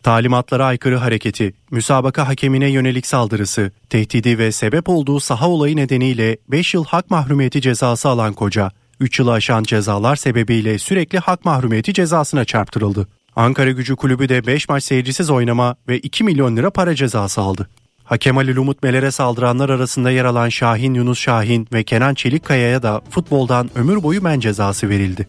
Talimatlara 0.02 0.64
aykırı 0.64 0.96
hareketi, 0.96 1.54
müsabaka 1.70 2.28
hakemine 2.28 2.70
yönelik 2.70 3.06
saldırısı, 3.06 3.70
tehdidi 3.90 4.38
ve 4.38 4.52
sebep 4.52 4.88
olduğu 4.88 5.20
saha 5.20 5.48
olayı 5.48 5.76
nedeniyle 5.76 6.36
5 6.48 6.74
yıl 6.74 6.84
hak 6.84 7.10
mahrumiyeti 7.10 7.60
cezası 7.60 8.08
alan 8.08 8.32
Koca, 8.32 8.70
3 9.00 9.18
yılı 9.18 9.32
aşan 9.32 9.62
cezalar 9.62 10.16
sebebiyle 10.16 10.78
sürekli 10.78 11.18
hak 11.18 11.44
mahrumiyeti 11.44 11.94
cezasına 11.94 12.44
çarptırıldı. 12.44 13.08
Ankara 13.36 13.70
Gücü 13.70 13.96
Kulübü 13.96 14.28
de 14.28 14.46
5 14.46 14.68
maç 14.68 14.84
seyircisiz 14.84 15.30
oynama 15.30 15.76
ve 15.88 15.98
2 15.98 16.24
milyon 16.24 16.56
lira 16.56 16.70
para 16.70 16.94
cezası 16.94 17.40
aldı. 17.40 17.68
Hakem 18.04 18.38
Ali 18.38 18.60
Umut 18.60 18.82
Meler'e 18.82 19.10
saldıranlar 19.10 19.68
arasında 19.68 20.10
yer 20.10 20.24
alan 20.24 20.48
Şahin 20.48 20.94
Yunus 20.94 21.18
Şahin 21.18 21.68
ve 21.72 21.84
Kenan 21.84 22.14
Çelikkaya'ya 22.14 22.82
da 22.82 23.02
futboldan 23.10 23.70
ömür 23.74 24.02
boyu 24.02 24.22
men 24.22 24.40
cezası 24.40 24.88
verildi. 24.88 25.28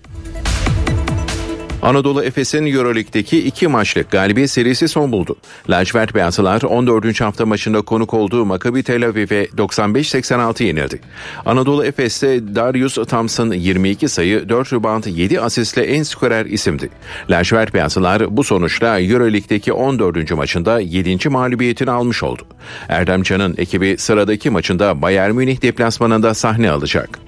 Anadolu 1.87 2.23
Efes'in 2.23 2.65
Euroleague'deki 2.65 3.47
iki 3.47 3.67
maçlık 3.67 4.11
galibiyet 4.11 4.51
serisi 4.51 4.87
son 4.87 5.11
buldu. 5.11 5.35
Lacivert 5.69 6.15
Beyazlılar 6.15 6.61
14. 6.61 7.21
hafta 7.21 7.45
maçında 7.45 7.81
konuk 7.81 8.13
olduğu 8.13 8.45
Maccabi 8.45 8.83
Tel 8.83 9.05
Aviv'e 9.05 9.45
95-86 9.45 10.63
yenildi. 10.63 10.99
Anadolu 11.45 11.85
Efes'te 11.85 12.55
Darius 12.55 12.95
Thompson 12.95 13.51
22 13.51 14.09
sayı, 14.09 14.49
4 14.49 14.73
rebound, 14.73 15.03
7 15.05 15.41
asistle 15.41 15.83
en 15.83 16.03
skorer 16.03 16.45
isimdi. 16.45 16.89
Lacivert 17.29 17.73
Beyazlılar 17.73 18.37
bu 18.37 18.43
sonuçla 18.43 18.99
Euroleague'deki 18.99 19.73
14. 19.73 20.31
maçında 20.31 20.79
7. 20.79 21.29
mağlubiyetini 21.29 21.91
almış 21.91 22.23
oldu. 22.23 22.41
Erdem 22.89 23.23
Can'ın 23.23 23.55
ekibi 23.57 23.97
sıradaki 23.97 24.49
maçında 24.49 25.01
Bayern 25.01 25.35
Münih 25.35 25.61
deplasmanında 25.61 26.33
sahne 26.33 26.71
alacak. 26.71 27.19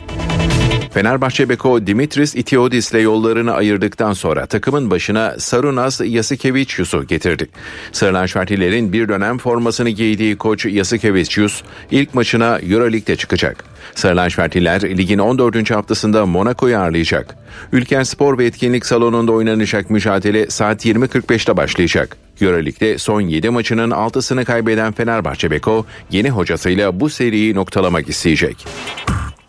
Fenerbahçe 0.93 1.49
Beko 1.49 1.87
Dimitris 1.87 2.35
Itiodis 2.35 2.91
ile 2.91 2.99
yollarını 2.99 3.53
ayırdıktan 3.53 4.13
sonra 4.13 4.45
takımın 4.45 4.91
başına 4.91 5.35
Sarunas 5.39 6.01
Yasikevicius'u 6.05 7.07
getirdi. 7.07 7.49
Sarılaşvertilerin 7.91 8.93
bir 8.93 9.09
dönem 9.09 9.37
formasını 9.37 9.89
giydiği 9.89 10.37
koç 10.37 10.65
Yasikevicius 10.65 11.61
ilk 11.91 12.13
maçına 12.13 12.59
Euroleague'de 12.59 13.15
çıkacak. 13.15 13.63
Sarılaşvertiler 13.95 14.97
ligin 14.97 15.19
14. 15.19 15.71
haftasında 15.71 16.25
Monaco'yu 16.25 16.77
ağırlayacak. 16.77 17.35
Ülker 17.71 18.03
Spor 18.03 18.37
ve 18.37 18.45
Etkinlik 18.45 18.85
Salonu'nda 18.85 19.31
oynanacak 19.31 19.89
mücadele 19.89 20.49
saat 20.49 20.85
20.45'te 20.85 21.57
başlayacak. 21.57 22.17
Euroleague'de 22.41 22.97
son 22.97 23.21
7 23.21 23.49
maçının 23.49 23.91
6'sını 23.91 24.45
kaybeden 24.45 24.93
Fenerbahçe 24.93 25.51
Beko 25.51 25.85
yeni 26.11 26.29
hocasıyla 26.29 26.99
bu 26.99 27.09
seriyi 27.09 27.55
noktalamak 27.55 28.09
isteyecek. 28.09 28.65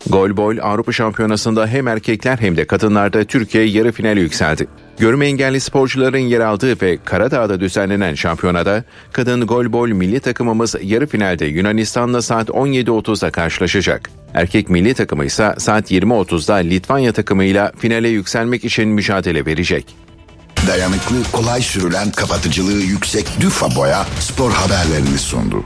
Golbol 0.07 0.57
Avrupa 0.61 0.91
Şampiyonası'nda 0.91 1.67
hem 1.67 1.87
erkekler 1.87 2.37
hem 2.37 2.57
de 2.57 2.65
kadınlarda 2.65 3.23
Türkiye 3.23 3.65
yarı 3.65 3.91
finale 3.91 4.19
yükseldi. 4.19 4.67
Görme 4.99 5.27
engelli 5.27 5.59
sporcuların 5.59 6.17
yer 6.17 6.39
aldığı 6.39 6.81
ve 6.81 6.97
Karadağ'da 7.05 7.59
düzenlenen 7.59 8.15
şampiyonada 8.15 8.83
kadın 9.11 9.47
golbol 9.47 9.87
milli 9.89 10.19
takımımız 10.19 10.75
yarı 10.81 11.07
finalde 11.07 11.45
Yunanistan'la 11.45 12.21
saat 12.21 12.49
17.30'da 12.49 13.31
karşılaşacak. 13.31 14.09
Erkek 14.33 14.69
milli 14.69 14.93
takımı 14.93 15.25
ise 15.25 15.55
saat 15.57 15.91
20.30'da 15.91 16.55
Litvanya 16.55 17.13
takımıyla 17.13 17.71
finale 17.77 18.09
yükselmek 18.09 18.65
için 18.65 18.89
mücadele 18.89 19.45
verecek. 19.45 19.95
Dayanıklı, 20.67 21.15
kolay 21.31 21.61
sürülen, 21.61 22.11
kapatıcılığı 22.11 22.81
yüksek 22.81 23.27
Düfa 23.41 23.75
Boya 23.75 24.05
spor 24.19 24.51
haberlerini 24.51 25.17
sundu. 25.17 25.63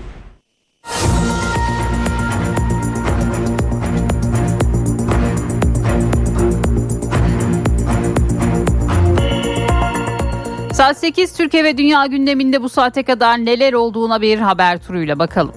Saat 10.76 10.98
8 10.98 11.34
Türkiye 11.34 11.64
ve 11.64 11.78
Dünya 11.78 12.06
gündeminde 12.06 12.64
bu 12.64 12.70
saate 12.70 13.04
kadar 13.04 13.38
neler 13.38 13.74
olduğuna 13.74 14.22
bir 14.22 14.40
haber 14.40 14.78
turuyla 14.84 15.20
bakalım. 15.20 15.54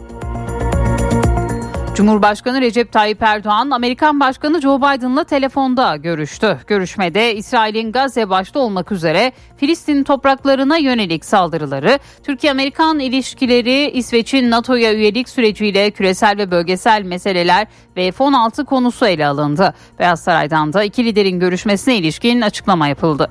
Cumhurbaşkanı 1.94 2.60
Recep 2.60 2.92
Tayyip 2.92 3.22
Erdoğan, 3.22 3.70
Amerikan 3.70 4.20
Başkanı 4.20 4.60
Joe 4.60 4.78
Biden'la 4.78 5.24
telefonda 5.24 5.96
görüştü. 5.96 6.58
Görüşmede 6.66 7.34
İsrail'in 7.34 7.92
Gazze 7.92 8.30
başta 8.30 8.60
olmak 8.60 8.92
üzere 8.92 9.32
Filistin 9.56 10.04
topraklarına 10.04 10.76
yönelik 10.76 11.24
saldırıları, 11.24 11.98
Türkiye-Amerikan 12.22 12.98
ilişkileri, 12.98 13.90
İsveç'in 13.90 14.50
NATO'ya 14.50 14.94
üyelik 14.94 15.28
süreciyle 15.28 15.90
küresel 15.90 16.38
ve 16.38 16.50
bölgesel 16.50 17.02
meseleler 17.02 17.66
ve 17.96 18.12
F-16 18.12 18.64
konusu 18.64 19.06
ele 19.06 19.26
alındı. 19.26 19.74
Beyaz 19.98 20.20
Saray'dan 20.20 20.72
da 20.72 20.84
iki 20.84 21.04
liderin 21.04 21.40
görüşmesine 21.40 21.96
ilişkin 21.96 22.40
açıklama 22.40 22.88
yapıldı. 22.88 23.30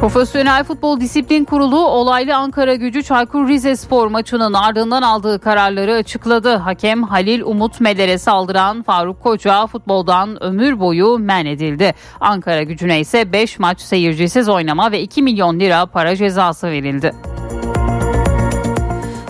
Profesyonel 0.00 0.64
Futbol 0.64 1.00
Disiplin 1.00 1.44
Kurulu 1.44 1.86
olaylı 1.86 2.36
Ankara 2.36 2.74
Gücü 2.74 3.02
Çaykur 3.02 3.48
Rizespor 3.48 4.06
maçının 4.06 4.52
ardından 4.52 5.02
aldığı 5.02 5.38
kararları 5.38 5.94
açıkladı. 5.94 6.56
Hakem 6.56 7.02
Halil 7.02 7.42
Umut 7.42 7.80
Meler'e 7.80 8.18
saldıran 8.18 8.82
Faruk 8.82 9.22
Koca 9.22 9.66
futboldan 9.66 10.42
ömür 10.42 10.80
boyu 10.80 11.18
men 11.18 11.46
edildi. 11.46 11.94
Ankara 12.20 12.62
Gücü'ne 12.62 13.00
ise 13.00 13.32
5 13.32 13.58
maç 13.58 13.80
seyircisiz 13.80 14.48
oynama 14.48 14.92
ve 14.92 15.00
2 15.00 15.22
milyon 15.22 15.60
lira 15.60 15.86
para 15.86 16.16
cezası 16.16 16.66
verildi. 16.66 17.12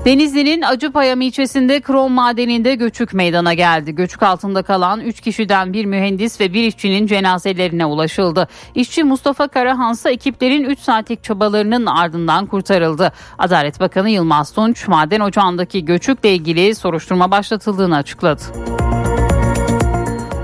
Denizli'nin 0.05 0.63
Acıpayam 0.63 1.21
ilçesinde 1.21 1.81
krom 1.81 2.13
madeninde 2.13 2.75
göçük 2.75 3.15
meydana 3.15 3.55
geldi. 3.55 3.95
Göçük 3.95 4.23
altında 4.23 4.63
kalan 4.63 5.01
3 5.01 5.21
kişiden 5.21 5.73
bir 5.73 5.85
mühendis 5.85 6.41
ve 6.41 6.53
bir 6.53 6.65
işçinin 6.65 7.07
cenazelerine 7.07 7.87
ulaşıldı. 7.87 8.49
İşçi 8.75 9.05
Mustafa 9.05 9.49
Karahansa 9.49 10.11
ekiplerin 10.11 10.65
3 10.65 10.79
saatlik 10.79 11.25
çabalarının 11.25 11.87
ardından 11.87 12.47
kurtarıldı. 12.47 13.13
Adalet 13.39 13.81
Bakanı 13.81 14.11
Yılmaz 14.11 14.53
Tunç 14.53 14.89
maden 14.89 15.21
ocağındaki 15.21 15.85
göçükle 15.85 16.35
ilgili 16.35 16.75
soruşturma 16.75 17.31
başlatıldığını 17.31 17.97
açıkladı. 17.97 18.43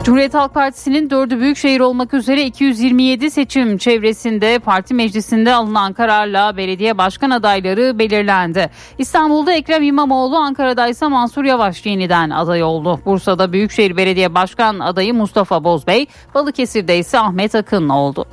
Cumhuriyet 0.06 0.34
Halk 0.34 0.54
Partisi'nin 0.54 1.10
dördü 1.10 1.40
büyükşehir 1.40 1.80
olmak 1.80 2.14
üzere 2.14 2.44
227 2.44 3.30
seçim 3.30 3.78
çevresinde 3.78 4.58
parti 4.58 4.94
meclisinde 4.94 5.54
alınan 5.54 5.92
kararla 5.92 6.56
belediye 6.56 6.98
başkan 6.98 7.30
adayları 7.30 7.98
belirlendi. 7.98 8.70
İstanbul'da 8.98 9.52
Ekrem 9.52 9.82
İmamoğlu, 9.82 10.36
Ankara'da 10.36 10.88
ise 10.88 11.08
Mansur 11.08 11.44
Yavaş 11.44 11.86
yeniden 11.86 12.30
aday 12.30 12.62
oldu. 12.62 13.00
Bursa'da 13.06 13.52
Büyükşehir 13.52 13.96
Belediye 13.96 14.34
Başkan 14.34 14.80
adayı 14.80 15.14
Mustafa 15.14 15.64
Bozbey, 15.64 16.06
Balıkesir'de 16.34 16.98
ise 16.98 17.18
Ahmet 17.18 17.54
Akın 17.54 17.88
oldu. 17.88 18.26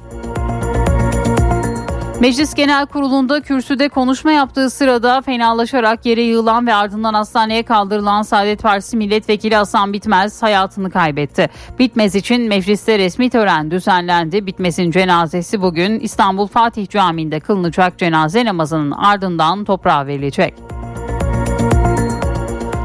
Meclis 2.24 2.54
Genel 2.54 2.86
Kurulu'nda 2.86 3.42
kürsüde 3.42 3.90
konuşma 3.90 4.32
yaptığı 4.32 4.70
sırada 4.70 5.22
fenalaşarak 5.22 6.06
yere 6.06 6.22
yığılan 6.22 6.68
ve 6.68 6.74
ardından 6.74 7.14
hastaneye 7.14 7.64
kaldırılan 7.64 8.22
Saadet 8.22 8.64
Partisi 8.64 8.98
Milletvekili 8.98 9.56
Hasan 9.56 9.94
Bitmez 9.94 10.44
hayatını 10.44 10.92
kaybetti. 10.92 11.50
Bitmez 11.80 12.16
için 12.16 12.42
mecliste 12.42 12.98
resmi 12.98 13.30
tören 13.30 13.72
düzenlendi. 13.72 14.46
Bitmez'in 14.46 14.92
cenazesi 14.92 15.62
bugün 15.62 16.00
İstanbul 16.00 16.48
Fatih 16.48 16.90
Camii'nde 16.90 17.40
kılınacak 17.40 17.98
cenaze 17.98 18.46
namazının 18.46 18.92
ardından 18.92 19.66
toprağa 19.66 20.08
verilecek. 20.08 20.54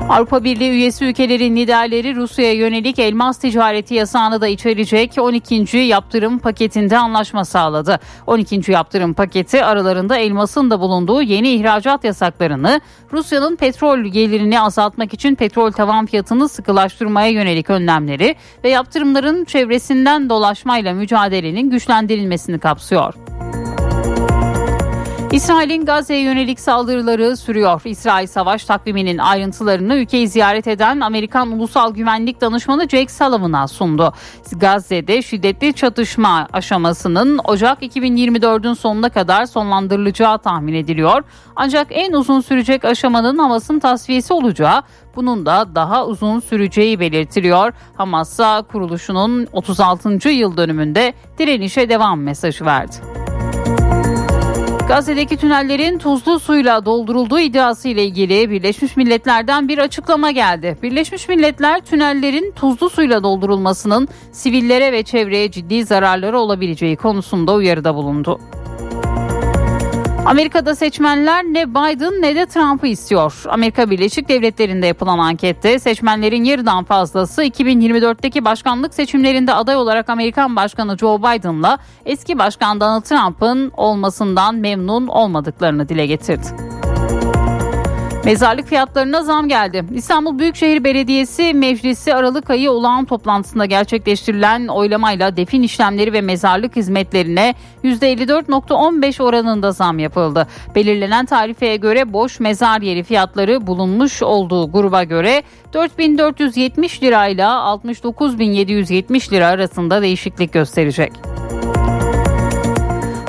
Avrupa 0.09 0.45
Birliği 0.45 0.71
üyesi 0.71 1.05
ülkelerin 1.05 1.57
liderleri 1.57 2.17
Rusya'ya 2.17 2.53
yönelik 2.53 2.99
elmas 2.99 3.39
ticareti 3.39 3.95
yasağını 3.95 4.41
da 4.41 4.49
içerecek 4.49 5.15
12. 5.19 5.77
yaptırım 5.79 6.39
paketinde 6.39 6.99
anlaşma 6.99 7.45
sağladı. 7.45 8.01
12. 8.27 8.73
yaptırım 8.73 9.15
paketi 9.15 9.65
aralarında 9.65 10.17
elmasın 10.17 10.71
da 10.71 10.81
bulunduğu 10.81 11.23
yeni 11.23 11.49
ihracat 11.49 12.05
yasaklarını, 12.05 12.81
Rusya'nın 13.13 13.57
petrol 13.57 13.99
gelirini 13.99 14.61
azaltmak 14.61 15.15
için 15.15 15.35
petrol 15.35 15.73
tavan 15.73 16.07
fiyatını 16.07 16.49
sıkılaştırmaya 16.49 17.29
yönelik 17.29 17.71
önlemleri 17.71 18.37
ve 18.65 18.69
yaptırımların 18.69 19.45
çevresinden 19.45 20.31
dolaşmayla 20.31 20.95
mücadelenin 20.95 21.71
güçlendirilmesini 21.71 22.59
kapsıyor. 22.59 23.28
İsrail'in 25.33 25.85
Gazze'ye 25.85 26.21
yönelik 26.21 26.61
saldırıları 26.61 27.37
sürüyor. 27.37 27.83
İsrail 27.85 28.27
savaş 28.27 28.65
takviminin 28.65 29.19
ayrıntılarını 29.19 29.95
ülkeyi 29.95 30.29
ziyaret 30.29 30.67
eden 30.67 31.01
Amerikan 31.01 31.53
Ulusal 31.53 31.95
Güvenlik 31.95 32.41
Danışmanı 32.41 32.83
Jake 32.83 33.09
Sullivan'a 33.09 33.69
sundu. 33.69 34.13
Gazze'de 34.53 35.23
şiddetli 35.23 35.75
çatışma 35.75 36.49
aşamasının 36.53 37.41
Ocak 37.45 37.83
2024'ün 37.83 38.75
sonuna 38.75 39.09
kadar 39.09 39.47
sonlandırılacağı 39.47 40.39
tahmin 40.39 40.75
ediliyor. 40.75 41.23
Ancak 41.57 41.87
en 41.91 42.13
uzun 42.13 42.41
sürecek 42.41 42.85
aşamanın 42.85 43.39
Hamas'ın 43.39 43.79
tasfiyesi 43.79 44.33
olacağı 44.33 44.83
bunun 45.17 45.47
da 45.47 45.75
daha 45.75 46.07
uzun 46.07 46.41
süreceği 46.41 47.01
belirtiliyor. 47.01 47.73
Hamas'a 47.97 48.63
kuruluşunun 48.63 49.47
36. 49.53 50.29
yıl 50.29 50.57
dönümünde 50.57 51.15
direnişe 51.39 51.89
devam 51.89 52.21
mesajı 52.21 52.65
verdi. 52.65 53.28
Gazze'deki 54.89 55.37
tünellerin 55.37 55.99
tuzlu 55.99 56.41
suyla 56.41 56.85
doldurulduğu 56.85 57.41
iddiası 57.41 57.89
ile 57.89 58.05
ilgili 58.05 58.51
Birleşmiş 58.51 58.97
Milletler'den 58.97 59.69
bir 59.69 59.79
açıklama 59.79 60.31
geldi. 60.31 60.79
Birleşmiş 60.83 61.29
Milletler 61.29 61.81
tünellerin 61.81 62.53
tuzlu 62.53 62.91
suyla 62.91 63.23
doldurulmasının 63.23 64.09
sivillere 64.33 64.93
ve 64.93 65.03
çevreye 65.03 65.51
ciddi 65.51 65.85
zararları 65.85 66.39
olabileceği 66.39 66.97
konusunda 66.97 67.55
uyarıda 67.55 67.95
bulundu. 67.95 68.41
Amerika'da 70.29 70.75
seçmenler 70.75 71.45
ne 71.45 71.71
Biden 71.71 72.23
ne 72.23 72.37
de 72.37 72.47
Trump'ı 72.47 72.87
istiyor. 72.87 73.43
Amerika 73.49 73.91
Birleşik 73.91 74.29
Devletleri'nde 74.29 74.87
yapılan 74.87 75.19
ankette 75.19 75.79
seçmenlerin 75.79 76.45
yarıdan 76.45 76.85
fazlası 76.85 77.45
2024'teki 77.45 78.45
başkanlık 78.45 78.95
seçimlerinde 78.95 79.55
aday 79.55 79.77
olarak 79.77 80.11
Amerikan 80.11 80.57
Başkanı 80.57 80.99
Joe 80.99 81.19
Biden'la 81.19 81.79
eski 82.07 82.39
Başkan 82.39 82.81
Donald 82.81 83.03
Trump'ın 83.03 83.73
olmasından 83.77 84.55
memnun 84.55 85.07
olmadıklarını 85.07 85.89
dile 85.89 86.07
getirdi. 86.07 86.78
Mezarlık 88.29 88.67
fiyatlarına 88.69 89.23
zam 89.23 89.49
geldi. 89.49 89.85
İstanbul 89.95 90.39
Büyükşehir 90.39 90.85
Belediyesi 90.85 91.55
Meclisi 91.55 92.15
Aralık 92.15 92.51
ayı 92.51 92.71
olağan 92.71 93.05
toplantısında 93.05 93.65
gerçekleştirilen 93.65 94.67
oylamayla 94.69 95.37
defin 95.37 95.63
işlemleri 95.63 96.13
ve 96.13 96.21
mezarlık 96.21 96.77
hizmetlerine 96.77 97.55
%54.15 97.85 99.23
oranında 99.23 99.73
zam 99.73 99.99
yapıldı. 99.99 100.47
Belirlenen 100.75 101.27
tarifeye 101.27 101.77
göre 101.77 102.13
boş 102.13 102.41
mezar 102.41 102.81
yeri 102.81 103.03
fiyatları 103.03 103.67
bulunmuş 103.67 104.23
olduğu 104.23 104.73
gruba 104.73 105.05
göre 105.05 105.43
4470 105.73 107.03
lirayla 107.03 107.61
69770 107.61 109.33
lira 109.33 109.47
arasında 109.47 110.03
değişiklik 110.03 110.53
gösterecek. 110.53 111.13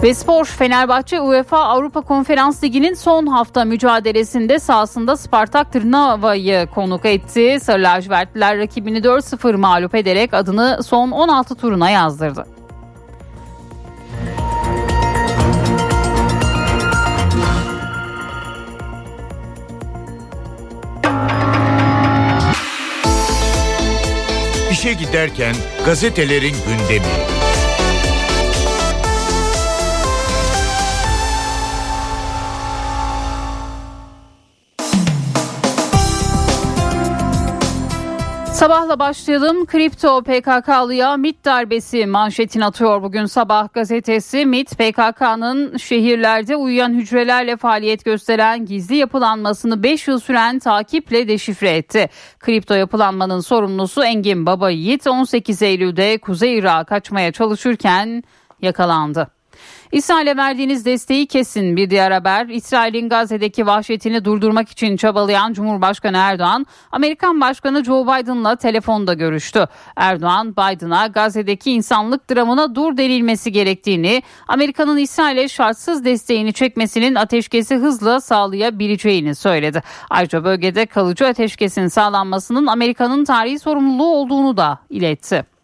Ve 0.04 0.14
spor 0.14 0.46
Fenerbahçe 0.46 1.22
UEFA 1.22 1.58
Avrupa 1.58 2.02
Konferans 2.02 2.64
Ligi'nin 2.64 2.94
son 2.94 3.28
hafta 3.28 3.66
mücadelesinde 3.66 4.60
sahasında 4.60 5.18
Spartak 5.18 5.74
Trnava'yı 5.74 6.68
konuk 6.76 7.06
etti. 7.06 7.58
Sarı 7.62 7.84
lacivertliler 7.84 8.58
rakibini 8.58 8.98
4-0 8.98 9.58
mağlup 9.58 9.96
ederek 9.96 10.34
adını 10.34 10.80
son 10.84 11.12
16 11.12 11.56
turuna 11.56 11.90
yazdırdı. 11.90 12.46
İşe 24.72 24.94
giderken 24.94 25.56
gazetelerin 25.86 26.56
gündemi. 26.68 27.49
Sabahla 38.60 39.00
başlayalım. 39.00 39.66
Kripto 39.66 40.24
PKK'lıya 40.24 41.18
MIT 41.18 41.46
darbesi 41.46 42.06
manşetini 42.06 42.66
atıyor 42.66 43.04
bugün 43.04 43.26
sabah 43.26 43.74
gazetesi. 43.74 44.46
MIT 44.46 44.72
PKK'nın 44.72 45.78
şehirlerde 45.78 46.56
uyuyan 46.56 46.94
hücrelerle 46.94 47.58
faaliyet 47.58 48.06
gösteren 48.06 48.66
gizli 48.66 48.96
yapılanmasını 48.96 49.84
5 49.84 50.08
yıl 50.08 50.20
süren 50.20 50.60
takiple 50.60 51.28
deşifre 51.28 51.70
etti. 51.70 52.10
Kripto 52.40 52.74
yapılanmanın 52.74 53.40
sorumlusu 53.40 54.04
Engin 54.04 54.46
Baba 54.46 54.70
Yiğit 54.70 55.08
18 55.08 55.62
Eylül'de 55.62 56.18
Kuzey 56.18 56.58
Irak'a 56.58 56.84
kaçmaya 56.84 57.32
çalışırken 57.32 58.24
yakalandı. 58.62 59.39
İsrail'e 59.92 60.38
verdiğiniz 60.38 60.86
desteği 60.86 61.28
kesin 61.28 61.76
bir 61.76 61.90
diğer 61.90 62.12
haber. 62.12 62.48
İsrail'in 62.48 63.10
Gazze'deki 63.10 63.68
vahşetini 63.68 64.26
durdurmak 64.26 64.70
için 64.70 64.98
çabalayan 64.98 65.54
Cumhurbaşkanı 65.54 66.18
Erdoğan, 66.18 66.66
Amerikan 66.92 67.42
Başkanı 67.42 67.84
Joe 67.84 68.04
Biden'la 68.04 68.56
telefonda 68.56 69.14
görüştü. 69.14 69.66
Erdoğan, 69.96 70.52
Biden'a 70.52 71.08
Gazze'deki 71.08 71.72
insanlık 71.72 72.30
dramına 72.30 72.76
dur 72.76 72.98
denilmesi 72.98 73.52
gerektiğini, 73.52 74.24
Amerika'nın 74.48 74.98
İsrail'e 74.98 75.48
şartsız 75.48 76.06
desteğini 76.06 76.54
çekmesinin 76.54 77.16
ateşkesi 77.16 77.76
hızla 77.76 78.22
sağlayabileceğini 78.22 79.36
söyledi. 79.36 79.84
Ayrıca 80.10 80.44
bölgede 80.44 80.86
kalıcı 80.86 81.28
ateşkesin 81.28 81.88
sağlanmasının 81.88 82.68
Amerika'nın 82.68 83.26
tarihi 83.26 83.60
sorumluluğu 83.60 84.16
olduğunu 84.16 84.58
da 84.58 84.80
iletti. 84.90 85.59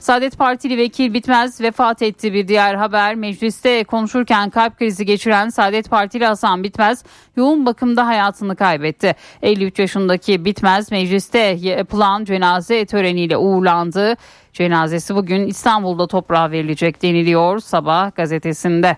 Saadet 0.00 0.38
Partili 0.38 0.78
vekil 0.78 1.14
Bitmez 1.14 1.60
vefat 1.60 2.02
etti 2.02 2.32
bir 2.32 2.48
diğer 2.48 2.74
haber. 2.74 3.14
Mecliste 3.14 3.84
konuşurken 3.84 4.50
kalp 4.50 4.78
krizi 4.78 5.06
geçiren 5.06 5.48
Saadet 5.48 5.90
Partili 5.90 6.26
Hasan 6.26 6.64
Bitmez 6.64 7.04
yoğun 7.36 7.66
bakımda 7.66 8.06
hayatını 8.06 8.56
kaybetti. 8.56 9.16
53 9.42 9.78
yaşındaki 9.78 10.44
Bitmez 10.44 10.90
mecliste 10.90 11.38
yapılan 11.38 12.24
cenaze 12.24 12.86
töreniyle 12.86 13.36
uğurlandı. 13.36 14.14
Cenazesi 14.52 15.14
bugün 15.14 15.46
İstanbul'da 15.46 16.06
toprağa 16.06 16.50
verilecek 16.50 17.02
deniliyor 17.02 17.58
Sabah 17.58 18.14
gazetesinde. 18.14 18.96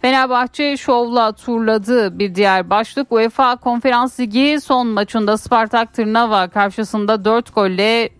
Fenerbahçe 0.00 0.76
şovla 0.76 1.32
turladı 1.32 2.18
bir 2.18 2.34
diğer 2.34 2.70
başlık 2.70 3.12
UEFA 3.12 3.56
Konferans 3.56 4.20
Ligi 4.20 4.58
son 4.60 4.86
maçında 4.86 5.38
Spartak 5.38 5.94
Tırnava 5.94 6.48
karşısında 6.48 7.24
4 7.24 7.54
golle 7.54 8.10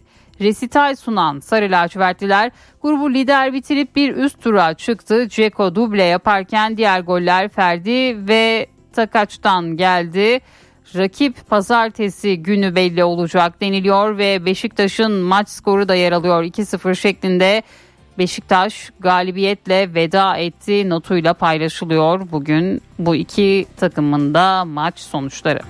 resital 0.40 0.96
sunan 0.96 1.40
Sarı 1.40 1.70
Lacivertliler 1.70 2.50
grubu 2.82 3.14
lider 3.14 3.52
bitirip 3.52 3.96
bir 3.96 4.16
üst 4.16 4.42
tura 4.42 4.74
çıktı. 4.74 5.28
Ceko 5.28 5.74
duble 5.74 6.02
yaparken 6.02 6.76
diğer 6.76 7.00
goller 7.00 7.48
Ferdi 7.48 8.28
ve 8.28 8.66
Takaç'tan 8.92 9.76
geldi. 9.76 10.40
Rakip 10.96 11.48
pazartesi 11.48 12.42
günü 12.42 12.74
belli 12.74 13.04
olacak 13.04 13.60
deniliyor 13.60 14.18
ve 14.18 14.44
Beşiktaş'ın 14.44 15.12
maç 15.12 15.48
skoru 15.48 15.88
da 15.88 15.94
yer 15.94 16.12
alıyor 16.12 16.42
2-0 16.42 16.94
şeklinde. 16.94 17.62
Beşiktaş 18.18 18.90
galibiyetle 19.00 19.94
veda 19.94 20.36
etti 20.36 20.90
notuyla 20.90 21.34
paylaşılıyor 21.34 22.32
bugün 22.32 22.80
bu 22.98 23.14
iki 23.14 23.66
takımın 23.76 24.34
da 24.34 24.64
maç 24.64 24.98
sonuçları. 24.98 25.60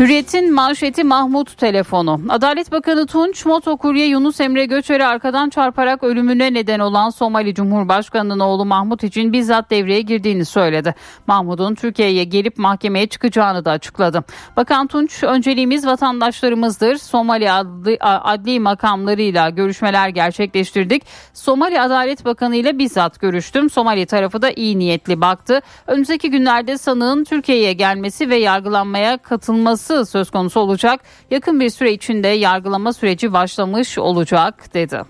Hürriyet'in 0.00 0.54
manşeti 0.54 1.04
Mahmut 1.04 1.58
telefonu. 1.58 2.20
Adalet 2.28 2.72
Bakanı 2.72 3.06
Tunç, 3.06 3.46
motokurye 3.46 4.06
Yunus 4.06 4.40
Emre 4.40 4.66
Göçer'i 4.66 5.06
arkadan 5.06 5.50
çarparak 5.50 6.04
ölümüne 6.04 6.54
neden 6.54 6.78
olan 6.78 7.10
Somali 7.10 7.54
Cumhurbaşkanı'nın 7.54 8.40
oğlu 8.40 8.64
Mahmut 8.64 9.04
için 9.04 9.32
bizzat 9.32 9.70
devreye 9.70 10.00
girdiğini 10.00 10.44
söyledi. 10.44 10.94
Mahmut'un 11.26 11.74
Türkiye'ye 11.74 12.24
gelip 12.24 12.58
mahkemeye 12.58 13.06
çıkacağını 13.06 13.64
da 13.64 13.70
açıkladı. 13.70 14.24
Bakan 14.56 14.86
Tunç, 14.86 15.24
önceliğimiz 15.24 15.86
vatandaşlarımızdır. 15.86 16.96
Somali 16.96 17.52
adli, 17.52 17.98
adli 18.00 18.60
makamlarıyla 18.60 19.50
görüşmeler 19.50 20.08
gerçekleştirdik. 20.08 21.02
Somali 21.34 21.80
Adalet 21.80 22.24
Bakanı 22.24 22.56
ile 22.56 22.78
bizzat 22.78 23.20
görüştüm. 23.20 23.70
Somali 23.70 24.06
tarafı 24.06 24.42
da 24.42 24.50
iyi 24.50 24.78
niyetli 24.78 25.20
baktı. 25.20 25.60
Önümüzdeki 25.86 26.30
günlerde 26.30 26.78
sanığın 26.78 27.24
Türkiye'ye 27.24 27.72
gelmesi 27.72 28.30
ve 28.30 28.36
yargılanmaya 28.36 29.18
katılması 29.18 29.89
söz 29.90 30.30
konusu 30.30 30.60
olacak. 30.60 31.00
Yakın 31.30 31.60
bir 31.60 31.70
süre 31.70 31.92
içinde 31.92 32.28
yargılama 32.28 32.92
süreci 32.92 33.32
başlamış 33.32 33.98
olacak 33.98 34.74
dedi. 34.74 35.02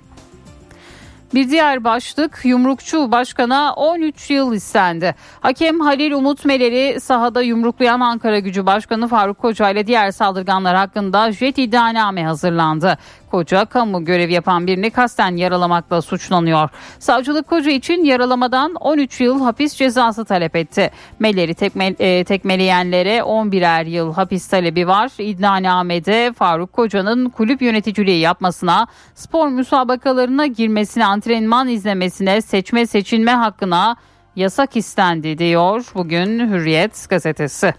Bir 1.34 1.50
diğer 1.50 1.84
başlık 1.84 2.40
yumrukçu 2.44 3.12
başkana 3.12 3.74
13 3.74 4.30
yıl 4.30 4.54
istendi. 4.54 5.14
Hakem 5.40 5.80
Halil 5.80 6.12
Umut 6.12 6.44
Meler'i 6.44 7.00
sahada 7.00 7.42
yumruklayan 7.42 8.00
Ankara 8.00 8.38
Gücü 8.38 8.66
Başkanı 8.66 9.08
Faruk 9.08 9.38
Koca 9.38 9.70
ile 9.70 9.86
diğer 9.86 10.10
saldırganlar 10.10 10.76
hakkında 10.76 11.32
jet 11.32 11.58
iddianame 11.58 12.24
hazırlandı. 12.24 12.98
Koca 13.30 13.64
kamu 13.64 14.04
görevi 14.04 14.32
yapan 14.32 14.66
birini 14.66 14.90
kasten 14.90 15.36
yaralamakla 15.36 16.02
suçlanıyor. 16.02 16.68
Savcılık 16.98 17.48
Koca 17.48 17.70
için 17.70 18.04
yaralamadan 18.04 18.74
13 18.74 19.20
yıl 19.20 19.40
hapis 19.40 19.74
cezası 19.74 20.24
talep 20.24 20.56
etti. 20.56 20.90
Melleri 21.18 21.54
tekme, 21.54 21.86
e, 21.98 22.24
tekmeleyenlere 22.24 23.18
11'er 23.22 23.86
yıl 23.86 24.14
hapis 24.14 24.48
talebi 24.48 24.86
var. 24.88 25.10
İddianamede 25.18 26.32
Faruk 26.32 26.72
Koca'nın 26.72 27.28
kulüp 27.28 27.62
yöneticiliği 27.62 28.20
yapmasına, 28.20 28.86
spor 29.14 29.48
müsabakalarına 29.48 30.46
girmesine, 30.46 31.04
antrenman 31.04 31.68
izlemesine, 31.68 32.42
seçme 32.42 32.86
seçilme 32.86 33.32
hakkına 33.32 33.96
yasak 34.36 34.76
istendi 34.76 35.38
diyor 35.38 35.86
bugün 35.94 36.48
Hürriyet 36.48 37.06
gazetesi. 37.10 37.74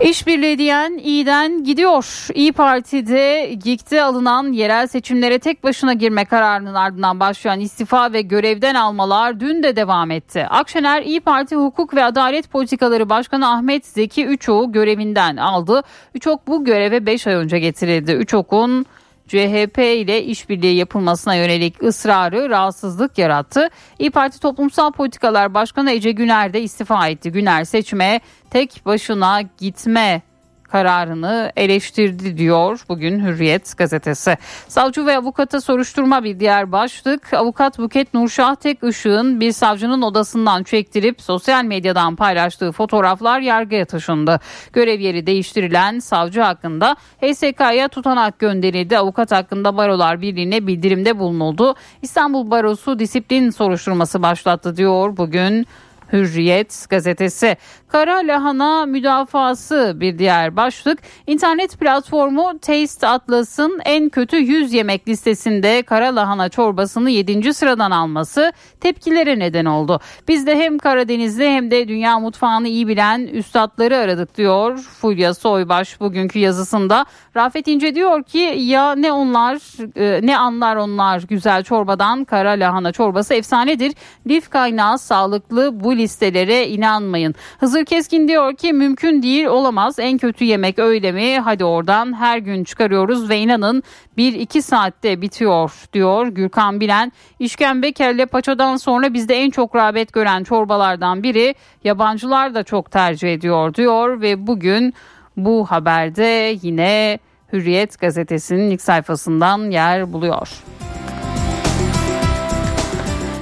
İşbirliği 0.00 0.58
diyen 0.58 0.98
iyiden 0.98 1.64
gidiyor. 1.64 2.28
İyi 2.34 2.52
Parti'de 2.52 3.54
GİK'te 3.64 4.02
alınan 4.02 4.52
yerel 4.52 4.86
seçimlere 4.86 5.38
tek 5.38 5.64
başına 5.64 5.92
girme 5.92 6.24
kararının 6.24 6.74
ardından 6.74 7.20
başlayan 7.20 7.60
istifa 7.60 8.12
ve 8.12 8.20
görevden 8.22 8.74
almalar 8.74 9.40
dün 9.40 9.62
de 9.62 9.76
devam 9.76 10.10
etti. 10.10 10.46
Akşener 10.50 11.02
İyi 11.02 11.20
Parti 11.20 11.56
Hukuk 11.56 11.94
ve 11.94 12.04
Adalet 12.04 12.50
Politikaları 12.50 13.08
Başkanı 13.08 13.50
Ahmet 13.50 13.86
Zeki 13.86 14.26
Üçok'u 14.26 14.72
görevinden 14.72 15.36
aldı. 15.36 15.82
Üçok 16.14 16.48
bu 16.48 16.64
göreve 16.64 17.06
5 17.06 17.26
ay 17.26 17.34
önce 17.34 17.58
getirildi. 17.58 18.12
Üçok'un 18.12 18.86
CHP 19.28 19.78
ile 19.78 20.22
işbirliği 20.24 20.76
yapılmasına 20.76 21.34
yönelik 21.34 21.82
ısrarı 21.82 22.50
rahatsızlık 22.50 23.18
yarattı. 23.18 23.68
İyi 23.98 24.10
Parti 24.10 24.40
Toplumsal 24.40 24.92
Politikalar 24.92 25.54
Başkanı 25.54 25.90
Ece 25.90 26.12
Güner 26.12 26.52
de 26.52 26.62
istifa 26.62 27.08
etti. 27.08 27.32
Güner 27.32 27.64
seçime 27.64 28.20
tek 28.50 28.82
başına 28.86 29.42
gitme 29.58 30.22
kararını 30.68 31.52
eleştirdi 31.56 32.38
diyor 32.38 32.80
bugün 32.88 33.26
Hürriyet 33.26 33.78
gazetesi. 33.78 34.36
Savcı 34.68 35.06
ve 35.06 35.18
avukata 35.18 35.60
soruşturma 35.60 36.24
bir 36.24 36.40
diğer 36.40 36.72
başlık. 36.72 37.34
Avukat 37.34 37.78
Buket 37.78 38.14
Nurşah 38.14 38.54
Tek 38.54 38.84
Işık'ın 38.84 39.40
bir 39.40 39.52
savcının 39.52 40.02
odasından 40.02 40.62
çektirip 40.62 41.20
sosyal 41.20 41.64
medyadan 41.64 42.16
paylaştığı 42.16 42.72
fotoğraflar 42.72 43.40
yargıya 43.40 43.84
taşındı. 43.84 44.40
Görev 44.72 45.00
yeri 45.00 45.26
değiştirilen 45.26 45.98
savcı 45.98 46.40
hakkında 46.40 46.96
HSK'ya 47.22 47.88
tutanak 47.88 48.38
gönderildi. 48.38 48.98
Avukat 48.98 49.32
hakkında 49.32 49.76
Barolar 49.76 50.20
Birliği'ne 50.20 50.66
bildirimde 50.66 51.18
bulunuldu. 51.18 51.74
İstanbul 52.02 52.50
Barosu 52.50 52.98
disiplin 52.98 53.50
soruşturması 53.50 54.22
başlattı 54.22 54.76
diyor 54.76 55.16
bugün 55.16 55.66
Hürriyet 56.14 56.86
gazetesi. 56.90 57.56
Kara 57.88 58.16
lahana 58.16 58.86
müdafası 58.86 59.92
bir 59.96 60.18
diğer 60.18 60.56
başlık. 60.56 60.98
İnternet 61.26 61.78
platformu 61.78 62.58
Taste 62.58 63.06
Atlas'ın 63.06 63.80
en 63.84 64.08
kötü 64.08 64.36
100 64.36 64.72
yemek 64.72 65.08
listesinde 65.08 65.82
kara 65.82 66.16
lahana 66.16 66.48
çorbasını 66.48 67.10
7. 67.10 67.54
sıradan 67.54 67.90
alması 67.90 68.52
tepkilere 68.80 69.38
neden 69.38 69.64
oldu. 69.64 70.00
Biz 70.28 70.46
de 70.46 70.56
hem 70.56 70.78
Karadeniz'de 70.78 71.50
hem 71.50 71.70
de 71.70 71.88
dünya 71.88 72.18
mutfağını 72.18 72.68
iyi 72.68 72.88
bilen 72.88 73.20
üstadları 73.20 73.96
aradık 73.96 74.36
diyor 74.36 74.78
Fulya 74.78 75.34
Soybaş 75.34 76.00
bugünkü 76.00 76.38
yazısında. 76.38 77.06
Rafet 77.36 77.68
İnce 77.68 77.94
diyor 77.94 78.22
ki 78.22 78.54
ya 78.56 78.94
ne 78.94 79.12
onlar 79.12 79.58
e, 79.96 80.26
ne 80.26 80.38
anlar 80.38 80.76
onlar 80.76 81.22
güzel 81.22 81.62
çorbadan 81.62 82.24
kara 82.24 82.50
lahana 82.50 82.92
çorbası 82.92 83.34
efsanedir. 83.34 83.92
Lif 84.26 84.50
kaynağı 84.50 84.98
sağlıklı 84.98 85.84
bu 85.84 85.96
listelere 86.04 86.68
inanmayın. 86.68 87.34
Hızır 87.60 87.84
Keskin 87.84 88.28
diyor 88.28 88.56
ki 88.56 88.72
mümkün 88.72 89.22
değil 89.22 89.46
olamaz 89.46 89.98
en 89.98 90.18
kötü 90.18 90.44
yemek 90.44 90.78
öyle 90.78 91.12
mi 91.12 91.38
hadi 91.38 91.64
oradan 91.64 92.12
her 92.20 92.38
gün 92.38 92.64
çıkarıyoruz 92.64 93.28
ve 93.28 93.38
inanın 93.38 93.82
1-2 94.18 94.62
saatte 94.62 95.20
bitiyor 95.20 95.72
diyor 95.92 96.26
Gürkan 96.26 96.80
Bilen. 96.80 97.12
İşkembe 97.38 97.92
kelle 97.92 98.26
paçadan 98.26 98.76
sonra 98.76 99.14
bizde 99.14 99.34
en 99.34 99.50
çok 99.50 99.76
rağbet 99.76 100.12
gören 100.12 100.44
çorbalardan 100.44 101.22
biri 101.22 101.54
yabancılar 101.84 102.54
da 102.54 102.62
çok 102.62 102.90
tercih 102.90 103.32
ediyor 103.32 103.74
diyor 103.74 104.20
ve 104.20 104.46
bugün 104.46 104.94
bu 105.36 105.66
haberde 105.66 106.58
yine 106.62 107.18
Hürriyet 107.52 108.00
gazetesinin 108.00 108.70
ilk 108.70 108.82
sayfasından 108.82 109.70
yer 109.70 110.12
buluyor. 110.12 110.48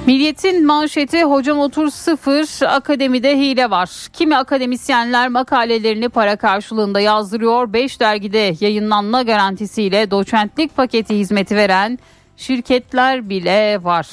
Milliyetin 0.07 0.65
manşeti 0.65 1.23
hocam 1.23 1.59
otur 1.59 1.89
sıfır 1.89 2.65
akademide 2.65 3.37
hile 3.37 3.69
var. 3.69 3.89
Kimi 4.13 4.37
akademisyenler 4.37 5.29
makalelerini 5.29 6.09
para 6.09 6.35
karşılığında 6.35 6.99
yazdırıyor. 6.99 7.73
5 7.73 7.99
dergide 7.99 8.55
yayınlanma 8.59 9.21
garantisiyle 9.21 10.11
doçentlik 10.11 10.75
paketi 10.75 11.19
hizmeti 11.19 11.55
veren 11.55 11.99
şirketler 12.37 13.29
bile 13.29 13.83
var. 13.83 14.07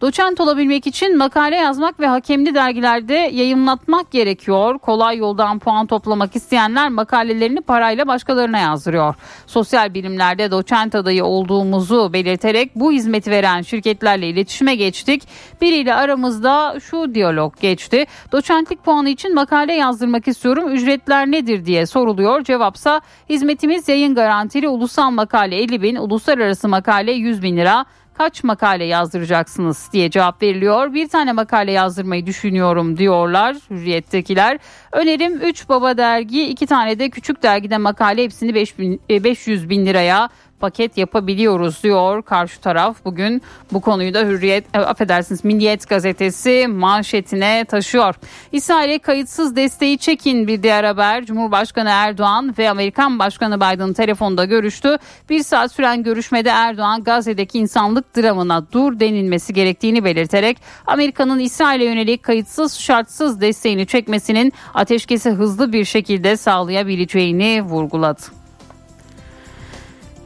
Doçent 0.00 0.40
olabilmek 0.40 0.86
için 0.86 1.18
makale 1.18 1.56
yazmak 1.56 2.00
ve 2.00 2.06
hakemli 2.06 2.54
dergilerde 2.54 3.14
yayınlatmak 3.14 4.10
gerekiyor. 4.10 4.78
Kolay 4.78 5.16
yoldan 5.16 5.58
puan 5.58 5.86
toplamak 5.86 6.36
isteyenler 6.36 6.88
makalelerini 6.88 7.60
parayla 7.60 8.06
başkalarına 8.06 8.58
yazdırıyor. 8.58 9.14
Sosyal 9.46 9.94
bilimlerde 9.94 10.50
doçent 10.50 10.94
adayı 10.94 11.24
olduğumuzu 11.24 12.12
belirterek 12.12 12.76
bu 12.76 12.92
hizmeti 12.92 13.30
veren 13.30 13.62
şirketlerle 13.62 14.28
iletişime 14.28 14.74
geçtik. 14.74 15.22
Biriyle 15.60 15.94
aramızda 15.94 16.80
şu 16.80 17.14
diyalog 17.14 17.60
geçti. 17.60 18.06
Doçentlik 18.32 18.84
puanı 18.84 19.08
için 19.08 19.34
makale 19.34 19.72
yazdırmak 19.72 20.28
istiyorum. 20.28 20.72
Ücretler 20.72 21.26
nedir 21.30 21.66
diye 21.66 21.86
soruluyor. 21.86 22.44
Cevapsa 22.44 23.00
hizmetimiz 23.28 23.88
yayın 23.88 24.14
garantili 24.14 24.68
ulusal 24.68 25.10
makale 25.10 25.56
50 25.56 25.82
bin, 25.82 25.96
uluslararası 25.96 26.68
makale 26.68 27.12
100 27.12 27.42
bin 27.42 27.56
lira 27.56 27.86
kaç 28.20 28.44
makale 28.44 28.84
yazdıracaksınız 28.84 29.88
diye 29.92 30.10
cevap 30.10 30.42
veriliyor. 30.42 30.94
Bir 30.94 31.08
tane 31.08 31.32
makale 31.32 31.72
yazdırmayı 31.72 32.26
düşünüyorum 32.26 32.96
diyorlar 32.96 33.56
Hürriyet'tekiler. 33.70 34.58
Önerim 34.92 35.40
3 35.42 35.68
baba 35.68 35.96
dergi 35.96 36.42
2 36.42 36.66
tane 36.66 36.98
de 36.98 37.10
küçük 37.10 37.42
dergide 37.42 37.78
makale 37.78 38.24
hepsini 38.24 38.54
5 38.54 38.78
bin, 38.78 39.00
500 39.10 39.70
bin 39.70 39.86
liraya 39.86 40.28
paket 40.60 40.98
yapabiliyoruz 40.98 41.82
diyor 41.82 42.22
karşı 42.22 42.60
taraf. 42.60 42.96
Bugün 43.04 43.42
bu 43.72 43.80
konuyu 43.80 44.14
da 44.14 44.20
Hürriyet, 44.20 44.64
e, 44.74 44.78
affedersiniz 44.78 45.44
Milliyet 45.44 45.88
gazetesi 45.88 46.66
manşetine 46.68 47.64
taşıyor. 47.64 48.14
İsrail'e 48.52 48.98
kayıtsız 48.98 49.56
desteği 49.56 49.98
çekin 49.98 50.46
bir 50.46 50.62
diğer 50.62 50.84
haber. 50.84 51.24
Cumhurbaşkanı 51.24 51.88
Erdoğan 51.88 52.54
ve 52.58 52.70
Amerikan 52.70 53.18
Başkanı 53.18 53.56
Biden 53.56 53.92
telefonda 53.92 54.44
görüştü. 54.44 54.96
Bir 55.30 55.42
saat 55.42 55.72
süren 55.72 56.02
görüşmede 56.02 56.48
Erdoğan 56.48 57.04
Gazze'deki 57.04 57.58
insanlık 57.58 58.16
dramına 58.16 58.72
dur 58.72 59.00
denilmesi 59.00 59.52
gerektiğini 59.52 60.04
belirterek 60.04 60.58
Amerika'nın 60.86 61.38
İsrail'e 61.38 61.84
yönelik 61.84 62.22
kayıtsız 62.22 62.78
şartsız 62.78 63.40
desteğini 63.40 63.86
çekmesinin 63.86 64.52
ateşkesi 64.74 65.30
hızlı 65.30 65.72
bir 65.72 65.84
şekilde 65.84 66.36
sağlayabileceğini 66.36 67.62
vurguladı. 67.62 68.39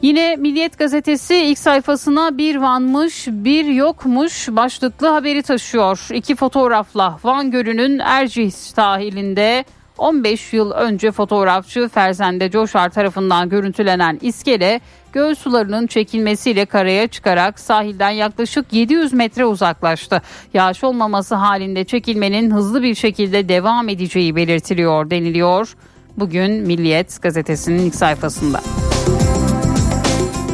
Yine 0.05 0.35
Milliyet 0.35 0.77
gazetesi 0.77 1.35
ilk 1.35 1.59
sayfasına 1.59 2.37
bir 2.37 2.55
vanmış 2.55 3.27
bir 3.27 3.65
yokmuş 3.65 4.47
başlıklı 4.51 5.07
haberi 5.07 5.43
taşıyor. 5.43 6.07
İki 6.13 6.35
fotoğrafla 6.35 7.19
Van 7.23 7.51
Gölü'nün 7.51 7.99
Ercih 7.99 8.51
sahilinde 8.51 9.65
15 9.97 10.53
yıl 10.53 10.71
önce 10.71 11.11
fotoğrafçı 11.11 11.89
Ferzende 11.93 12.51
Coşar 12.51 12.89
tarafından 12.89 13.49
görüntülenen 13.49 14.19
iskele 14.21 14.81
göl 15.13 15.35
sularının 15.35 15.87
çekilmesiyle 15.87 16.65
karaya 16.65 17.07
çıkarak 17.07 17.59
sahilden 17.59 18.09
yaklaşık 18.09 18.73
700 18.73 19.13
metre 19.13 19.45
uzaklaştı. 19.45 20.21
Yağış 20.53 20.83
olmaması 20.83 21.35
halinde 21.35 21.83
çekilmenin 21.83 22.51
hızlı 22.51 22.83
bir 22.83 22.95
şekilde 22.95 23.49
devam 23.49 23.89
edeceği 23.89 24.35
belirtiliyor 24.35 25.09
deniliyor 25.09 25.75
bugün 26.17 26.51
Milliyet 26.51 27.21
gazetesinin 27.21 27.79
ilk 27.79 27.95
sayfasında. 27.95 28.61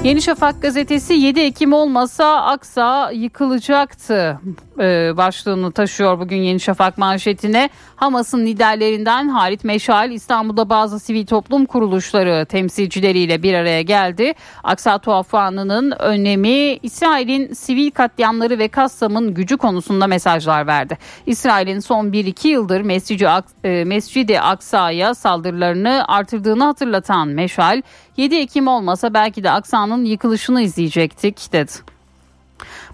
Yeni 0.03 0.21
Şafak 0.21 0.61
gazetesi 0.61 1.13
7 1.13 1.39
Ekim 1.39 1.73
olmasa 1.73 2.41
Aksa 2.41 3.11
yıkılacaktı 3.11 4.39
e, 4.81 5.17
başlığını 5.17 5.71
taşıyor 5.71 6.19
bugün 6.19 6.37
Yeni 6.37 6.59
Şafak 6.59 6.97
manşetine. 6.97 7.69
Hamas'ın 7.95 8.45
liderlerinden 8.45 9.27
Halit 9.27 9.63
Meşal 9.63 10.11
İstanbul'da 10.11 10.69
bazı 10.69 10.99
sivil 10.99 11.25
toplum 11.25 11.65
kuruluşları 11.65 12.45
temsilcileriyle 12.45 13.43
bir 13.43 13.53
araya 13.53 13.81
geldi. 13.81 14.33
Aksa 14.63 14.97
tuhafanının 14.97 15.91
önemi 15.91 16.77
İsrail'in 16.83 17.53
sivil 17.53 17.91
katliamları 17.91 18.59
ve 18.59 18.67
Kassam'ın 18.67 19.33
gücü 19.33 19.57
konusunda 19.57 20.07
mesajlar 20.07 20.67
verdi. 20.67 20.97
İsrail'in 21.25 21.79
son 21.79 22.07
1-2 22.07 22.47
yıldır 22.47 22.81
Mescid-i, 22.81 23.27
e, 23.63 23.83
Mescid-i 23.83 24.41
Aksa'ya 24.41 25.13
saldırılarını 25.13 26.05
artırdığını 26.07 26.63
hatırlatan 26.63 27.27
Meşal 27.27 27.81
7 28.17 28.35
Ekim 28.35 28.67
olmasa 28.67 29.13
belki 29.13 29.43
de 29.43 29.51
Aksa'nın 29.51 30.05
yıkılışını 30.05 30.61
izleyecektik 30.61 31.53
dedi. 31.53 31.71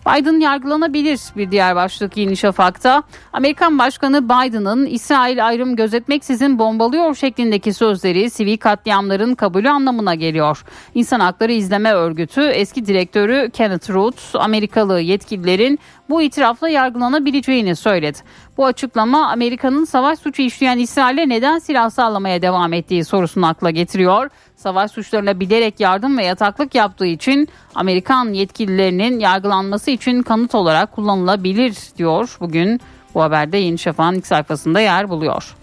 Biden 0.08 0.40
yargılanabilir 0.40 1.20
bir 1.38 1.52
diğer 1.52 1.76
başlık 1.76 2.18
Yeni 2.18 2.38
Şafak'ta. 2.38 3.04
Amerikan 3.34 3.80
Başkanı 3.80 4.24
Biden'ın 4.24 4.86
İsrail 4.86 5.48
ayrım 5.48 5.76
gözetmeksizin 5.76 6.60
bombalıyor 6.60 7.16
şeklindeki 7.16 7.74
sözleri 7.74 8.30
sivil 8.30 8.58
katliamların 8.58 9.36
kabulü 9.36 9.70
anlamına 9.70 10.16
geliyor. 10.16 10.64
İnsan 10.96 11.20
Hakları 11.20 11.52
İzleme 11.52 11.94
Örgütü 11.94 12.42
eski 12.42 12.86
direktörü 12.86 13.50
Kenneth 13.54 13.90
Root 13.90 14.16
Amerikalı 14.34 15.00
yetkililerin 15.00 15.80
bu 16.10 16.22
itirafla 16.22 16.70
yargılanabileceğini 16.70 17.76
söyledi. 17.76 18.18
Bu 18.58 18.66
açıklama 18.66 19.32
Amerika'nın 19.32 19.86
savaş 19.86 20.20
suçu 20.20 20.42
işleyen 20.42 20.78
İsrail'e 20.78 21.30
neden 21.30 21.60
silah 21.60 21.90
sağlamaya 21.90 22.42
devam 22.42 22.74
ettiği 22.74 23.06
sorusunu 23.06 23.48
akla 23.48 23.70
getiriyor 23.70 24.30
savaş 24.58 24.92
suçlarına 24.92 25.40
bilerek 25.40 25.80
yardım 25.80 26.18
ve 26.18 26.26
yataklık 26.26 26.76
yaptığı 26.76 27.06
için 27.06 27.48
Amerikan 27.76 28.34
yetkililerinin 28.34 29.20
yargılanması 29.20 29.92
için 29.92 30.24
kanıt 30.24 30.56
olarak 30.56 30.92
kullanılabilir 30.92 31.78
diyor. 31.98 32.38
Bugün 32.40 32.82
bu 33.16 33.22
haberde 33.22 33.58
Yeni 33.58 33.78
Şafak'ın 33.78 34.16
ilk 34.16 34.28
sayfasında 34.28 34.80
yer 34.80 35.10
buluyor. 35.10 35.56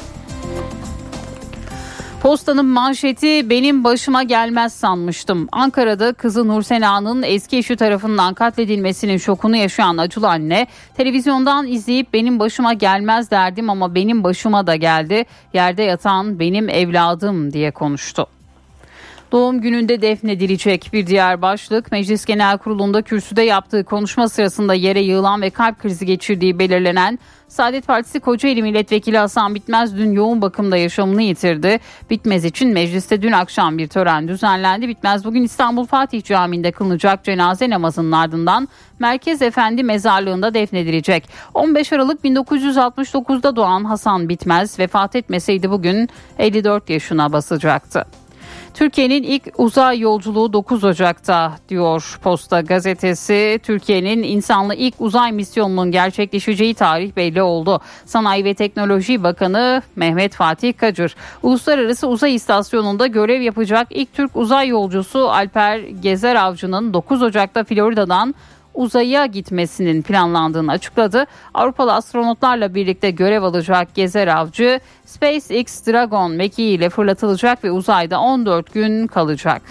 Postanın 2.24 2.66
manşeti 2.66 3.50
benim 3.50 3.84
başıma 3.84 4.22
gelmez 4.22 4.72
sanmıştım. 4.72 5.48
Ankara'da 5.52 6.12
kızı 6.12 6.48
Nursena'nın 6.48 7.22
eski 7.22 7.56
eşi 7.56 7.76
tarafından 7.76 8.34
katledilmesinin 8.34 9.16
şokunu 9.16 9.56
yaşayan 9.56 9.98
acılı 9.98 10.28
anne 10.28 10.66
televizyondan 10.96 11.66
izleyip 11.66 12.12
benim 12.12 12.38
başıma 12.38 12.72
gelmez 12.72 13.30
derdim 13.30 13.70
ama 13.70 13.94
benim 13.94 14.24
başıma 14.24 14.66
da 14.66 14.76
geldi. 14.76 15.24
Yerde 15.54 15.82
yatan 15.82 16.38
benim 16.38 16.68
evladım 16.68 17.52
diye 17.52 17.70
konuştu. 17.70 18.26
Doğum 19.34 19.60
gününde 19.60 20.02
defnedilecek 20.02 20.90
bir 20.92 21.06
diğer 21.06 21.42
başlık 21.42 21.92
Meclis 21.92 22.24
Genel 22.24 22.58
Kurulu'nda 22.58 23.02
kürsüde 23.02 23.42
yaptığı 23.42 23.84
konuşma 23.84 24.28
sırasında 24.28 24.74
yere 24.74 25.00
yığılan 25.00 25.42
ve 25.42 25.50
kalp 25.50 25.78
krizi 25.78 26.06
geçirdiği 26.06 26.58
belirlenen 26.58 27.18
Saadet 27.48 27.86
Partisi 27.86 28.20
Kocaeli 28.20 28.62
Milletvekili 28.62 29.18
Hasan 29.18 29.54
Bitmez 29.54 29.96
dün 29.96 30.12
yoğun 30.12 30.42
bakımda 30.42 30.76
yaşamını 30.76 31.22
yitirdi. 31.22 31.80
Bitmez 32.10 32.44
için 32.44 32.72
mecliste 32.72 33.22
dün 33.22 33.32
akşam 33.32 33.78
bir 33.78 33.88
tören 33.88 34.28
düzenlendi. 34.28 34.88
Bitmez 34.88 35.24
bugün 35.24 35.42
İstanbul 35.42 35.86
Fatih 35.86 36.24
Camii'nde 36.24 36.72
kılınacak 36.72 37.24
cenaze 37.24 37.70
namazının 37.70 38.12
ardından 38.12 38.68
Merkez 38.98 39.42
Efendi 39.42 39.82
mezarlığında 39.82 40.54
defnedilecek. 40.54 41.28
15 41.54 41.92
Aralık 41.92 42.24
1969'da 42.24 43.56
doğan 43.56 43.84
Hasan 43.84 44.28
Bitmez 44.28 44.78
vefat 44.78 45.16
etmeseydi 45.16 45.70
bugün 45.70 46.08
54 46.38 46.90
yaşına 46.90 47.32
basacaktı. 47.32 48.06
Türkiye'nin 48.74 49.22
ilk 49.22 49.42
uzay 49.58 50.00
yolculuğu 50.00 50.52
9 50.52 50.84
Ocak'ta 50.84 51.52
diyor 51.68 52.18
Posta 52.22 52.60
gazetesi. 52.60 53.60
Türkiye'nin 53.62 54.22
insanlı 54.22 54.74
ilk 54.74 54.94
uzay 54.98 55.32
misyonunun 55.32 55.90
gerçekleşeceği 55.90 56.74
tarih 56.74 57.16
belli 57.16 57.42
oldu. 57.42 57.80
Sanayi 58.04 58.44
ve 58.44 58.54
Teknoloji 58.54 59.22
Bakanı 59.22 59.82
Mehmet 59.96 60.34
Fatih 60.34 60.76
Kacır, 60.76 61.16
Uluslararası 61.42 62.08
Uzay 62.08 62.34
İstasyonu'nda 62.34 63.06
görev 63.06 63.40
yapacak 63.40 63.86
ilk 63.90 64.12
Türk 64.14 64.36
uzay 64.36 64.68
yolcusu 64.68 65.30
Alper 65.30 65.78
Gezer 65.78 66.34
Avcı'nın 66.34 66.94
9 66.94 67.22
Ocak'ta 67.22 67.64
Florida'dan 67.64 68.34
uzaya 68.74 69.26
gitmesinin 69.26 70.02
planlandığını 70.02 70.72
açıkladı. 70.72 71.26
Avrupalı 71.54 71.92
astronotlarla 71.92 72.74
birlikte 72.74 73.10
görev 73.10 73.42
alacak 73.42 73.94
Gezer 73.94 74.28
Avcı 74.28 74.80
SpaceX 75.04 75.86
Dragon 75.86 76.32
mekiğiyle 76.32 76.90
fırlatılacak 76.90 77.64
ve 77.64 77.70
uzayda 77.70 78.20
14 78.20 78.74
gün 78.74 79.06
kalacak. 79.06 79.62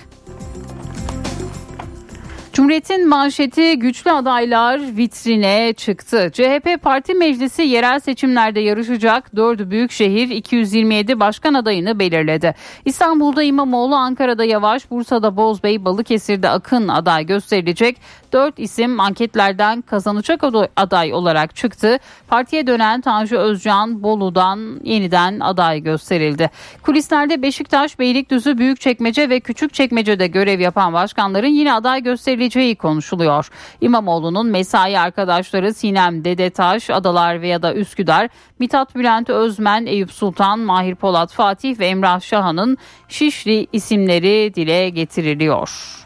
Cumhuriyet'in 2.53 3.09
manşeti 3.09 3.79
güçlü 3.79 4.11
adaylar 4.11 4.97
vitrine 4.97 5.73
çıktı. 5.77 6.29
CHP 6.33 6.81
Parti 6.81 7.13
Meclisi 7.13 7.61
yerel 7.61 7.99
seçimlerde 7.99 8.59
yarışacak 8.59 9.35
4 9.35 9.69
büyükşehir 9.69 10.29
227 10.29 11.19
başkan 11.19 11.53
adayını 11.53 11.99
belirledi. 11.99 12.55
İstanbul'da 12.85 13.43
İmamoğlu, 13.43 13.95
Ankara'da 13.95 14.43
Yavaş, 14.43 14.91
Bursa'da 14.91 15.37
Bozbey, 15.37 15.85
Balıkesir'de 15.85 16.49
Akın 16.49 16.87
aday 16.87 17.25
gösterilecek. 17.25 17.97
4 18.33 18.59
isim 18.59 18.99
anketlerden 18.99 19.81
kazanacak 19.81 20.43
aday 20.75 21.13
olarak 21.13 21.55
çıktı. 21.55 21.97
Partiye 22.27 22.67
dönen 22.67 23.01
Tanju 23.01 23.37
Özcan 23.37 24.03
Bolu'dan 24.03 24.79
yeniden 24.83 25.39
aday 25.39 25.83
gösterildi. 25.83 26.49
Kulislerde 26.81 27.41
Beşiktaş, 27.41 27.99
Beylikdüzü, 27.99 28.57
Büyükçekmece 28.57 29.29
ve 29.29 29.39
Küçükçekmece'de 29.39 30.27
görev 30.27 30.59
yapan 30.59 30.93
başkanların 30.93 31.47
yine 31.47 31.73
aday 31.73 32.03
gösterileceği 32.03 32.75
konuşuluyor. 32.75 33.49
İmamoğlu'nun 33.81 34.47
mesai 34.47 34.99
arkadaşları 34.99 35.73
Sinem 35.73 36.25
Dedetaş, 36.25 36.89
Adalar 36.89 37.41
veya 37.41 37.61
da 37.61 37.73
Üsküdar, 37.73 38.29
Mithat 38.59 38.95
Bülent 38.95 39.29
Özmen, 39.29 39.85
Eyüp 39.85 40.11
Sultan, 40.11 40.59
Mahir 40.59 40.95
Polat 40.95 41.31
Fatih 41.33 41.79
ve 41.79 41.87
Emrah 41.87 42.21
Şahan'ın 42.21 42.77
Şişli 43.07 43.67
isimleri 43.73 44.55
dile 44.55 44.89
getiriliyor. 44.89 46.02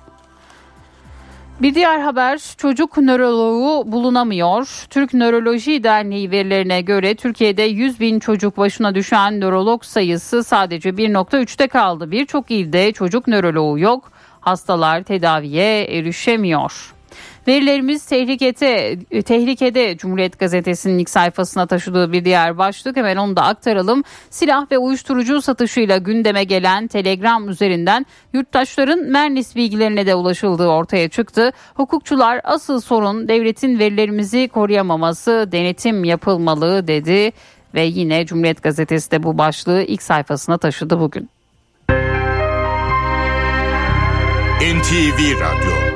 Bir 1.61 1.75
diğer 1.75 1.99
haber 1.99 2.41
çocuk 2.57 2.97
nöroloğu 2.97 3.91
bulunamıyor. 3.91 4.85
Türk 4.89 5.13
Nöroloji 5.13 5.83
Derneği 5.83 6.31
verilerine 6.31 6.81
göre 6.81 7.15
Türkiye'de 7.15 7.61
100 7.61 7.99
bin 7.99 8.19
çocuk 8.19 8.57
başına 8.57 8.95
düşen 8.95 9.39
nörolog 9.39 9.83
sayısı 9.83 10.43
sadece 10.43 10.89
1.3'te 10.89 11.67
kaldı. 11.67 12.11
Birçok 12.11 12.51
ilde 12.51 12.91
çocuk 12.91 13.27
nöroloğu 13.27 13.79
yok. 13.79 14.11
Hastalar 14.39 15.03
tedaviye 15.03 15.83
erişemiyor. 15.83 16.96
Verilerimiz 17.47 18.05
tehlikede, 18.05 18.99
tehlikede 19.23 19.97
Cumhuriyet 19.97 20.39
Gazetesi'nin 20.39 20.97
ilk 20.97 21.09
sayfasına 21.09 21.67
taşıdığı 21.67 22.11
bir 22.11 22.25
diğer 22.25 22.57
başlık. 22.57 22.97
Hemen 22.97 23.17
onu 23.17 23.35
da 23.35 23.41
aktaralım. 23.41 24.03
Silah 24.29 24.71
ve 24.71 24.77
uyuşturucu 24.77 25.41
satışıyla 25.41 25.97
gündeme 25.97 26.43
gelen 26.43 26.87
Telegram 26.87 27.49
üzerinden 27.49 28.05
yurttaşların 28.33 28.99
Mernis 28.99 29.55
bilgilerine 29.55 30.07
de 30.07 30.15
ulaşıldığı 30.15 30.67
ortaya 30.67 31.09
çıktı. 31.09 31.51
Hukukçular 31.73 32.41
asıl 32.43 32.81
sorun 32.81 33.27
devletin 33.27 33.79
verilerimizi 33.79 34.47
koruyamaması, 34.47 35.49
denetim 35.51 36.03
yapılmalı 36.03 36.87
dedi 36.87 37.31
ve 37.73 37.81
yine 37.83 38.25
Cumhuriyet 38.25 38.63
Gazetesi 38.63 39.11
de 39.11 39.23
bu 39.23 39.37
başlığı 39.37 39.83
ilk 39.83 40.03
sayfasına 40.03 40.57
taşıdı 40.57 40.99
bugün. 40.99 41.29
NTV 44.61 45.39
Radyo 45.39 45.86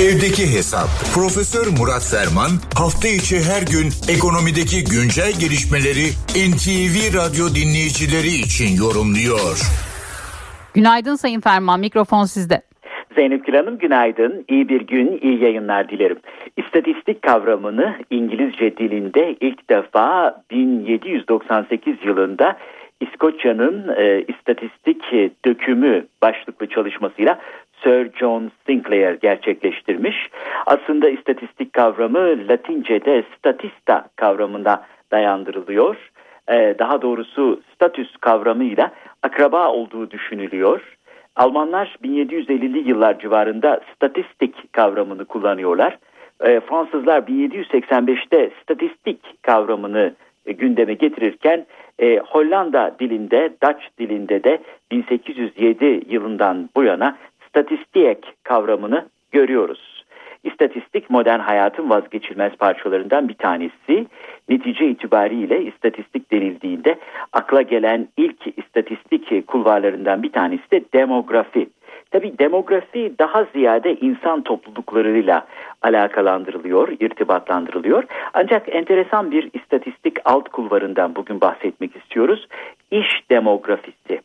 Evdeki 0.00 0.42
Hesap. 0.56 0.88
Profesör 1.14 1.66
Murat 1.78 2.04
Ferman 2.12 2.52
hafta 2.80 3.08
içi 3.08 3.36
her 3.50 3.62
gün 3.74 3.88
ekonomideki 4.14 4.78
güncel 4.94 5.32
gelişmeleri 5.42 6.06
NTV 6.48 6.94
Radyo 7.18 7.44
dinleyicileri 7.58 8.32
için 8.46 8.70
yorumluyor. 8.84 9.56
Günaydın 10.74 11.14
Sayın 11.14 11.40
Ferman, 11.40 11.80
mikrofon 11.80 12.24
sizde. 12.24 12.62
Zeynep 13.14 13.46
Gül 13.46 13.54
Hanım 13.54 13.78
günaydın. 13.78 14.44
İyi 14.48 14.68
bir 14.68 14.80
gün, 14.80 15.18
iyi 15.22 15.42
yayınlar 15.44 15.88
dilerim. 15.88 16.18
İstatistik 16.56 17.22
kavramını 17.22 17.96
İngilizce 18.10 18.76
dilinde 18.76 19.36
ilk 19.40 19.70
defa 19.70 20.42
1798 20.50 21.96
yılında 22.04 22.58
İskoçya'nın 23.00 23.88
e, 23.96 24.24
istatistik 24.28 25.02
dökümü 25.44 26.06
başlıklı 26.22 26.66
çalışmasıyla 26.66 27.38
Sir 27.82 28.10
John 28.12 28.50
Sinclair 28.66 29.14
gerçekleştirmiş. 29.14 30.16
Aslında 30.66 31.08
istatistik 31.08 31.72
kavramı 31.72 32.48
Latince'de 32.48 33.24
statista 33.38 34.08
kavramına 34.16 34.84
dayandırılıyor. 35.12 35.96
Ee, 36.48 36.74
daha 36.78 37.02
doğrusu 37.02 37.60
statüs 37.74 38.16
kavramıyla 38.16 38.92
akraba 39.22 39.68
olduğu 39.68 40.10
düşünülüyor. 40.10 40.96
Almanlar 41.36 41.96
1750'li 42.04 42.88
yıllar 42.88 43.18
civarında 43.18 43.80
statistik 43.94 44.72
kavramını 44.72 45.24
kullanıyorlar. 45.24 45.98
Ee, 46.44 46.60
Fransızlar 46.60 47.18
1785'te 47.18 48.50
statistik 48.62 49.42
kavramını 49.42 50.14
e, 50.46 50.52
gündeme 50.52 50.94
getirirken 50.94 51.66
e, 51.98 52.18
Hollanda 52.18 52.96
dilinde, 53.00 53.52
Dutch 53.62 53.84
dilinde 53.98 54.44
de 54.44 54.58
1807 54.90 56.02
yılından 56.08 56.70
bu 56.76 56.84
yana 56.84 57.16
statistik 57.56 58.44
kavramını 58.44 59.08
görüyoruz. 59.32 60.04
İstatistik 60.44 61.10
modern 61.10 61.40
hayatın 61.40 61.90
vazgeçilmez 61.90 62.52
parçalarından 62.56 63.28
bir 63.28 63.34
tanesi. 63.34 64.06
Netice 64.48 64.88
itibariyle 64.88 65.64
istatistik 65.64 66.32
denildiğinde 66.32 66.98
akla 67.32 67.62
gelen 67.62 68.08
ilk 68.16 68.58
istatistik 68.58 69.46
kulvarlarından 69.46 70.22
bir 70.22 70.32
tanesi 70.32 70.70
de 70.70 70.84
demografi. 70.94 71.68
Tabi 72.10 72.38
demografi 72.38 73.12
daha 73.18 73.44
ziyade 73.44 73.94
insan 73.94 74.42
topluluklarıyla 74.42 75.46
alakalandırılıyor, 75.82 76.88
irtibatlandırılıyor. 77.00 78.04
Ancak 78.34 78.74
enteresan 78.74 79.30
bir 79.30 79.50
istatistik 79.52 80.16
alt 80.24 80.48
kulvarından 80.48 81.16
bugün 81.16 81.40
bahsetmek 81.40 81.96
istiyoruz. 81.96 82.48
İş 82.90 83.30
demografisi. 83.30 84.20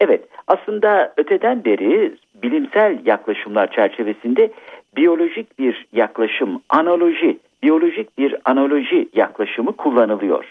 Evet 0.00 0.20
aslında 0.46 1.12
öteden 1.16 1.64
beri 1.64 2.14
bilimsel 2.42 2.98
yaklaşımlar 3.06 3.72
çerçevesinde 3.72 4.50
biyolojik 4.96 5.58
bir 5.58 5.86
yaklaşım, 5.92 6.62
analoji, 6.68 7.38
biyolojik 7.62 8.18
bir 8.18 8.36
analoji 8.44 9.08
yaklaşımı 9.14 9.76
kullanılıyor. 9.76 10.44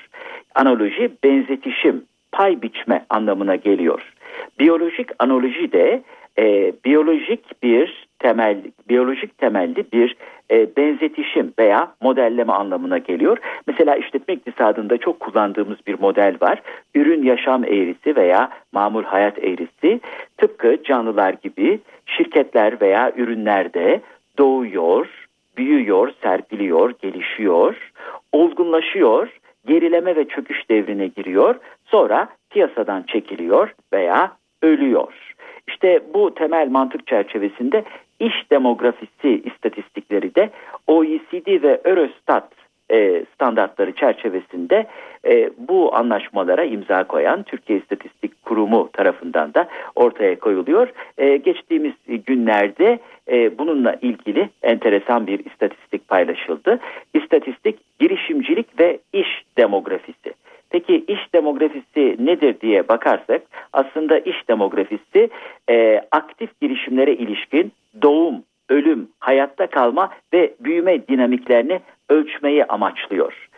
Analoji 0.55 1.11
benzetişim, 1.23 2.03
pay 2.31 2.61
biçme 2.61 3.05
anlamına 3.09 3.55
geliyor. 3.55 4.13
Biyolojik 4.59 5.09
analoji 5.19 5.71
de 5.71 6.03
e, 6.39 6.73
biyolojik 6.85 7.63
bir 7.63 8.07
temel, 8.19 8.57
biyolojik 8.89 9.37
temelli 9.37 9.91
bir 9.93 10.15
e, 10.51 10.75
benzetişim 10.77 11.53
veya 11.59 11.91
modelleme 12.01 12.53
anlamına 12.53 12.97
geliyor. 12.97 13.37
Mesela 13.67 13.95
işletme 13.95 14.33
iktisadında 14.33 14.97
çok 14.97 15.19
kullandığımız 15.19 15.77
bir 15.87 15.99
model 15.99 16.35
var. 16.41 16.61
Ürün 16.95 17.23
yaşam 17.23 17.63
eğrisi 17.63 18.15
veya 18.15 18.49
mamul 18.71 19.03
hayat 19.03 19.37
eğrisi 19.43 19.99
tıpkı 20.37 20.83
canlılar 20.83 21.33
gibi 21.43 21.79
şirketler 22.05 22.81
veya 22.81 23.11
ürünlerde 23.17 24.01
doğuyor, 24.37 25.27
büyüyor, 25.57 26.11
serpiliyor, 26.21 26.93
gelişiyor, 27.01 27.91
olgunlaşıyor, 28.31 29.29
gerileme 29.67 30.15
ve 30.15 30.27
çöküş 30.27 30.69
devrine 30.69 31.07
giriyor, 31.07 31.55
sonra 31.85 32.27
piyasadan 32.49 33.03
çekiliyor 33.03 33.73
veya 33.93 34.31
ölüyor. 34.61 35.28
İşte 35.69 35.99
bu 36.13 36.33
temel 36.33 36.69
mantık 36.69 37.07
çerçevesinde 37.07 37.83
iş 38.19 38.51
demografisi 38.51 39.41
istatistikleri 39.45 40.35
de 40.35 40.49
OECD 40.87 41.63
ve 41.63 41.81
Eurostat 41.85 42.49
e, 42.91 43.25
standartları 43.33 43.91
çerçevesinde 43.91 44.87
e, 45.25 45.49
bu 45.57 45.95
anlaşmalara 45.95 46.63
imza 46.63 47.03
koyan 47.03 47.43
Türkiye 47.43 47.79
İstatistik 47.79 48.45
Kurumu 48.45 48.89
tarafından 48.93 49.53
da 49.53 49.67
ortaya 49.95 50.39
koyuluyor. 50.39 50.87
E, 51.17 51.37
geçtiğimiz 51.37 51.93
günlerde 52.07 52.99
e, 53.31 53.57
bununla 53.57 53.95
ilgili 54.01 54.49
enteresan 54.63 55.27
bir 55.27 55.45
istatistik 55.45 56.07
paylaşıldı. 56.07 56.79
İstatistik 57.13 57.79
girişimcilik 57.99 58.79
ve 58.79 58.99
iş 59.13 59.43
demografisi. 59.57 60.33
Peki 60.69 61.03
iş 61.07 61.33
demografisi 61.33 62.15
nedir 62.19 62.61
diye 62.61 62.87
bakarsak 62.87 63.41
aslında 63.73 64.19
iş 64.19 64.49
demografisi 64.49 65.29
e, 65.69 66.01
aktif 66.11 66.61
girişimlere 66.61 67.13
ilişkin 67.13 67.71
doğum, 68.01 68.35
ölüm, 68.69 69.07
hayatta 69.19 69.67
kalma 69.67 70.09
ve 70.33 70.53
büyüme 70.59 71.07
dinamiklerini 71.07 71.79
ölçmeyi 72.09 72.65
amaçlıyor. 72.65 73.49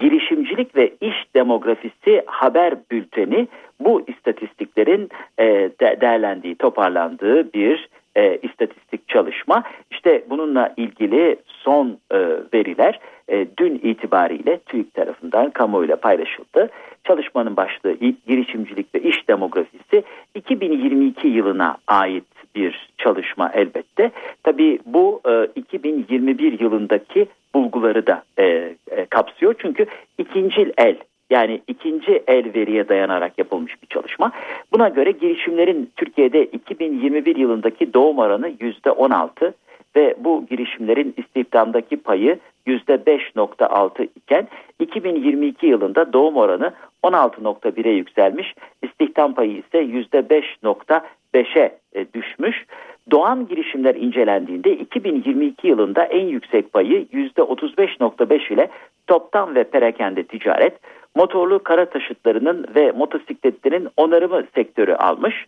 Girişimcilik 0.00 0.76
ve 0.76 0.92
iş 1.00 1.34
demografisi 1.34 2.22
haber 2.26 2.74
bülteni 2.90 3.48
bu 3.80 4.02
istatistiklerin 4.06 5.08
e, 5.38 5.44
de, 5.80 5.98
değerlendiği, 6.00 6.54
toparlandığı 6.54 7.52
bir 7.52 7.88
e, 8.16 8.36
istatistik 8.36 9.08
çalışma. 9.08 9.62
İşte 9.90 10.24
bununla 10.30 10.74
ilgili 10.76 11.36
son 11.46 11.98
e, 12.10 12.18
veriler 12.54 13.00
e, 13.28 13.46
dün 13.58 13.80
itibariyle 13.82 14.58
TÜİK 14.58 14.94
tarafından 14.94 15.50
kamuoyuyla 15.50 15.96
paylaşıldı. 15.96 16.70
Çalışmanın 17.04 17.56
başlığı 17.56 17.92
girişimcilik 18.26 18.94
ve 18.94 19.00
iş 19.00 19.28
demografisi 19.28 20.02
2022 20.34 21.28
yılına 21.28 21.76
ait 21.86 22.24
bir 22.54 22.90
çalışma 22.98 23.50
elbette. 23.54 24.10
Tabii 24.42 24.78
bu 24.86 25.20
e, 25.28 25.46
2021 25.54 26.60
yılındaki 26.60 27.26
bulguları 27.54 28.06
da 28.06 28.22
e, 28.38 28.44
e, 28.90 29.06
kapsıyor. 29.10 29.54
Çünkü 29.58 29.86
ikinci 30.18 30.72
el 30.78 30.96
yani 31.30 31.60
ikinci 31.68 32.22
el 32.26 32.54
veriye 32.54 32.88
dayanarak 32.88 33.38
yapılmış 33.38 33.82
bir 33.82 33.86
çalışma. 33.86 34.32
Buna 34.72 34.88
göre 34.88 35.10
girişimlerin 35.10 35.90
Türkiye'de 35.96 36.44
2021 36.44 37.36
yılındaki 37.36 37.94
doğum 37.94 38.18
oranı 38.18 38.48
%16 38.48 39.52
ve 39.96 40.14
bu 40.18 40.46
girişimlerin 40.50 41.14
istihdamdaki 41.16 41.96
payı 41.96 42.38
%5.6 42.66 44.08
iken 44.16 44.48
2022 44.78 45.66
yılında 45.66 46.12
doğum 46.12 46.36
oranı 46.36 46.72
16.1'e 47.02 47.90
yükselmiş, 47.90 48.54
istihdam 48.82 49.34
payı 49.34 49.50
ise 49.50 49.78
%5.1 49.78 51.00
5'e 51.34 51.78
e, 51.92 52.12
düşmüş. 52.14 52.64
Doğan 53.10 53.48
girişimler 53.48 53.94
incelendiğinde 53.94 54.76
2022 54.76 55.68
yılında 55.68 56.04
en 56.04 56.26
yüksek 56.26 56.72
payı 56.72 57.06
%35.5 57.12 58.52
ile 58.52 58.68
toptan 59.06 59.54
ve 59.54 59.64
perakende 59.64 60.22
ticaret, 60.22 60.72
motorlu 61.16 61.62
kara 61.62 61.90
taşıtlarının 61.90 62.66
ve 62.74 62.92
motosikletlerin 62.92 63.88
onarımı 63.96 64.44
sektörü 64.54 64.94
almış. 64.94 65.46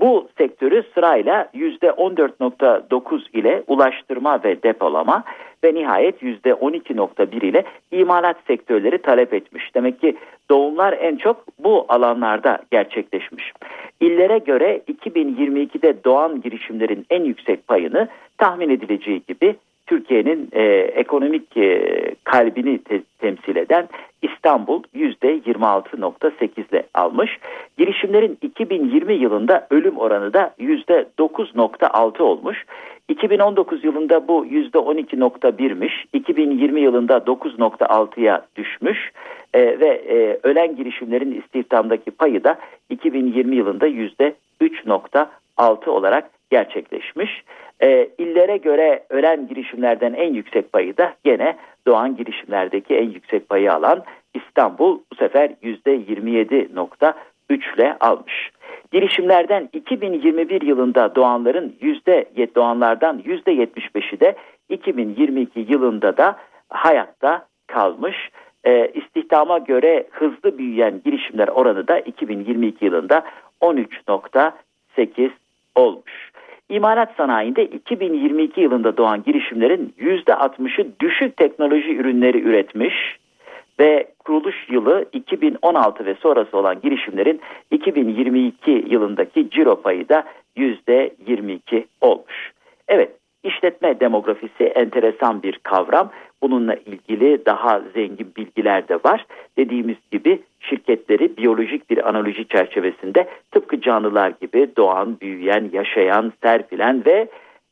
Bu 0.00 0.28
sektörü 0.38 0.84
sırayla 0.94 1.48
%14.9 1.54 3.20
ile 3.32 3.62
ulaştırma 3.66 4.40
ve 4.44 4.62
depolama 4.62 5.24
ve 5.64 5.74
nihayet 5.74 6.22
%12.1 6.22 7.46
ile 7.46 7.64
imalat 7.90 8.36
sektörleri 8.46 8.98
talep 8.98 9.34
etmiş. 9.34 9.74
Demek 9.74 10.00
ki 10.00 10.16
doğumlar 10.50 10.92
en 10.92 11.16
çok 11.16 11.44
bu 11.58 11.86
alanlarda 11.88 12.58
gerçekleşmiş. 12.70 13.52
İllere 14.00 14.38
göre 14.38 14.80
2022'de 14.88 16.04
doğan 16.04 16.40
girişimlerin 16.40 17.06
en 17.10 17.24
yüksek 17.24 17.68
payını 17.68 18.08
tahmin 18.38 18.70
edileceği 18.70 19.22
gibi 19.28 19.56
Türkiye'nin 19.86 20.48
e, 20.52 20.62
ekonomik 20.74 21.56
e, 21.56 21.84
kalbini 22.24 22.78
te- 22.78 23.02
temsil 23.18 23.56
eden 23.56 23.88
İstanbul 24.22 24.82
%26.8 24.94 26.70
ile 26.70 26.86
almış. 26.94 27.38
Girişimlerin 27.78 28.38
2020 28.42 29.14
yılında 29.14 29.66
ölüm 29.70 29.98
oranı 29.98 30.32
da 30.32 30.54
%9.6 30.58 32.22
olmuş. 32.22 32.64
2019 33.08 33.84
yılında 33.84 34.28
bu 34.28 34.46
%12.1'miş. 34.46 36.04
2020 36.12 36.80
yılında 36.80 37.16
9.6'ya 37.16 38.46
düşmüş. 38.56 39.12
E, 39.54 39.80
ve 39.80 39.88
e, 39.88 40.40
ölen 40.42 40.76
girişimlerin 40.76 41.42
istihdamdaki 41.42 42.10
payı 42.10 42.44
da 42.44 42.58
2020 42.90 43.56
yılında 43.56 43.88
%3.6 43.88 45.90
olarak 45.90 46.30
gerçekleşmiş. 46.54 47.42
E, 47.82 48.08
illere 48.18 48.56
göre 48.56 49.04
ölen 49.10 49.48
girişimlerden 49.48 50.12
en 50.12 50.34
yüksek 50.34 50.72
payı 50.72 50.96
da 50.96 51.14
gene 51.24 51.56
doğan 51.86 52.16
girişimlerdeki 52.16 52.96
en 52.96 53.10
yüksek 53.10 53.48
payı 53.48 53.72
alan 53.72 54.04
İstanbul 54.34 55.00
bu 55.12 55.16
sefer 55.16 55.50
%27.3 55.62 57.76
ile 57.76 57.96
almış. 58.00 58.50
Girişimlerden 58.92 59.68
2021 59.72 60.62
yılında 60.62 61.14
doğanların 61.14 61.76
yüzde 61.80 62.24
doğanlardan 62.54 63.18
%75'i 63.18 64.20
de 64.20 64.36
2022 64.68 65.66
yılında 65.68 66.16
da 66.16 66.36
hayatta 66.68 67.46
kalmış. 67.66 68.30
E, 68.64 68.88
istihdama 68.88 69.58
göre 69.58 70.06
hızlı 70.10 70.58
büyüyen 70.58 71.00
girişimler 71.04 71.48
oranı 71.48 71.88
da 71.88 71.98
2022 71.98 72.84
yılında 72.84 73.24
13.8 73.60 75.30
olmuş. 75.74 76.34
İmalat 76.68 77.14
sanayinde 77.16 77.64
2022 77.64 78.60
yılında 78.60 78.96
doğan 78.96 79.22
girişimlerin 79.22 79.94
%60'ı 79.98 80.86
düşük 81.00 81.36
teknoloji 81.36 81.96
ürünleri 81.96 82.40
üretmiş 82.40 82.94
ve 83.80 84.08
kuruluş 84.18 84.56
yılı 84.70 85.04
2016 85.12 86.06
ve 86.06 86.14
sonrası 86.14 86.56
olan 86.58 86.80
girişimlerin 86.80 87.40
2022 87.70 88.84
yılındaki 88.88 89.50
ciro 89.50 89.82
payı 89.82 90.08
da 90.08 90.24
%22 90.56 91.84
olmuş. 92.00 92.52
Evet 92.88 93.10
işletme 93.44 94.00
demografisi 94.00 94.64
enteresan 94.64 95.42
bir 95.42 95.58
kavram. 95.62 96.10
Bununla 96.42 96.74
ilgili 96.74 97.46
daha 97.46 97.82
zengin 97.94 98.32
bilgiler 98.36 98.88
de 98.88 98.94
var. 98.94 99.26
Dediğimiz 99.56 99.96
gibi 100.10 100.42
şirketleri 100.60 101.36
biyolojik 101.36 101.90
bir 101.90 102.08
analoji 102.08 102.48
çerçevesinde 102.48 103.28
tıpkı 103.50 103.80
canlılar 103.80 104.32
gibi 104.40 104.70
doğan, 104.76 105.20
büyüyen, 105.20 105.70
yaşayan, 105.72 106.32
serpilen 106.42 107.02
ve 107.06 107.28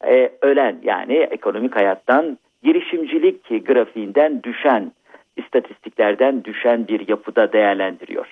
e, 0.07 0.33
ölen 0.43 0.77
yani 0.83 1.15
ekonomik 1.15 1.77
hayattan 1.77 2.39
girişimcilik 2.63 3.67
grafiğinden 3.67 4.43
düşen 4.43 4.93
istatistiklerden 5.37 6.45
düşen 6.45 6.89
bir 6.89 7.09
yapıda 7.09 7.53
değerlendiriyor. 7.53 8.27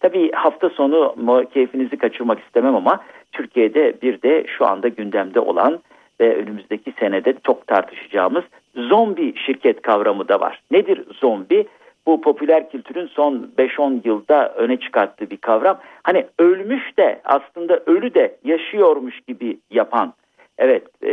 Tabii 0.00 0.32
hafta 0.32 0.68
sonu 0.68 1.14
keyfinizi 1.54 1.96
kaçırmak 1.96 2.40
istemem 2.40 2.76
ama 2.76 3.00
Türkiye'de 3.32 3.94
bir 4.02 4.22
de 4.22 4.44
şu 4.58 4.66
anda 4.66 4.88
gündemde 4.88 5.40
olan 5.40 5.80
ve 6.20 6.36
önümüzdeki 6.36 6.92
senede 7.00 7.34
çok 7.46 7.66
tartışacağımız 7.66 8.44
zombi 8.76 9.34
şirket 9.36 9.82
kavramı 9.82 10.28
da 10.28 10.40
var. 10.40 10.62
Nedir 10.70 11.04
zombi? 11.20 11.66
Bu 12.06 12.20
popüler 12.20 12.70
kültürün 12.70 13.06
son 13.06 13.50
5-10 13.58 14.00
yılda 14.04 14.54
öne 14.54 14.76
çıkarttığı 14.76 15.30
bir 15.30 15.36
kavram. 15.36 15.78
Hani 16.02 16.26
ölmüş 16.38 16.98
de 16.98 17.20
aslında 17.24 17.82
ölü 17.86 18.14
de 18.14 18.36
yaşıyormuş 18.44 19.20
gibi 19.20 19.58
yapan. 19.70 20.14
Evet 20.58 20.82
e, 21.02 21.12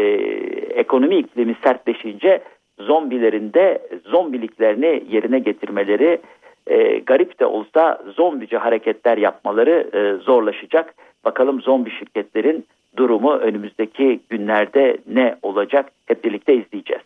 ekonomi 0.74 1.16
iklimi 1.16 1.56
sertleşince 1.64 2.42
zombilerin 2.80 3.54
de 3.54 3.88
zombiliklerini 4.06 5.04
yerine 5.10 5.40
getirmeleri 5.40 6.22
e, 6.68 7.00
garip 7.00 7.40
de 7.40 7.46
olsa 7.46 8.04
zombici 8.16 8.58
hareketler 8.58 9.18
yapmaları 9.18 9.90
e, 9.94 10.24
zorlaşacak. 10.24 10.96
Bakalım 11.26 11.62
zombi 11.62 11.92
şirketlerin 11.92 12.66
durumu 12.98 13.34
önümüzdeki 13.34 14.20
günlerde 14.30 14.98
ne 15.08 15.36
olacak 15.42 15.86
hep 16.06 16.24
birlikte 16.24 16.54
izleyeceğiz. 16.54 17.04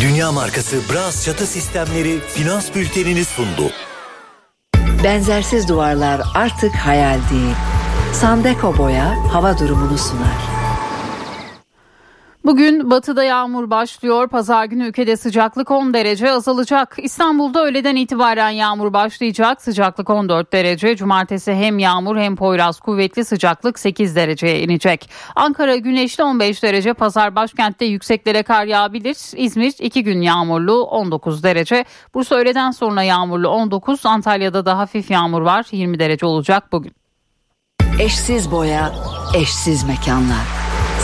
Dünya 0.00 0.32
markası 0.32 0.76
Bras 0.92 1.24
çatı 1.24 1.46
sistemleri 1.46 2.18
finans 2.18 2.74
bültenini 2.74 3.24
sundu. 3.24 3.70
Benzersiz 5.04 5.68
duvarlar 5.68 6.20
artık 6.34 6.74
hayal 6.74 7.18
değil 7.30 7.77
Sandeko 8.12 8.78
Boya 8.78 9.16
hava 9.32 9.58
durumunu 9.58 9.98
sunar. 9.98 10.58
Bugün 12.44 12.90
batıda 12.90 13.24
yağmur 13.24 13.70
başlıyor. 13.70 14.28
Pazar 14.28 14.64
günü 14.64 14.88
ülkede 14.88 15.16
sıcaklık 15.16 15.70
10 15.70 15.94
derece 15.94 16.30
azalacak. 16.32 16.96
İstanbul'da 17.02 17.64
öğleden 17.64 17.96
itibaren 17.96 18.50
yağmur 18.50 18.92
başlayacak. 18.92 19.62
Sıcaklık 19.62 20.10
14 20.10 20.52
derece. 20.52 20.96
Cumartesi 20.96 21.54
hem 21.54 21.78
yağmur 21.78 22.16
hem 22.16 22.36
Poyraz 22.36 22.80
kuvvetli 22.80 23.24
sıcaklık 23.24 23.78
8 23.78 24.16
dereceye 24.16 24.60
inecek. 24.60 25.10
Ankara 25.36 25.76
güneşli 25.76 26.24
15 26.24 26.62
derece. 26.62 26.92
Pazar 26.94 27.36
başkentte 27.36 27.84
yükseklere 27.84 28.42
kar 28.42 28.64
yağabilir. 28.64 29.16
İzmir 29.36 29.74
2 29.78 30.04
gün 30.04 30.20
yağmurlu 30.20 30.82
19 30.82 31.42
derece. 31.42 31.84
Bursa 32.14 32.34
öğleden 32.34 32.70
sonra 32.70 33.02
yağmurlu 33.02 33.48
19. 33.48 34.06
Antalya'da 34.06 34.66
da 34.66 34.78
hafif 34.78 35.10
yağmur 35.10 35.42
var. 35.42 35.66
20 35.70 35.98
derece 35.98 36.26
olacak 36.26 36.72
bugün. 36.72 36.97
Eşsiz 37.98 38.50
boya, 38.50 38.92
eşsiz 39.34 39.84
mekanlar. 39.84 40.46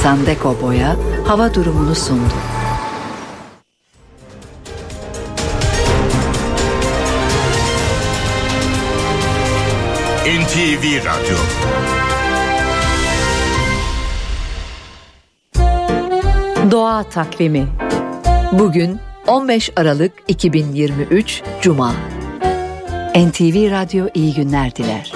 Sandeko 0.03 0.57
Boya 0.63 0.97
hava 1.27 1.55
durumunu 1.55 1.95
sundu. 1.95 2.35
NTV 10.27 11.05
Radyo 11.05 11.37
Doğa 16.71 17.03
Takvimi 17.03 17.67
Bugün 18.53 19.01
15 19.27 19.71
Aralık 19.77 20.13
2023 20.29 21.43
Cuma 21.63 21.93
NTV 23.15 23.71
Radyo 23.71 24.07
iyi 24.15 24.35
günler 24.35 24.77
diler. 24.77 25.13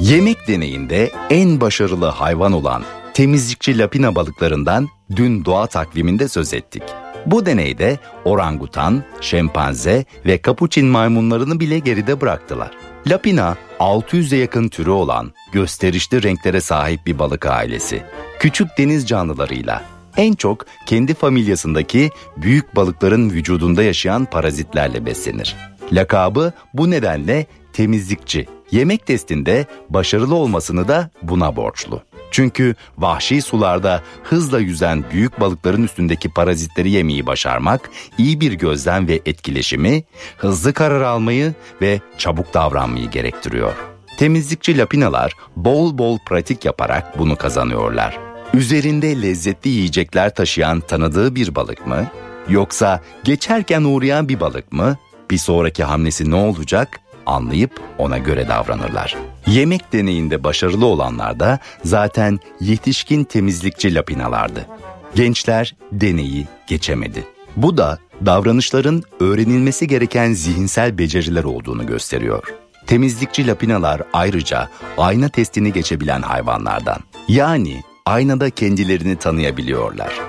Yemek 0.00 0.48
deneyinde 0.48 1.12
en 1.30 1.60
başarılı 1.60 2.06
hayvan 2.06 2.52
olan 2.52 2.82
temizlikçi 3.14 3.78
lapina 3.78 4.14
balıklarından 4.14 4.88
dün 5.16 5.44
doğa 5.44 5.66
takviminde 5.66 6.28
söz 6.28 6.54
ettik. 6.54 6.82
Bu 7.26 7.46
deneyde 7.46 7.98
orangutan, 8.24 9.04
şempanze 9.20 10.04
ve 10.26 10.38
kapuçin 10.38 10.86
maymunlarını 10.86 11.60
bile 11.60 11.78
geride 11.78 12.20
bıraktılar. 12.20 12.70
Lapina 13.06 13.56
600'e 13.78 14.38
yakın 14.38 14.68
türü 14.68 14.90
olan 14.90 15.32
gösterişli 15.52 16.22
renklere 16.22 16.60
sahip 16.60 17.06
bir 17.06 17.18
balık 17.18 17.46
ailesi. 17.46 18.02
Küçük 18.38 18.78
deniz 18.78 19.06
canlılarıyla 19.06 19.82
en 20.16 20.34
çok 20.34 20.66
kendi 20.86 21.14
familyasındaki 21.14 22.10
büyük 22.36 22.76
balıkların 22.76 23.30
vücudunda 23.30 23.82
yaşayan 23.82 24.24
parazitlerle 24.24 25.06
beslenir. 25.06 25.56
Lakabı 25.92 26.52
bu 26.74 26.90
nedenle 26.90 27.46
temizlikçi 27.76 28.46
yemek 28.70 29.06
testinde 29.06 29.66
başarılı 29.90 30.34
olmasını 30.34 30.88
da 30.88 31.10
buna 31.22 31.56
borçlu. 31.56 32.02
Çünkü 32.30 32.74
vahşi 32.98 33.42
sularda 33.42 34.02
hızla 34.22 34.58
yüzen 34.58 35.04
büyük 35.10 35.40
balıkların 35.40 35.82
üstündeki 35.82 36.28
parazitleri 36.28 36.90
yemeyi 36.90 37.26
başarmak, 37.26 37.90
iyi 38.18 38.40
bir 38.40 38.52
gözlem 38.52 39.08
ve 39.08 39.20
etkileşimi, 39.26 40.04
hızlı 40.36 40.72
karar 40.72 41.00
almayı 41.00 41.54
ve 41.82 42.00
çabuk 42.18 42.54
davranmayı 42.54 43.10
gerektiriyor. 43.10 43.72
Temizlikçi 44.18 44.78
lapinalar 44.78 45.32
bol 45.56 45.98
bol 45.98 46.18
pratik 46.26 46.64
yaparak 46.64 47.18
bunu 47.18 47.36
kazanıyorlar. 47.36 48.18
Üzerinde 48.54 49.22
lezzetli 49.22 49.70
yiyecekler 49.70 50.34
taşıyan 50.34 50.80
tanıdığı 50.80 51.34
bir 51.34 51.54
balık 51.54 51.86
mı? 51.86 52.06
Yoksa 52.48 53.00
geçerken 53.24 53.82
uğrayan 53.82 54.28
bir 54.28 54.40
balık 54.40 54.72
mı? 54.72 54.96
Bir 55.30 55.38
sonraki 55.38 55.84
hamlesi 55.84 56.30
ne 56.30 56.34
olacak? 56.34 57.00
Anlayıp 57.26 57.80
ona 57.98 58.18
göre 58.18 58.48
davranırlar. 58.48 59.16
Yemek 59.46 59.92
deneyinde 59.92 60.44
başarılı 60.44 60.86
olanlar 60.86 61.40
da 61.40 61.58
zaten 61.84 62.38
yetişkin 62.60 63.24
temizlikçi 63.24 63.94
lapinalardı. 63.94 64.66
Gençler 65.14 65.74
deneyi 65.92 66.46
geçemedi. 66.66 67.24
Bu 67.56 67.76
da 67.76 67.98
davranışların 68.26 69.02
öğrenilmesi 69.20 69.88
gereken 69.88 70.32
zihinsel 70.32 70.98
beceriler 70.98 71.44
olduğunu 71.44 71.86
gösteriyor. 71.86 72.54
Temizlikçi 72.86 73.46
lapinalar 73.46 74.02
ayrıca 74.12 74.68
ayna 74.98 75.28
testini 75.28 75.72
geçebilen 75.72 76.22
hayvanlardan. 76.22 76.98
Yani 77.28 77.82
aynada 78.06 78.50
kendilerini 78.50 79.16
tanıyabiliyorlar. 79.16 80.20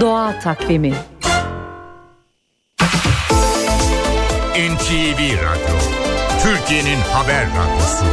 Doğa 0.00 0.38
takvimi 0.40 0.94
NTV 4.56 5.18
Radyo, 5.18 5.91
Türkiye'nin 6.42 7.00
haber 7.00 7.46
radyosu. 7.46 8.04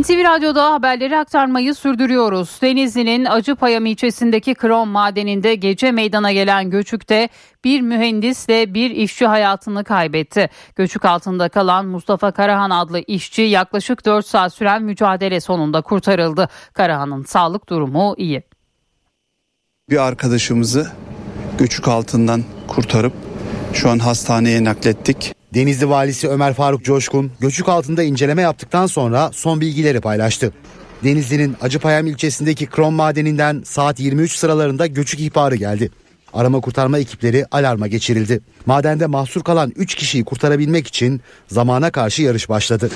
NTV 0.00 0.24
Radyo'da 0.24 0.72
haberleri 0.72 1.18
aktarmayı 1.18 1.74
sürdürüyoruz. 1.74 2.58
Denizli'nin 2.62 3.24
Acıpayam 3.24 3.86
ilçesindeki 3.86 4.54
krom 4.54 4.88
madeninde 4.88 5.54
gece 5.54 5.92
meydana 5.92 6.32
gelen 6.32 6.70
göçükte 6.70 7.28
bir 7.64 7.80
mühendisle 7.80 8.74
bir 8.74 8.90
işçi 8.90 9.26
hayatını 9.26 9.84
kaybetti. 9.84 10.50
Göçük 10.76 11.04
altında 11.04 11.48
kalan 11.48 11.86
Mustafa 11.86 12.30
Karahan 12.30 12.70
adlı 12.70 13.00
işçi 13.06 13.42
yaklaşık 13.42 14.04
4 14.04 14.26
saat 14.26 14.54
süren 14.54 14.82
mücadele 14.82 15.40
sonunda 15.40 15.82
kurtarıldı. 15.82 16.48
Karahan'ın 16.72 17.24
sağlık 17.24 17.68
durumu 17.68 18.14
iyi. 18.18 18.42
Bir 19.90 20.06
arkadaşımızı 20.06 20.92
göçük 21.58 21.88
altından 21.88 22.44
kurtarıp 22.68 23.12
şu 23.72 23.90
an 23.90 23.98
hastaneye 23.98 24.64
naklettik. 24.64 25.34
Denizli 25.54 25.88
valisi 25.88 26.28
Ömer 26.28 26.54
Faruk 26.54 26.84
Coşkun 26.84 27.30
göçük 27.40 27.68
altında 27.68 28.02
inceleme 28.02 28.42
yaptıktan 28.42 28.86
sonra 28.86 29.30
son 29.32 29.60
bilgileri 29.60 30.00
paylaştı. 30.00 30.52
Denizli'nin 31.04 31.56
Acıpayam 31.60 32.06
ilçesindeki 32.06 32.66
krom 32.66 32.94
madeninden 32.94 33.62
saat 33.64 34.00
23 34.00 34.36
sıralarında 34.36 34.86
göçük 34.86 35.20
ihbarı 35.20 35.56
geldi. 35.56 35.90
Arama 36.32 36.60
kurtarma 36.60 36.98
ekipleri 36.98 37.46
alarma 37.50 37.86
geçirildi. 37.86 38.40
Madende 38.66 39.06
mahsur 39.06 39.42
kalan 39.42 39.72
3 39.76 39.94
kişiyi 39.94 40.24
kurtarabilmek 40.24 40.86
için 40.86 41.20
zamana 41.48 41.90
karşı 41.90 42.22
yarış 42.22 42.48
başladı. 42.48 42.90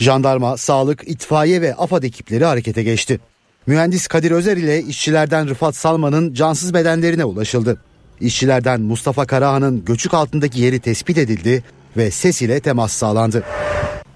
Jandarma, 0.00 0.56
sağlık, 0.56 1.08
itfaiye 1.08 1.60
ve 1.60 1.74
AFAD 1.74 2.02
ekipleri 2.02 2.44
harekete 2.44 2.82
geçti. 2.82 3.20
Mühendis 3.66 4.06
Kadir 4.06 4.30
Özer 4.30 4.56
ile 4.56 4.82
işçilerden 4.82 5.48
Rıfat 5.48 5.76
Salman'ın 5.76 6.34
cansız 6.34 6.74
bedenlerine 6.74 7.24
ulaşıldı. 7.24 7.78
İşçilerden 8.20 8.80
Mustafa 8.80 9.26
Karahan'ın 9.26 9.84
göçük 9.84 10.14
altındaki 10.14 10.60
yeri 10.60 10.80
tespit 10.80 11.18
edildi 11.18 11.64
ve 11.96 12.10
ses 12.10 12.42
ile 12.42 12.60
temas 12.60 12.92
sağlandı. 12.92 13.44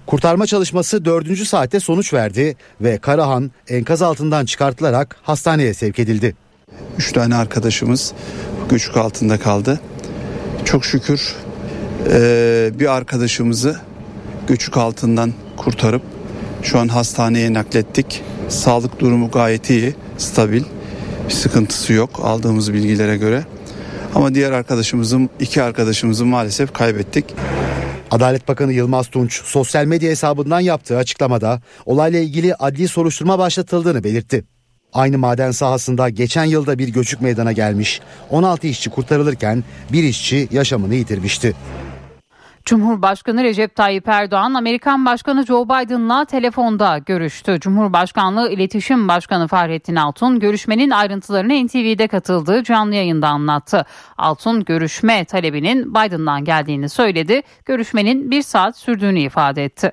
Kurtarma 0.05 0.45
çalışması 0.45 1.05
dördüncü 1.05 1.45
saatte 1.45 1.79
sonuç 1.79 2.13
verdi 2.13 2.55
ve 2.81 2.97
Karahan 2.97 3.51
enkaz 3.67 4.01
altından 4.01 4.45
çıkartılarak 4.45 5.15
hastaneye 5.21 5.73
sevk 5.73 5.99
edildi. 5.99 6.35
Üç 6.97 7.11
tane 7.11 7.35
arkadaşımız 7.35 8.13
göçük 8.69 8.97
altında 8.97 9.39
kaldı. 9.39 9.79
Çok 10.65 10.85
şükür 10.85 11.35
e, 12.11 12.71
bir 12.79 12.95
arkadaşımızı 12.95 13.79
göçük 14.47 14.77
altından 14.77 15.33
kurtarıp 15.57 16.01
şu 16.61 16.79
an 16.79 16.87
hastaneye 16.87 17.53
naklettik. 17.53 18.23
Sağlık 18.49 18.99
durumu 18.99 19.31
gayet 19.31 19.69
iyi, 19.69 19.95
stabil. 20.17 20.63
Bir 21.27 21.33
sıkıntısı 21.33 21.93
yok 21.93 22.09
aldığımız 22.23 22.73
bilgilere 22.73 23.17
göre. 23.17 23.43
Ama 24.15 24.35
diğer 24.35 24.51
arkadaşımızın, 24.51 25.29
iki 25.39 25.63
arkadaşımızı 25.63 26.25
maalesef 26.25 26.73
kaybettik. 26.73 27.25
Adalet 28.11 28.47
Bakanı 28.47 28.73
Yılmaz 28.73 29.07
Tunç 29.07 29.41
sosyal 29.43 29.85
medya 29.85 30.09
hesabından 30.09 30.59
yaptığı 30.59 30.97
açıklamada 30.97 31.61
olayla 31.85 32.19
ilgili 32.19 32.55
adli 32.55 32.87
soruşturma 32.87 33.39
başlatıldığını 33.39 34.03
belirtti. 34.03 34.43
Aynı 34.93 35.17
maden 35.17 35.51
sahasında 35.51 36.09
geçen 36.09 36.45
yılda 36.45 36.79
bir 36.79 36.87
göçük 36.87 37.21
meydana 37.21 37.51
gelmiş. 37.51 38.01
16 38.29 38.67
işçi 38.67 38.89
kurtarılırken 38.89 39.63
bir 39.91 40.03
işçi 40.03 40.47
yaşamını 40.51 40.95
yitirmişti. 40.95 41.53
Cumhurbaşkanı 42.65 43.43
Recep 43.43 43.75
Tayyip 43.75 44.07
Erdoğan 44.07 44.53
Amerikan 44.53 45.05
Başkanı 45.05 45.45
Joe 45.45 45.65
Biden'la 45.65 46.25
telefonda 46.25 46.97
görüştü. 46.97 47.59
Cumhurbaşkanlığı 47.59 48.49
İletişim 48.49 49.07
Başkanı 49.07 49.47
Fahrettin 49.47 49.95
Altun 49.95 50.39
görüşmenin 50.39 50.89
ayrıntılarını 50.89 51.65
NTV'de 51.65 52.07
katıldığı 52.07 52.63
canlı 52.63 52.95
yayında 52.95 53.27
anlattı. 53.27 53.85
Altun 54.17 54.63
görüşme 54.63 55.25
talebinin 55.25 55.95
Biden'dan 55.95 56.45
geldiğini 56.45 56.89
söyledi. 56.89 57.41
Görüşmenin 57.65 58.31
bir 58.31 58.41
saat 58.41 58.77
sürdüğünü 58.77 59.19
ifade 59.19 59.63
etti. 59.63 59.91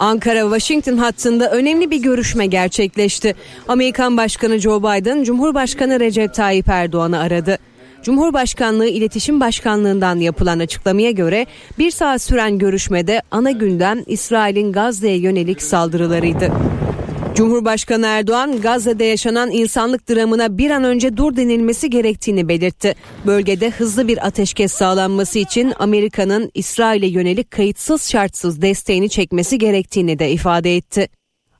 Ankara-Washington 0.00 0.96
hattında 0.96 1.50
önemli 1.50 1.90
bir 1.90 2.02
görüşme 2.02 2.46
gerçekleşti. 2.46 3.34
Amerikan 3.68 4.16
Başkanı 4.16 4.58
Joe 4.58 4.82
Biden, 4.82 5.24
Cumhurbaşkanı 5.24 6.00
Recep 6.00 6.34
Tayyip 6.34 6.68
Erdoğan'ı 6.68 7.20
aradı. 7.20 7.58
Cumhurbaşkanlığı 8.02 8.88
İletişim 8.88 9.40
Başkanlığından 9.40 10.16
yapılan 10.16 10.58
açıklamaya 10.58 11.10
göre 11.10 11.46
bir 11.78 11.90
saat 11.90 12.22
süren 12.22 12.58
görüşmede 12.58 13.22
ana 13.30 13.50
gündem 13.50 14.02
İsrail'in 14.06 14.72
Gazze'ye 14.72 15.18
yönelik 15.18 15.62
saldırılarıydı. 15.62 16.52
Cumhurbaşkanı 17.34 18.06
Erdoğan 18.06 18.60
Gazze'de 18.60 19.04
yaşanan 19.04 19.50
insanlık 19.50 20.08
dramına 20.08 20.58
bir 20.58 20.70
an 20.70 20.84
önce 20.84 21.16
dur 21.16 21.36
denilmesi 21.36 21.90
gerektiğini 21.90 22.48
belirtti. 22.48 22.94
Bölgede 23.26 23.70
hızlı 23.70 24.08
bir 24.08 24.26
ateşkes 24.26 24.72
sağlanması 24.72 25.38
için 25.38 25.72
Amerika'nın 25.78 26.50
İsrail'e 26.54 27.06
yönelik 27.06 27.50
kayıtsız 27.50 28.10
şartsız 28.10 28.62
desteğini 28.62 29.08
çekmesi 29.08 29.58
gerektiğini 29.58 30.18
de 30.18 30.30
ifade 30.30 30.76
etti. 30.76 31.08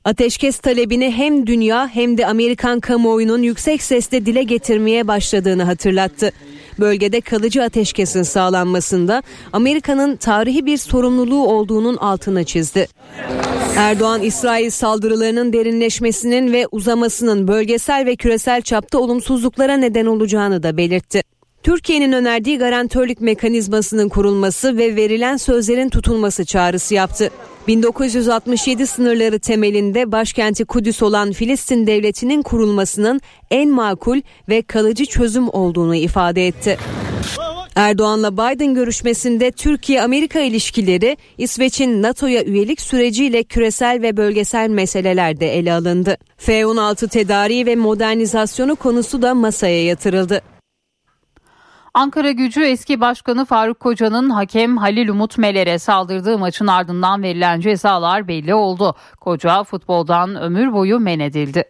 Ateşkes 0.05 0.57
talebini 0.57 1.11
hem 1.11 1.47
dünya 1.47 1.87
hem 1.87 2.17
de 2.17 2.27
Amerikan 2.27 2.79
kamuoyunun 2.79 3.41
yüksek 3.41 3.83
sesle 3.83 4.25
dile 4.25 4.43
getirmeye 4.43 5.07
başladığını 5.07 5.63
hatırlattı. 5.63 6.31
Bölgede 6.79 7.21
kalıcı 7.21 7.63
ateşkesin 7.63 8.23
sağlanmasında 8.23 9.23
Amerika'nın 9.53 10.15
tarihi 10.15 10.65
bir 10.65 10.77
sorumluluğu 10.77 11.47
olduğunun 11.47 11.97
altını 11.97 12.43
çizdi. 12.43 12.87
Erdoğan 13.77 14.21
İsrail 14.21 14.69
saldırılarının 14.69 15.53
derinleşmesinin 15.53 16.53
ve 16.53 16.67
uzamasının 16.71 17.47
bölgesel 17.47 18.05
ve 18.05 18.15
küresel 18.15 18.61
çapta 18.61 18.99
olumsuzluklara 18.99 19.77
neden 19.77 20.05
olacağını 20.05 20.63
da 20.63 20.77
belirtti. 20.77 21.32
Türkiye'nin 21.63 22.11
önerdiği 22.11 22.57
garantörlük 22.57 23.21
mekanizmasının 23.21 24.09
kurulması 24.09 24.77
ve 24.77 24.95
verilen 24.95 25.37
sözlerin 25.37 25.89
tutulması 25.89 26.45
çağrısı 26.45 26.93
yaptı. 26.93 27.29
1967 27.67 28.87
sınırları 28.87 29.39
temelinde 29.39 30.11
başkenti 30.11 30.65
Kudüs 30.65 31.01
olan 31.03 31.31
Filistin 31.31 31.87
devletinin 31.87 32.41
kurulmasının 32.41 33.21
en 33.51 33.69
makul 33.69 34.21
ve 34.49 34.61
kalıcı 34.61 35.05
çözüm 35.05 35.49
olduğunu 35.49 35.95
ifade 35.95 36.47
etti. 36.47 36.77
Erdoğan'la 37.75 38.33
Biden 38.33 38.73
görüşmesinde 38.73 39.51
Türkiye-Amerika 39.51 40.39
ilişkileri, 40.39 41.17
İsveç'in 41.37 42.01
NATO'ya 42.01 42.43
üyelik 42.43 42.81
süreciyle 42.81 43.43
küresel 43.43 44.01
ve 44.01 44.17
bölgesel 44.17 44.69
meseleler 44.69 45.39
de 45.39 45.57
ele 45.57 45.73
alındı. 45.73 46.17
F-16 46.37 47.09
tedariği 47.09 47.65
ve 47.65 47.75
modernizasyonu 47.75 48.75
konusu 48.75 49.21
da 49.21 49.33
masaya 49.33 49.85
yatırıldı. 49.85 50.41
Ankara 51.95 52.31
gücü 52.31 52.63
eski 52.63 53.01
başkanı 53.01 53.45
Faruk 53.45 53.79
Koca'nın 53.79 54.29
hakem 54.29 54.77
Halil 54.77 55.07
Umut 55.07 55.37
Meler'e 55.37 55.79
saldırdığı 55.79 56.37
maçın 56.37 56.67
ardından 56.67 57.23
verilen 57.23 57.59
cezalar 57.59 58.27
belli 58.27 58.53
oldu. 58.53 58.95
Koca 59.21 59.63
futboldan 59.63 60.35
ömür 60.35 60.73
boyu 60.73 60.99
men 60.99 61.19
edildi. 61.19 61.63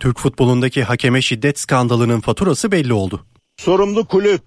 Türk 0.00 0.18
futbolundaki 0.18 0.84
hakeme 0.84 1.22
şiddet 1.22 1.58
skandalının 1.58 2.20
faturası 2.20 2.72
belli 2.72 2.92
oldu. 2.92 3.26
Sorumlu 3.56 4.04
kulüp 4.04 4.42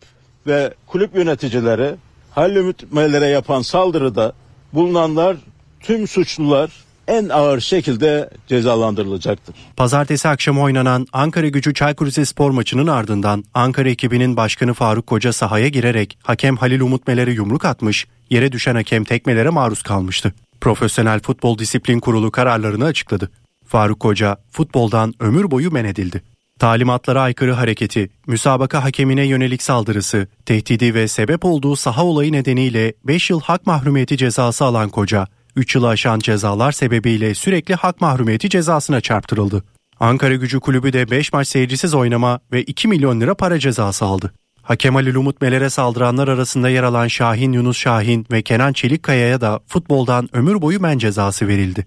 ve 0.47 0.73
kulüp 0.87 1.15
yöneticileri 1.15 1.95
Halil 2.31 2.55
Umut 2.55 2.93
Meler'e 2.93 3.27
yapan 3.27 3.61
saldırıda 3.61 4.33
bulunanlar 4.73 5.37
tüm 5.79 6.07
suçlular 6.07 6.71
en 7.07 7.29
ağır 7.29 7.59
şekilde 7.59 8.29
cezalandırılacaktır. 8.47 9.55
Pazartesi 9.77 10.27
akşamı 10.27 10.61
oynanan 10.61 11.07
Ankara 11.13 11.47
Gücü 11.47 11.73
Çaykur 11.73 12.07
Rizespor 12.07 12.51
maçının 12.51 12.87
ardından 12.87 13.43
Ankara 13.53 13.89
ekibinin 13.89 14.37
başkanı 14.37 14.73
Faruk 14.73 15.07
Koca 15.07 15.33
sahaya 15.33 15.67
girerek 15.67 16.17
hakem 16.23 16.57
Halil 16.57 16.81
Umut 16.81 17.07
Meler'e 17.07 17.31
yumruk 17.31 17.65
atmış, 17.65 18.07
yere 18.29 18.51
düşen 18.51 18.75
hakem 18.75 19.03
tekmelere 19.03 19.49
maruz 19.49 19.81
kalmıştı. 19.81 20.33
Profesyonel 20.61 21.19
Futbol 21.19 21.57
Disiplin 21.57 21.99
Kurulu 21.99 22.31
kararlarını 22.31 22.85
açıkladı. 22.85 23.31
Faruk 23.65 23.99
Koca 23.99 24.37
futboldan 24.51 25.13
ömür 25.19 25.51
boyu 25.51 25.71
men 25.71 25.85
edildi. 25.85 26.21
Talimatlara 26.59 27.21
aykırı 27.21 27.51
hareketi, 27.51 28.09
müsabaka 28.27 28.83
hakemine 28.83 29.25
yönelik 29.25 29.63
saldırısı, 29.63 30.27
tehdidi 30.45 30.93
ve 30.93 31.07
sebep 31.07 31.45
olduğu 31.45 31.75
saha 31.75 32.05
olayı 32.05 32.31
nedeniyle 32.31 32.93
5 33.03 33.29
yıl 33.29 33.41
hak 33.41 33.67
mahrumiyeti 33.67 34.17
cezası 34.17 34.65
alan 34.65 34.89
Koca, 34.89 35.27
3 35.55 35.75
yılı 35.75 35.87
aşan 35.87 36.19
cezalar 36.19 36.71
sebebiyle 36.71 37.35
sürekli 37.35 37.75
hak 37.75 38.01
mahrumiyeti 38.01 38.49
cezasına 38.49 39.01
çarptırıldı. 39.01 39.63
Ankara 39.99 40.35
Gücü 40.35 40.59
Kulübü 40.59 40.93
de 40.93 41.11
5 41.11 41.33
maç 41.33 41.47
seyircisiz 41.47 41.93
oynama 41.93 42.39
ve 42.51 42.63
2 42.63 42.87
milyon 42.87 43.21
lira 43.21 43.35
para 43.35 43.59
cezası 43.59 44.05
aldı. 44.05 44.33
Hakem 44.61 44.95
Ali 44.95 45.17
Umut 45.17 45.41
Meler'e 45.41 45.69
saldıranlar 45.69 46.27
arasında 46.27 46.69
yer 46.69 46.83
alan 46.83 47.07
Şahin 47.07 47.53
Yunus 47.53 47.77
Şahin 47.77 48.25
ve 48.31 48.41
Kenan 48.41 48.73
Çelikkaya'ya 48.73 49.41
da 49.41 49.59
futboldan 49.67 50.29
ömür 50.33 50.61
boyu 50.61 50.79
men 50.79 50.97
cezası 50.97 51.47
verildi. 51.47 51.85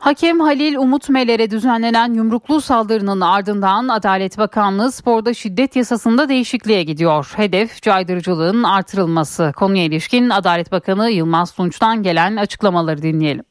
Hakem 0.00 0.40
Halil 0.40 0.76
Umut 0.76 1.08
Meler'e 1.08 1.50
düzenlenen 1.50 2.14
yumruklu 2.14 2.60
saldırının 2.60 3.20
ardından 3.20 3.88
Adalet 3.88 4.38
Bakanlığı 4.38 4.92
sporda 4.92 5.34
şiddet 5.34 5.76
yasasında 5.76 6.28
değişikliğe 6.28 6.82
gidiyor. 6.82 7.32
Hedef 7.36 7.82
caydırıcılığın 7.82 8.62
artırılması. 8.62 9.52
Konuya 9.56 9.84
ilişkin 9.84 10.30
Adalet 10.30 10.72
Bakanı 10.72 11.10
Yılmaz 11.10 11.52
Tunç'tan 11.52 12.02
gelen 12.02 12.36
açıklamaları 12.36 13.02
dinleyelim. 13.02 13.44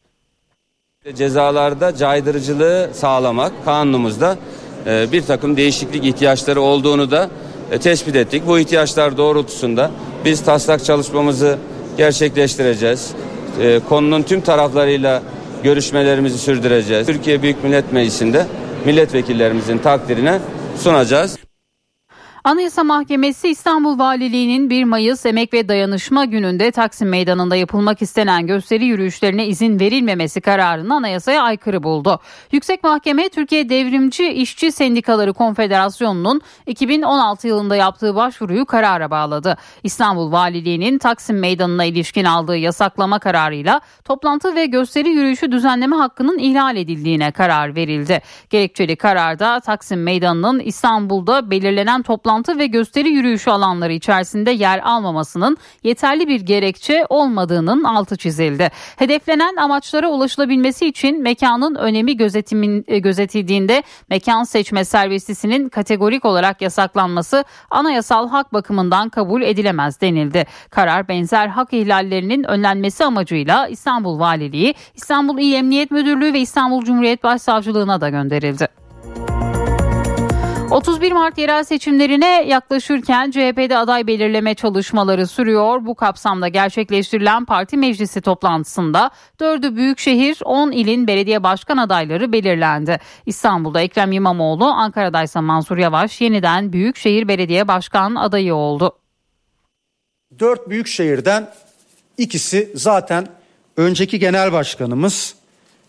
Cezalarda 1.16 1.96
caydırıcılığı 1.96 2.90
sağlamak 2.94 3.52
kanunumuzda 3.66 4.38
e, 4.86 5.12
bir 5.12 5.22
takım 5.22 5.58
değişiklik 5.58 6.06
ihtiyaçları 6.06 6.62
olduğunu 6.62 7.12
da 7.12 7.30
e, 7.72 7.78
tespit 7.78 8.16
ettik. 8.16 8.44
Bu 8.48 8.60
ihtiyaçlar 8.60 9.18
doğrultusunda 9.18 9.92
biz 10.26 10.44
taslak 10.44 10.86
çalışmamızı 10.86 11.58
gerçekleştireceğiz. 11.98 13.12
E, 13.62 13.80
konunun 13.90 14.22
tüm 14.22 14.42
taraflarıyla 14.42 15.22
görüşmelerimizi 15.64 16.38
sürdüreceğiz. 16.38 17.08
Türkiye 17.08 17.42
Büyük 17.42 17.64
Millet 17.64 17.94
Meclisi'nde 17.94 18.46
milletvekillerimizin 18.86 19.78
takdirine 19.78 20.40
sunacağız. 20.78 21.38
Anayasa 22.44 22.84
Mahkemesi 22.84 23.50
İstanbul 23.50 24.00
Valiliği'nin 24.00 24.70
1 24.70 24.84
Mayıs 24.84 25.26
Emek 25.26 25.54
ve 25.54 25.70
Dayanışma 25.70 26.26
Günü'nde 26.26 26.72
Taksim 26.72 27.10
Meydanı'nda 27.10 27.56
yapılmak 27.56 28.02
istenen 28.02 28.48
gösteri 28.48 28.86
yürüyüşlerine 28.86 29.48
izin 29.48 29.80
verilmemesi 29.80 30.42
kararını 30.42 30.96
anayasaya 30.96 31.44
aykırı 31.44 31.84
buldu. 31.84 32.20
Yüksek 32.52 32.84
Mahkeme 32.84 33.30
Türkiye 33.30 33.70
Devrimci 33.70 34.28
İşçi 34.28 34.72
Sendikaları 34.72 35.34
Konfederasyonu'nun 35.34 36.42
2016 36.68 37.48
yılında 37.48 37.76
yaptığı 37.76 38.16
başvuruyu 38.16 38.66
karara 38.66 39.12
bağladı. 39.12 39.58
İstanbul 39.84 40.32
Valiliği'nin 40.32 40.98
Taksim 40.98 41.40
Meydanı'na 41.40 41.86
ilişkin 41.86 42.26
aldığı 42.26 42.58
yasaklama 42.58 43.20
kararıyla 43.20 43.82
toplantı 44.06 44.56
ve 44.56 44.66
gösteri 44.66 45.10
yürüyüşü 45.10 45.52
düzenleme 45.52 45.96
hakkının 45.96 46.38
ihlal 46.38 46.76
edildiğine 46.76 47.32
karar 47.32 47.76
verildi. 47.76 48.22
Gerekçeli 48.50 48.96
kararda 48.96 49.60
Taksim 49.60 50.04
Meydanı'nın 50.04 50.60
İstanbul'da 50.60 51.52
belirlenen 51.52 52.02
toplantı 52.02 52.29
toplantı 52.30 52.60
ve 52.60 52.68
gösteri 52.68 53.10
yürüyüşü 53.10 53.50
alanları 53.50 53.94
içerisinde 53.94 54.52
yer 54.52 54.80
almamasının 54.84 55.58
yeterli 55.84 56.28
bir 56.28 56.42
gerekçe 56.42 57.06
olmadığının 57.10 57.84
altı 57.84 58.18
çizildi. 58.18 58.70
Hedeflenen 58.98 59.56
amaçlara 59.56 60.08
ulaşılabilmesi 60.10 60.86
için 60.86 61.22
mekanın 61.22 61.76
önemi 61.76 62.18
gözetimin, 62.18 62.86
e, 62.88 63.00
gözetildiğinde 63.00 63.84
mekan 64.10 64.44
seçme 64.44 64.86
serbestisinin 64.86 65.70
kategorik 65.70 66.26
olarak 66.26 66.62
yasaklanması 66.62 67.44
anayasal 67.72 68.30
hak 68.30 68.54
bakımından 68.54 69.10
kabul 69.10 69.42
edilemez 69.42 70.02
denildi. 70.02 70.46
Karar 70.70 71.08
benzer 71.08 71.48
hak 71.48 71.74
ihlallerinin 71.74 72.44
önlenmesi 72.44 73.06
amacıyla 73.06 73.68
İstanbul 73.68 74.20
Valiliği, 74.20 74.74
İstanbul 74.96 75.40
İl 75.40 75.54
Emniyet 75.54 75.92
Müdürlüğü 75.92 76.34
ve 76.34 76.40
İstanbul 76.40 76.84
Cumhuriyet 76.84 77.24
Başsavcılığına 77.24 78.02
da 78.02 78.10
gönderildi. 78.10 78.89
31 80.72 81.12
Mart 81.12 81.38
yerel 81.38 81.64
seçimlerine 81.64 82.46
yaklaşırken 82.48 83.32
CHP'de 83.32 83.78
aday 83.78 84.08
belirleme 84.08 84.56
çalışmaları 84.56 85.28
sürüyor. 85.28 85.86
Bu 85.86 85.96
kapsamda 85.96 86.48
gerçekleştirilen 86.48 87.46
parti 87.46 87.78
meclisi 87.78 88.22
toplantısında 88.22 89.12
4'ü 89.40 89.76
büyükşehir 89.76 90.38
10 90.46 90.72
ilin 90.72 91.08
belediye 91.08 91.44
başkan 91.44 91.78
adayları 91.78 92.32
belirlendi. 92.32 93.00
İstanbul'da 93.26 93.82
Ekrem 93.82 94.12
İmamoğlu, 94.12 94.66
Ankara'da 94.66 95.24
ise 95.24 95.40
Mansur 95.40 95.78
Yavaş 95.78 96.22
yeniden 96.22 96.74
büyükşehir 96.74 97.28
belediye 97.28 97.68
başkan 97.68 98.16
adayı 98.16 98.56
oldu. 98.56 98.98
4 100.40 100.70
büyükşehirden 100.70 101.50
ikisi 102.18 102.72
zaten 102.76 103.28
önceki 103.78 104.20
genel 104.20 104.52
başkanımız 104.52 105.36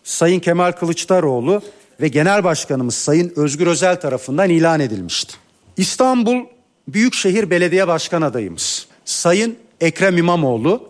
Sayın 0.03 0.39
Kemal 0.39 0.71
Kılıçdaroğlu 0.71 1.61
ve 2.01 2.07
Genel 2.07 2.43
Başkanımız 2.43 2.95
Sayın 2.95 3.33
Özgür 3.35 3.67
Özel 3.67 3.99
tarafından 3.99 4.49
ilan 4.49 4.79
edilmişti. 4.79 5.33
İstanbul 5.77 6.45
Büyükşehir 6.87 7.49
Belediye 7.49 7.87
Başkan 7.87 8.21
adayımız 8.21 8.87
Sayın 9.05 9.57
Ekrem 9.81 10.17
İmamoğlu, 10.17 10.89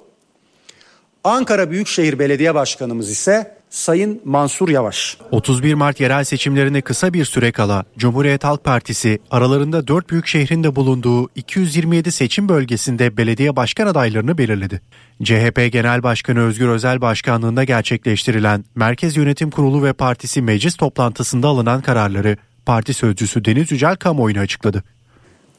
Ankara 1.24 1.72
Büyükşehir 1.72 2.20
Belediye 2.20 2.56
Başkanımız 2.56 3.10
ise 3.10 3.61
Sayın 3.72 4.22
Mansur 4.26 4.70
Yavaş. 4.70 5.18
31 5.32 5.74
Mart 5.74 6.00
yerel 6.00 6.24
seçimlerine 6.24 6.82
kısa 6.82 7.14
bir 7.14 7.26
süre 7.26 7.52
kala 7.52 7.86
Cumhuriyet 7.98 8.44
Halk 8.44 8.64
Partisi 8.64 9.20
aralarında 9.32 9.88
4 9.88 10.10
büyük 10.10 10.28
şehrin 10.28 10.64
de 10.64 10.76
bulunduğu 10.76 11.30
227 11.36 12.12
seçim 12.12 12.50
bölgesinde 12.50 13.18
belediye 13.18 13.56
başkan 13.56 13.88
adaylarını 13.88 14.38
belirledi. 14.38 14.82
CHP 15.24 15.70
Genel 15.72 16.04
Başkanı 16.04 16.40
Özgür 16.40 16.68
Özel 16.68 17.02
Başkanlığında 17.02 17.64
gerçekleştirilen 17.64 18.66
Merkez 18.76 19.18
Yönetim 19.18 19.52
Kurulu 19.52 19.84
ve 19.84 19.94
Partisi 19.94 20.42
meclis 20.42 20.76
toplantısında 20.76 21.48
alınan 21.48 21.82
kararları 21.82 22.38
parti 22.66 22.94
sözcüsü 22.94 23.46
Deniz 23.46 23.72
Yücel 23.72 23.96
kamuoyuna 23.96 24.40
açıkladı. 24.40 24.84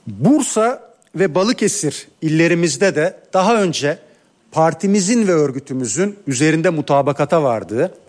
Bursa 0.06 0.94
ve 1.14 1.34
Balıkesir 1.34 2.08
illerimizde 2.22 2.94
de 2.94 3.20
daha 3.32 3.62
önce 3.62 3.98
partimizin 4.52 5.28
ve 5.28 5.32
örgütümüzün 5.32 6.18
üzerinde 6.26 6.70
mutabakata 6.70 7.42
vardığı 7.42 8.01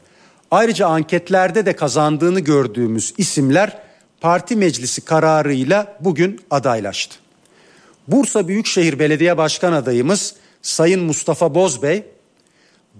Ayrıca 0.54 0.88
anketlerde 0.88 1.66
de 1.66 1.76
kazandığını 1.76 2.40
gördüğümüz 2.40 3.14
isimler 3.18 3.78
parti 4.22 4.56
meclisi 4.56 5.06
kararıyla 5.06 5.98
bugün 6.00 6.42
adaylaştı. 6.52 7.16
Bursa 8.08 8.48
Büyükşehir 8.48 9.00
Belediye 9.00 9.38
Başkan 9.38 9.74
adayımız 9.74 10.36
Sayın 10.62 11.04
Mustafa 11.04 11.56
Bozbey, 11.56 12.04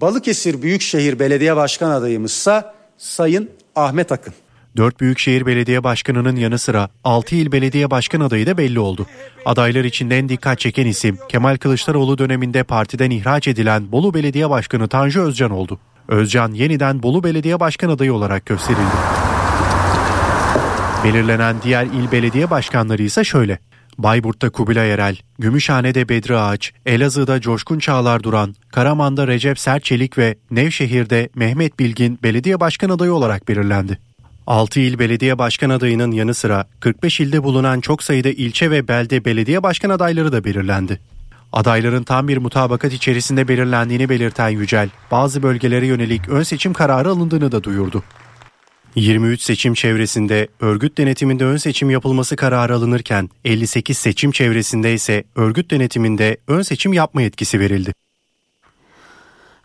Balıkesir 0.02 0.62
Büyükşehir 0.62 1.20
Belediye 1.20 1.56
Başkan 1.56 1.90
adayımızsa 1.90 2.74
Sayın 2.98 3.50
Ahmet 3.76 4.12
Akın. 4.12 4.34
4 4.78 5.00
Büyükşehir 5.00 5.46
Belediye 5.46 5.84
Başkanı'nın 5.84 6.36
yanı 6.36 6.60
sıra 6.60 6.90
6 7.04 7.36
il 7.36 7.52
belediye 7.52 7.92
başkan 7.92 8.22
adayı 8.22 8.48
da 8.48 8.58
belli 8.58 8.80
oldu. 8.80 9.08
Adaylar 9.46 9.84
içinde 9.84 10.18
en 10.18 10.30
dikkat 10.30 10.60
çeken 10.60 10.88
isim 10.88 11.18
Kemal 11.30 11.58
Kılıçdaroğlu 11.58 12.18
döneminde 12.18 12.64
partiden 12.64 13.10
ihraç 13.10 13.48
edilen 13.48 13.92
Bolu 13.92 14.14
Belediye 14.14 14.50
Başkanı 14.50 14.88
Tanju 14.88 15.22
Özcan 15.22 15.52
oldu. 15.52 15.80
Özcan 16.08 16.52
yeniden 16.52 17.04
Bolu 17.04 17.24
Belediye 17.24 17.60
Başkan 17.60 17.90
adayı 17.90 18.14
olarak 18.14 18.46
gösterildi. 18.46 18.82
Belirlenen 21.04 21.56
diğer 21.64 21.86
il 21.86 22.12
belediye 22.12 22.50
başkanları 22.50 23.04
ise 23.04 23.24
şöyle. 23.24 23.60
Bayburt'ta 23.98 24.50
Kubilay 24.50 24.92
Erel, 24.92 25.18
Gümüşhane'de 25.40 26.10
Bedri 26.10 26.38
Ağaç, 26.38 26.74
Elazığ'da 26.86 27.42
Coşkun 27.42 27.80
Çağlar 27.80 28.24
Duran, 28.24 28.56
Karaman'da 28.72 29.28
Recep 29.28 29.60
Serçelik 29.60 30.18
ve 30.18 30.36
Nevşehir'de 30.52 31.30
Mehmet 31.36 31.80
Bilgin 31.80 32.20
belediye 32.24 32.60
başkan 32.60 32.90
adayı 32.90 33.14
olarak 33.14 33.48
belirlendi. 33.48 34.00
6 34.48 34.80
il 34.80 35.00
belediye 35.00 35.38
başkan 35.38 35.70
adayının 35.70 36.12
yanı 36.12 36.34
sıra 36.34 36.68
45 36.80 37.20
ilde 37.20 37.44
bulunan 37.44 37.82
çok 37.82 38.04
sayıda 38.04 38.30
ilçe 38.30 38.72
ve 38.72 38.88
belde 38.88 39.26
belediye 39.26 39.64
başkan 39.64 39.90
adayları 39.90 40.32
da 40.32 40.44
belirlendi. 40.44 41.00
Adayların 41.54 42.04
tam 42.04 42.28
bir 42.28 42.38
mutabakat 42.38 42.94
içerisinde 42.94 43.48
belirlendiğini 43.48 44.10
belirten 44.10 44.50
Yücel, 44.50 44.90
bazı 45.12 45.44
bölgelere 45.44 45.86
yönelik 45.86 46.30
ön 46.30 46.44
seçim 46.44 46.74
kararı 46.74 47.10
alındığını 47.10 47.52
da 47.52 47.64
duyurdu. 47.64 48.04
23 48.96 49.42
seçim 49.42 49.74
çevresinde 49.74 50.48
örgüt 50.60 50.98
denetiminde 50.98 51.46
ön 51.46 51.58
seçim 51.58 51.90
yapılması 51.90 52.36
kararı 52.36 52.76
alınırken 52.76 53.30
58 53.46 53.98
seçim 53.98 54.32
çevresinde 54.32 54.94
ise 54.94 55.24
örgüt 55.36 55.72
denetiminde 55.72 56.38
ön 56.48 56.62
seçim 56.62 56.94
yapma 56.94 57.22
yetkisi 57.22 57.60
verildi. 57.60 57.94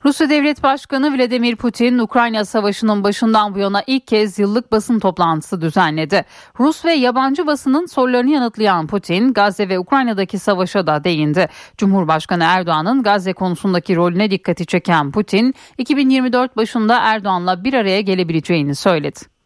Rusya 0.04 0.30
Devlet 0.30 0.62
Başkanı 0.62 1.18
Vladimir 1.18 1.56
Putin, 1.56 1.98
Ukrayna 1.98 2.44
Savaşı'nın 2.44 3.04
başından 3.04 3.54
bu 3.54 3.58
yana 3.58 3.82
ilk 3.86 4.06
kez 4.06 4.38
yıllık 4.38 4.72
basın 4.72 4.98
toplantısı 4.98 5.60
düzenledi. 5.60 6.24
Rus 6.60 6.84
ve 6.84 6.92
yabancı 6.92 7.46
basının 7.46 7.86
sorularını 7.86 8.30
yanıtlayan 8.30 8.86
Putin, 8.86 9.32
Gazze 9.32 9.68
ve 9.68 9.78
Ukrayna'daki 9.78 10.38
savaşa 10.38 10.86
da 10.86 11.04
değindi. 11.04 11.48
Cumhurbaşkanı 11.78 12.44
Erdoğan'ın 12.44 13.02
Gazze 13.02 13.32
konusundaki 13.32 13.96
rolüne 13.96 14.30
dikkati 14.30 14.66
çeken 14.66 15.12
Putin, 15.12 15.54
2024 15.78 16.56
başında 16.56 16.98
Erdoğan'la 17.02 17.64
bir 17.64 17.74
araya 17.74 18.00
gelebileceğini 18.00 18.74
söyledi. 18.74 19.37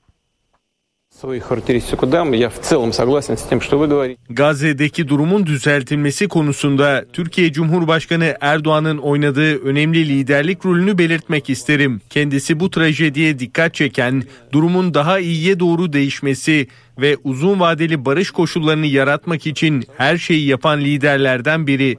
Gazze'deki 4.31 5.09
durumun 5.09 5.47
düzeltilmesi 5.47 6.29
konusunda 6.29 7.05
Türkiye 7.13 7.53
Cumhurbaşkanı 7.53 8.37
Erdoğan'ın 8.41 8.99
oynadığı 8.99 9.59
önemli 9.59 10.09
liderlik 10.09 10.67
rolünü 10.67 10.99
belirtmek 10.99 11.51
isterim. 11.51 12.01
Kendisi 12.11 12.61
bu 12.61 12.71
trajediye 12.71 13.39
dikkat 13.39 13.75
çeken, 13.75 14.23
durumun 14.53 14.95
daha 14.95 15.19
iyiye 15.19 15.61
doğru 15.61 15.93
değişmesi 15.93 16.67
ve 16.99 17.17
uzun 17.25 17.61
vadeli 17.61 18.05
barış 18.05 18.31
koşullarını 18.31 18.87
yaratmak 18.87 19.47
için 19.47 19.85
her 19.97 20.17
şeyi 20.17 20.47
yapan 20.47 20.81
liderlerden 20.81 21.67
biri. 21.67 21.97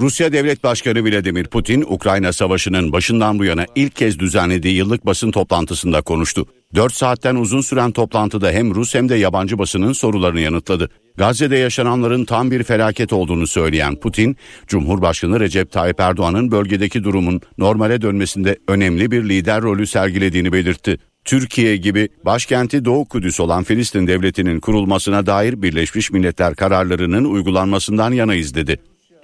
Rusya 0.00 0.32
Devlet 0.32 0.64
Başkanı 0.64 1.04
Vladimir 1.04 1.44
Putin, 1.44 1.84
Ukrayna 1.88 2.32
Savaşı'nın 2.32 2.92
başından 2.92 3.38
bu 3.38 3.44
yana 3.44 3.66
ilk 3.74 3.96
kez 3.96 4.18
düzenlediği 4.18 4.76
yıllık 4.76 5.06
basın 5.06 5.30
toplantısında 5.30 6.02
konuştu. 6.02 6.46
4 6.74 6.92
saatten 6.94 7.36
uzun 7.36 7.60
süren 7.60 7.92
toplantıda 7.92 8.50
hem 8.50 8.74
Rus 8.74 8.94
hem 8.94 9.08
de 9.08 9.14
yabancı 9.14 9.58
basının 9.58 9.92
sorularını 9.92 10.40
yanıtladı. 10.40 10.90
Gazze'de 11.16 11.56
yaşananların 11.56 12.24
tam 12.24 12.50
bir 12.50 12.62
felaket 12.62 13.12
olduğunu 13.12 13.46
söyleyen 13.46 13.96
Putin, 13.96 14.36
Cumhurbaşkanı 14.66 15.40
Recep 15.40 15.72
Tayyip 15.72 16.00
Erdoğan'ın 16.00 16.50
bölgedeki 16.50 17.04
durumun 17.04 17.40
normale 17.58 18.02
dönmesinde 18.02 18.58
önemli 18.68 19.10
bir 19.10 19.28
lider 19.28 19.62
rolü 19.62 19.86
sergilediğini 19.86 20.52
belirtti. 20.52 20.98
Türkiye 21.24 21.76
gibi 21.76 22.08
başkenti 22.24 22.84
Doğu 22.84 23.04
Kudüs 23.04 23.40
olan 23.40 23.64
Filistin 23.64 24.06
devletinin 24.06 24.60
kurulmasına 24.60 25.26
dair 25.26 25.62
Birleşmiş 25.62 26.10
Milletler 26.10 26.54
kararlarının 26.54 27.24
uygulanmasından 27.24 28.12
yana 28.12 28.34
izledi. 28.34 28.80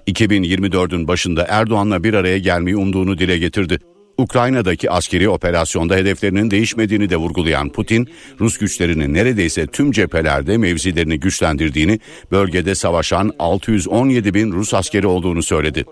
2024'ün 0.07 1.07
başında 1.07 1.45
Erdoğan'la 1.49 2.03
bir 2.03 2.13
araya 2.13 2.37
gelmeyi 2.37 2.77
umduğunu 2.77 3.17
dile 3.17 3.37
getirdi. 3.37 3.79
Ukrayna'daki 4.17 4.91
askeri 4.91 5.29
operasyonda 5.29 5.95
hedeflerinin 5.95 6.51
değişmediğini 6.51 7.09
de 7.09 7.17
vurgulayan 7.17 7.69
Putin, 7.69 8.09
Rus 8.39 8.57
güçlerinin 8.57 9.13
neredeyse 9.13 9.67
tüm 9.67 9.91
cephelerde 9.91 10.57
mevzilerini 10.57 11.19
güçlendirdiğini, 11.19 11.99
bölgede 12.31 12.75
savaşan 12.75 13.31
617 13.39 14.33
bin 14.33 14.51
Rus 14.51 14.73
askeri 14.73 15.07
olduğunu 15.07 15.43
söyledi. 15.43 15.85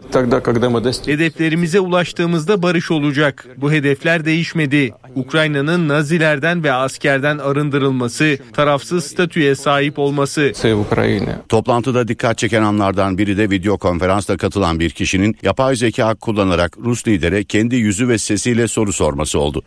Hedeflerimize 1.06 1.80
ulaştığımızda 1.80 2.62
barış 2.62 2.92
olacak. 2.92 3.48
Bu 3.58 3.72
hedefler 3.72 4.26
değişmedi. 4.26 4.94
Ukrayna'nın 5.16 5.88
Nazilerden 5.88 6.64
ve 6.64 6.72
askerden 6.72 7.38
arındırılması, 7.38 8.38
tarafsız 8.54 9.06
statüye 9.06 9.56
sahip 9.56 10.00
olması. 10.00 10.52
Toplantıda 11.50 12.08
dikkat 12.08 12.38
çeken 12.38 12.62
anlardan 12.62 13.18
biri 13.18 13.38
de 13.38 13.50
video 13.50 13.78
konferansla 13.78 14.38
katılan 14.38 14.80
bir 14.80 14.90
kişinin 14.90 15.38
yapay 15.44 15.76
zeka 15.76 16.16
kullanarak 16.16 16.78
Rus 16.78 17.08
lidere 17.08 17.44
kendi 17.44 17.76
yüzü 17.76 18.08
ve 18.08 18.15
sesiyle 18.22 18.68
soru 18.68 18.94
sorması 18.94 19.40
oldu. 19.40 19.62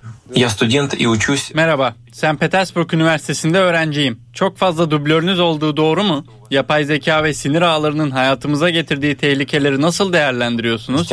Merhaba, 1.55 1.95
St. 2.13 2.41
Petersburg 2.41 2.95
Üniversitesi'nde 2.95 3.59
öğrenciyim. 3.59 4.21
Çok 4.33 4.59
fazla 4.59 4.91
dublörünüz 4.91 5.41
olduğu 5.41 5.77
doğru 5.77 6.05
mu? 6.05 6.25
Yapay 6.51 6.85
zeka 6.85 7.25
ve 7.25 7.35
sinir 7.35 7.63
ağlarının 7.63 8.11
hayatımıza 8.11 8.71
getirdiği 8.71 9.17
tehlikeleri 9.17 9.81
nasıl 9.81 10.13
değerlendiriyorsunuz? 10.13 11.11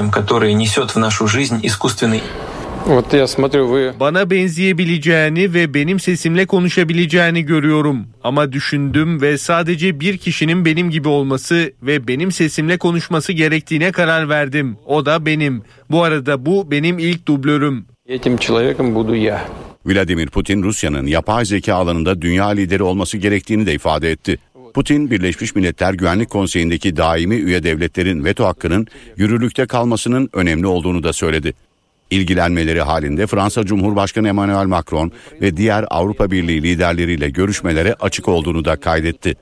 Bana 3.99 4.29
benzeyebileceğini 4.29 5.53
ve 5.53 5.73
benim 5.73 5.99
sesimle 5.99 6.45
konuşabileceğini 6.45 7.41
görüyorum. 7.41 8.07
Ama 8.23 8.51
düşündüm 8.51 9.21
ve 9.21 9.37
sadece 9.37 9.99
bir 9.99 10.17
kişinin 10.17 10.65
benim 10.65 10.89
gibi 10.89 11.07
olması 11.07 11.73
ve 11.81 12.07
benim 12.07 12.31
sesimle 12.31 12.77
konuşması 12.77 13.33
gerektiğine 13.33 13.91
karar 13.91 14.29
verdim. 14.29 14.77
O 14.85 15.05
da 15.05 15.25
benim. 15.25 15.61
Bu 15.91 16.03
arada 16.03 16.45
bu 16.45 16.71
benim 16.71 16.99
ilk 16.99 17.27
dublörüm. 17.27 17.85
Vladimir 19.85 20.27
Putin 20.27 20.63
Rusya'nın 20.63 21.07
yapay 21.07 21.45
zeka 21.45 21.75
alanında 21.75 22.21
dünya 22.21 22.47
lideri 22.47 22.83
olması 22.83 23.17
gerektiğini 23.17 23.65
de 23.65 23.73
ifade 23.73 24.11
etti. 24.11 24.37
Putin, 24.73 25.11
Birleşmiş 25.11 25.55
Milletler 25.55 25.93
Güvenlik 25.93 26.29
Konseyi'ndeki 26.29 26.97
daimi 26.97 27.35
üye 27.35 27.63
devletlerin 27.63 28.25
veto 28.25 28.45
hakkının 28.45 28.87
yürürlükte 29.17 29.65
kalmasının 29.65 30.29
önemli 30.33 30.67
olduğunu 30.67 31.03
da 31.03 31.13
söyledi. 31.13 31.53
İlgilenmeleri 32.09 32.81
halinde 32.81 33.27
Fransa 33.27 33.65
Cumhurbaşkanı 33.65 34.27
Emmanuel 34.27 34.65
Macron 34.65 35.11
ve 35.41 35.57
diğer 35.57 35.85
Avrupa 35.89 36.31
Birliği 36.31 36.63
liderleriyle 36.63 37.29
görüşmelere 37.29 37.93
açık 37.99 38.27
olduğunu 38.27 38.65
da 38.65 38.75
kaydetti. 38.79 39.35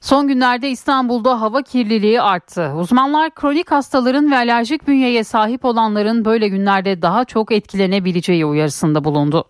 Son 0.00 0.28
günlerde 0.28 0.70
İstanbul'da 0.70 1.40
hava 1.40 1.62
kirliliği 1.62 2.20
arttı. 2.20 2.72
Uzmanlar 2.76 3.34
kronik 3.34 3.70
hastaların 3.70 4.30
ve 4.30 4.36
alerjik 4.36 4.88
bünyeye 4.88 5.24
sahip 5.24 5.64
olanların 5.64 6.24
böyle 6.24 6.48
günlerde 6.48 7.02
daha 7.02 7.24
çok 7.24 7.52
etkilenebileceği 7.52 8.46
uyarısında 8.46 9.04
bulundu. 9.04 9.44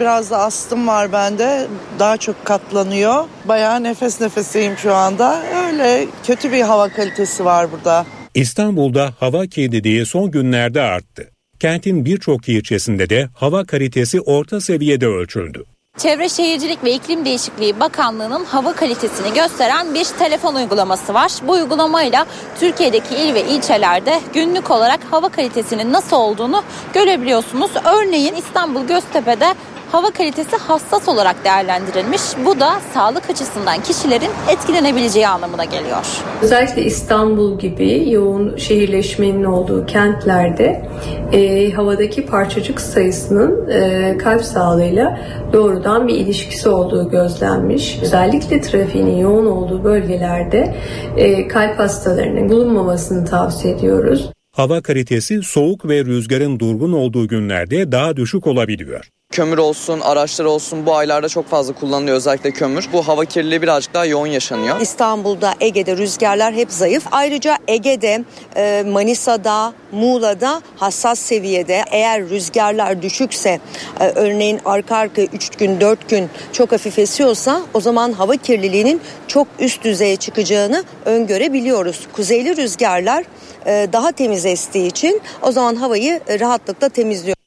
Biraz 0.00 0.30
da 0.30 0.38
astım 0.38 0.88
var 0.88 1.12
bende. 1.12 1.68
Daha 1.98 2.16
çok 2.16 2.44
katlanıyor. 2.44 3.24
Bayağı 3.44 3.82
nefes 3.82 4.20
nefeseyim 4.20 4.76
şu 4.76 4.94
anda. 4.94 5.42
Öyle 5.66 6.06
kötü 6.26 6.52
bir 6.52 6.62
hava 6.62 6.88
kalitesi 6.88 7.44
var 7.44 7.72
burada. 7.72 8.06
İstanbul'da 8.34 9.14
hava 9.20 9.46
kirliliği 9.46 10.06
son 10.06 10.30
günlerde 10.30 10.80
arttı. 10.80 11.30
Kentin 11.60 12.04
birçok 12.04 12.48
ilçesinde 12.48 13.10
de 13.10 13.28
hava 13.34 13.64
kalitesi 13.64 14.20
orta 14.20 14.60
seviyede 14.60 15.06
ölçüldü. 15.06 15.64
Çevre 15.98 16.28
Şehircilik 16.28 16.84
ve 16.84 16.94
İklim 16.94 17.24
Değişikliği 17.24 17.80
Bakanlığı'nın 17.80 18.44
hava 18.44 18.72
kalitesini 18.72 19.34
gösteren 19.34 19.94
bir 19.94 20.04
telefon 20.04 20.54
uygulaması 20.54 21.14
var. 21.14 21.32
Bu 21.48 21.52
uygulamayla 21.52 22.26
Türkiye'deki 22.60 23.14
il 23.14 23.34
ve 23.34 23.44
ilçelerde 23.48 24.20
günlük 24.34 24.70
olarak 24.70 25.00
hava 25.10 25.28
kalitesinin 25.28 25.92
nasıl 25.92 26.16
olduğunu 26.16 26.62
görebiliyorsunuz. 26.94 27.70
Örneğin 27.84 28.34
İstanbul 28.34 28.86
Göztepe'de 28.86 29.54
hava 29.94 30.10
kalitesi 30.10 30.56
hassas 30.56 31.08
olarak 31.08 31.44
değerlendirilmiş. 31.44 32.22
Bu 32.44 32.60
da 32.60 32.80
sağlık 32.94 33.30
açısından 33.30 33.82
kişilerin 33.82 34.30
etkilenebileceği 34.52 35.28
anlamına 35.28 35.64
geliyor. 35.64 36.06
Özellikle 36.42 36.82
İstanbul 36.84 37.58
gibi 37.58 38.10
yoğun 38.10 38.56
şehirleşmenin 38.56 39.44
olduğu 39.44 39.86
kentlerde 39.86 40.88
e, 41.32 41.70
havadaki 41.72 42.26
parçacık 42.26 42.80
sayısının 42.80 43.70
e, 43.70 44.16
kalp 44.18 44.42
sağlığıyla 44.42 45.20
doğrudan 45.52 46.08
bir 46.08 46.14
ilişkisi 46.14 46.68
olduğu 46.68 47.10
gözlenmiş. 47.10 47.98
Özellikle 48.02 48.60
trafiğin 48.60 49.16
yoğun 49.16 49.46
olduğu 49.46 49.84
bölgelerde 49.84 50.74
e, 51.16 51.48
kalp 51.48 51.78
hastalarının 51.78 52.48
bulunmamasını 52.48 53.24
tavsiye 53.24 53.74
ediyoruz. 53.74 54.30
Hava 54.52 54.82
kalitesi 54.82 55.42
soğuk 55.42 55.88
ve 55.88 56.04
rüzgarın 56.04 56.58
durgun 56.58 56.92
olduğu 56.92 57.28
günlerde 57.28 57.92
daha 57.92 58.16
düşük 58.16 58.46
olabiliyor. 58.46 59.10
Kömür 59.34 59.58
olsun, 59.58 60.00
araçlar 60.00 60.44
olsun 60.44 60.86
bu 60.86 60.94
aylarda 60.94 61.28
çok 61.28 61.48
fazla 61.48 61.74
kullanılıyor 61.74 62.16
özellikle 62.16 62.50
kömür. 62.50 62.88
Bu 62.92 63.08
hava 63.08 63.24
kirliliği 63.24 63.62
birazcık 63.62 63.94
daha 63.94 64.04
yoğun 64.04 64.26
yaşanıyor. 64.26 64.80
İstanbul'da, 64.80 65.54
Ege'de 65.60 65.96
rüzgarlar 65.96 66.54
hep 66.54 66.72
zayıf. 66.72 67.04
Ayrıca 67.10 67.58
Ege'de, 67.68 68.24
e, 68.56 68.84
Manisa'da, 68.86 69.72
Muğla'da 69.92 70.62
hassas 70.76 71.18
seviyede. 71.18 71.84
Eğer 71.90 72.28
rüzgarlar 72.28 73.02
düşükse, 73.02 73.60
e, 74.00 74.08
örneğin 74.08 74.60
arka 74.64 74.96
arka 74.96 75.22
3 75.22 75.50
gün, 75.50 75.80
4 75.80 76.08
gün 76.08 76.30
çok 76.52 76.72
hafif 76.72 76.98
esiyorsa 76.98 77.62
o 77.74 77.80
zaman 77.80 78.12
hava 78.12 78.36
kirliliğinin 78.36 79.00
çok 79.28 79.46
üst 79.58 79.84
düzeye 79.84 80.16
çıkacağını 80.16 80.84
öngörebiliyoruz. 81.04 82.06
Kuzeyli 82.12 82.56
rüzgarlar 82.56 83.24
e, 83.66 83.88
daha 83.92 84.12
temiz 84.12 84.46
estiği 84.46 84.86
için 84.86 85.22
o 85.42 85.52
zaman 85.52 85.76
havayı 85.76 86.20
rahatlıkla 86.40 86.88
temizliyor. 86.88 87.43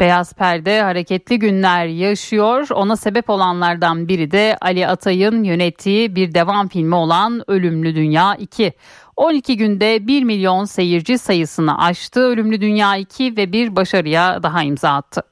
Beyaz 0.00 0.32
Perde 0.32 0.82
hareketli 0.82 1.38
günler 1.38 1.86
yaşıyor. 1.86 2.66
Ona 2.70 2.96
sebep 2.96 3.30
olanlardan 3.30 4.08
biri 4.08 4.30
de 4.30 4.56
Ali 4.60 4.86
Atay'ın 4.86 5.44
yönettiği 5.44 6.14
bir 6.14 6.34
devam 6.34 6.68
filmi 6.68 6.94
olan 6.94 7.50
Ölümlü 7.50 7.94
Dünya 7.94 8.34
2. 8.34 8.72
12 9.16 9.56
günde 9.56 10.06
1 10.06 10.24
milyon 10.24 10.64
seyirci 10.64 11.18
sayısını 11.18 11.78
aştı. 11.78 12.20
Ölümlü 12.20 12.60
Dünya 12.60 12.96
2 12.96 13.36
ve 13.36 13.52
bir 13.52 13.76
başarıya 13.76 14.42
daha 14.42 14.62
imza 14.62 14.90
attı. 14.90 15.22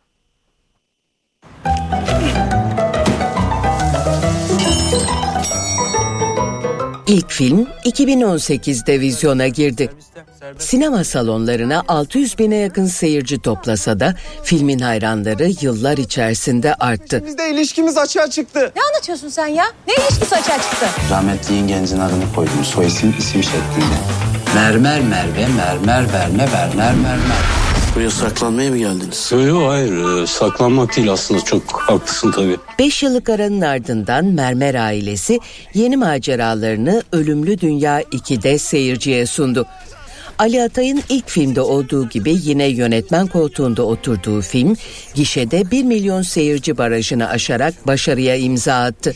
İlk 7.06 7.30
film 7.30 7.66
2018'de 7.84 9.00
vizyona 9.00 9.48
girdi. 9.48 9.90
Sinema 10.58 11.04
salonlarına 11.04 11.82
600 11.88 12.38
bine 12.38 12.56
yakın 12.56 12.86
seyirci 12.86 13.38
toplasa 13.38 14.00
da 14.00 14.14
filmin 14.42 14.78
hayranları 14.78 15.50
yıllar 15.60 15.98
içerisinde 15.98 16.74
arttı. 16.74 17.24
Bizde 17.26 17.50
ilişkimiz 17.50 17.98
açığa 17.98 18.30
çıktı. 18.30 18.72
Ne 18.76 18.82
anlatıyorsun 18.82 19.28
sen 19.28 19.46
ya? 19.46 19.64
Ne 19.88 19.94
ilişkisi 19.94 20.36
açığa 20.36 20.58
çıktı? 20.62 20.86
Rahmetli 21.10 21.54
yengencin 21.54 22.00
adını 22.00 22.24
koydum 22.34 22.64
soy 22.64 22.86
isim 22.86 23.14
isim 23.18 23.42
şeklinde. 23.42 23.96
Mermer 24.54 25.00
Merve, 25.00 25.46
mermer 25.56 26.12
verme, 26.12 26.52
vermer 26.52 26.94
mermer. 26.94 27.38
Buraya 27.94 28.10
saklanmaya 28.10 28.70
mı 28.70 28.78
geldiniz? 28.78 29.28
Yok 29.32 29.42
yok 29.46 29.70
hayır 29.70 30.26
saklanmak 30.26 30.96
değil 30.96 31.12
aslında 31.12 31.40
çok 31.40 31.62
haklısın 31.72 32.32
tabii. 32.32 32.56
5 32.78 33.02
yıllık 33.02 33.28
aranın 33.30 33.60
ardından 33.60 34.24
Mermer 34.24 34.74
ailesi 34.74 35.38
yeni 35.74 35.96
maceralarını 35.96 37.02
Ölümlü 37.12 37.60
Dünya 37.60 38.02
2'de 38.02 38.58
seyirciye 38.58 39.26
sundu. 39.26 39.66
Ali 40.38 40.62
Atay'ın 40.62 41.02
ilk 41.08 41.28
filmde 41.28 41.60
olduğu 41.60 42.08
gibi 42.08 42.36
yine 42.42 42.66
yönetmen 42.66 43.26
koltuğunda 43.26 43.82
oturduğu 43.82 44.40
film 44.40 44.76
gişede 45.14 45.70
1 45.70 45.84
milyon 45.84 46.22
seyirci 46.22 46.78
barajını 46.78 47.28
aşarak 47.28 47.86
başarıya 47.86 48.36
imza 48.36 48.74
attı. 48.74 49.14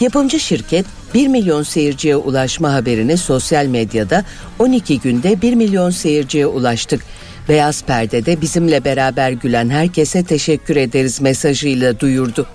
Yapımcı 0.00 0.40
şirket 0.40 0.86
1 1.14 1.28
milyon 1.28 1.62
seyirciye 1.62 2.16
ulaşma 2.16 2.72
haberini 2.72 3.16
sosyal 3.16 3.66
medyada 3.66 4.24
12 4.58 5.00
günde 5.00 5.42
1 5.42 5.54
milyon 5.54 5.90
seyirciye 5.90 6.46
ulaştık. 6.46 7.02
Beyaz 7.48 7.82
perdede 7.82 8.40
bizimle 8.40 8.84
beraber 8.84 9.30
gülen 9.30 9.70
herkese 9.70 10.24
teşekkür 10.24 10.76
ederiz 10.76 11.20
mesajıyla 11.20 12.00
duyurdu. 12.00 12.46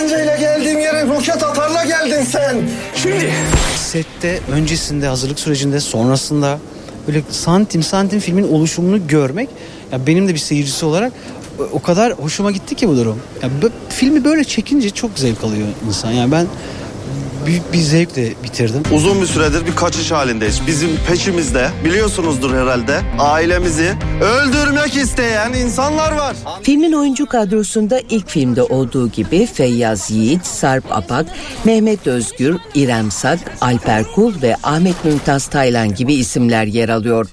Tabancayla 0.00 0.36
geldiğim 0.36 0.78
yere 0.78 1.06
roket 1.06 1.42
atarla 1.42 1.84
geldin 1.84 2.24
sen. 2.24 2.56
Şimdi. 2.96 3.32
Sette 3.76 4.40
öncesinde 4.52 5.06
hazırlık 5.06 5.40
sürecinde 5.40 5.80
sonrasında 5.80 6.58
böyle 7.08 7.22
santim 7.30 7.82
santim 7.82 8.20
filmin 8.20 8.48
oluşumunu 8.52 9.06
görmek 9.08 9.48
ya 9.92 10.06
benim 10.06 10.28
de 10.28 10.34
bir 10.34 10.38
seyircisi 10.38 10.86
olarak 10.86 11.12
o 11.72 11.82
kadar 11.82 12.12
hoşuma 12.12 12.50
gitti 12.50 12.74
ki 12.74 12.88
bu 12.88 12.96
durum. 12.96 13.20
Ya 13.42 13.48
filmi 13.88 14.24
böyle 14.24 14.44
çekince 14.44 14.90
çok 14.90 15.10
zevk 15.18 15.44
alıyor 15.44 15.68
insan. 15.88 16.10
Yani 16.10 16.32
ben 16.32 16.46
büyük 17.46 17.72
bir 17.72 17.78
zevkle 17.78 18.32
bitirdim. 18.44 18.82
Uzun 18.92 19.20
bir 19.20 19.26
süredir 19.26 19.66
bir 19.66 19.76
kaçış 19.76 20.10
halindeyiz. 20.10 20.60
Bizim 20.66 20.90
peşimizde 21.08 21.68
biliyorsunuzdur 21.84 22.54
herhalde 22.54 23.00
ailemizi 23.18 23.92
öldürmek 24.22 24.96
isteyen 24.96 25.52
insanlar 25.52 26.12
var. 26.12 26.36
Filmin 26.62 26.92
oyuncu 26.92 27.26
kadrosunda 27.26 28.00
ilk 28.10 28.28
filmde 28.28 28.62
olduğu 28.62 29.08
gibi 29.08 29.46
Feyyaz 29.46 30.10
Yiğit, 30.10 30.46
Sarp 30.46 30.84
Apak, 30.90 31.26
Mehmet 31.64 32.06
Özgür, 32.06 32.56
İrem 32.74 33.10
Sak, 33.10 33.38
Alper 33.60 34.04
Kul 34.14 34.42
ve 34.42 34.56
Ahmet 34.62 35.04
Mümtaz 35.04 35.46
Taylan 35.46 35.94
gibi 35.94 36.14
isimler 36.14 36.64
yer 36.64 36.88
alıyor. 36.88 37.26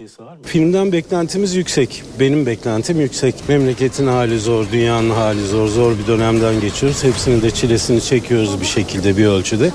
Filmden 0.43 0.91
beklentimiz 0.91 1.55
yüksek. 1.55 2.03
Benim 2.19 2.45
beklentim 2.45 3.01
yüksek. 3.01 3.35
Memleketin 3.47 4.07
hali 4.07 4.39
zor, 4.39 4.65
dünyanın 4.71 5.09
hali 5.09 5.47
zor. 5.47 5.67
Zor 5.67 5.93
bir 5.99 6.07
dönemden 6.07 6.61
geçiyoruz. 6.61 7.03
Hepsinin 7.03 7.41
de 7.41 7.51
çilesini 7.51 8.01
çekiyoruz 8.01 8.61
bir 8.61 8.65
şekilde, 8.65 9.17
bir 9.17 9.25
ölçüde. 9.25 9.71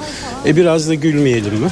E 0.46 0.56
biraz 0.56 0.88
da 0.88 0.94
gülmeyelim 0.94 1.54
mi? 1.54 1.68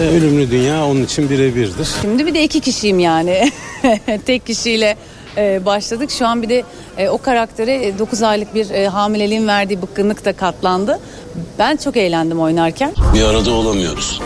E, 0.00 0.08
ölümlü 0.08 0.50
dünya 0.50 0.86
onun 0.86 1.04
için 1.04 1.30
birebirdir. 1.30 1.88
Şimdi 2.02 2.26
bir 2.26 2.34
de 2.34 2.44
iki 2.44 2.60
kişiyim 2.60 2.98
yani. 2.98 3.52
Tek 4.26 4.46
kişiyle 4.46 4.96
e, 5.36 5.64
başladık. 5.64 6.10
Şu 6.10 6.26
an 6.26 6.42
bir 6.42 6.48
de 6.48 6.62
e, 6.98 7.08
o 7.08 7.18
karaktere 7.18 7.98
9 7.98 8.22
aylık 8.22 8.54
bir 8.54 8.70
e, 8.70 8.88
hamileliğin 8.88 9.48
verdiği 9.48 9.82
bıkkınlık 9.82 10.24
da 10.24 10.32
katlandı. 10.32 11.00
Ben 11.58 11.76
çok 11.76 11.96
eğlendim 11.96 12.40
oynarken. 12.40 12.92
Bir 13.14 13.22
arada 13.22 13.50
olamıyoruz. 13.50 14.20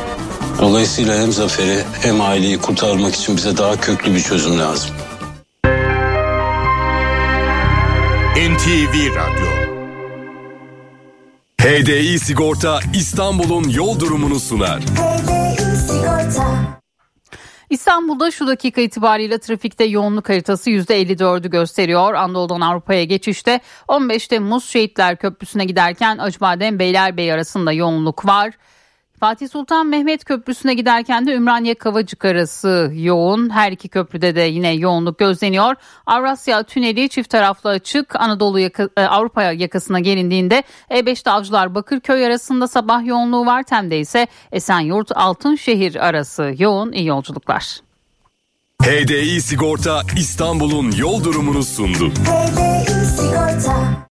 Dolayısıyla 0.60 1.18
hem 1.18 1.32
Zafer'i 1.32 1.82
hem 2.00 2.20
aileyi 2.20 2.58
kurtarmak 2.58 3.14
için 3.14 3.36
bize 3.36 3.56
daha 3.56 3.76
köklü 3.76 4.14
bir 4.14 4.20
çözüm 4.20 4.58
lazım. 4.58 4.90
NTV 8.36 9.14
Radyo 9.16 9.65
HDI 11.66 12.18
Sigorta 12.18 12.80
İstanbul'un 12.94 13.68
yol 13.68 14.00
durumunu 14.00 14.40
sunar. 14.40 14.82
İstanbul'da 17.70 18.30
şu 18.30 18.46
dakika 18.46 18.80
itibariyle 18.80 19.38
trafikte 19.38 19.84
yoğunluk 19.84 20.28
haritası 20.28 20.70
%54'ü 20.70 21.50
gösteriyor. 21.50 22.14
Anadolu'dan 22.14 22.60
Avrupa'ya 22.60 23.04
geçişte 23.04 23.60
15 23.88 24.28
Temmuz 24.28 24.64
Şehitler 24.64 25.16
Köprüsü'ne 25.16 25.64
giderken 25.64 26.18
Acıbadem 26.18 26.78
Beylerbeyi 26.78 27.32
arasında 27.32 27.72
yoğunluk 27.72 28.26
var. 28.26 28.52
Fatih 29.20 29.48
Sultan 29.48 29.86
Mehmet 29.86 30.24
Köprüsü'ne 30.24 30.74
giderken 30.74 31.26
de 31.26 31.34
Ümraniye 31.34 31.74
Kavacık 31.74 32.24
arası 32.24 32.90
yoğun. 32.94 33.50
Her 33.50 33.72
iki 33.72 33.88
köprüde 33.88 34.34
de 34.34 34.40
yine 34.40 34.72
yoğunluk 34.72 35.18
gözleniyor. 35.18 35.74
Avrasya 36.06 36.62
Tüneli 36.62 37.08
çift 37.08 37.30
taraflı 37.30 37.70
açık. 37.70 38.20
Anadolu 38.20 38.58
yaka, 38.58 38.88
e, 38.96 39.02
Avrupa 39.02 39.42
yakasına 39.42 40.00
gelindiğinde 40.00 40.62
E5'te 40.90 41.30
Avcılar 41.30 41.74
Bakırköy 41.74 42.26
arasında 42.26 42.68
sabah 42.68 43.06
yoğunluğu 43.06 43.46
var. 43.46 43.62
Tem'de 43.62 43.98
ise 43.98 44.26
Esenyurt 44.52 45.16
Altınşehir 45.16 46.06
arası 46.06 46.54
yoğun. 46.58 46.92
İyi 46.92 47.06
yolculuklar. 47.06 47.80
HDI 48.82 49.42
Sigorta 49.42 50.02
İstanbul'un 50.16 50.90
yol 50.90 51.24
durumunu 51.24 51.62
sundu. 51.62 52.10
HDI 52.10 53.06
Sigorta 53.06 53.96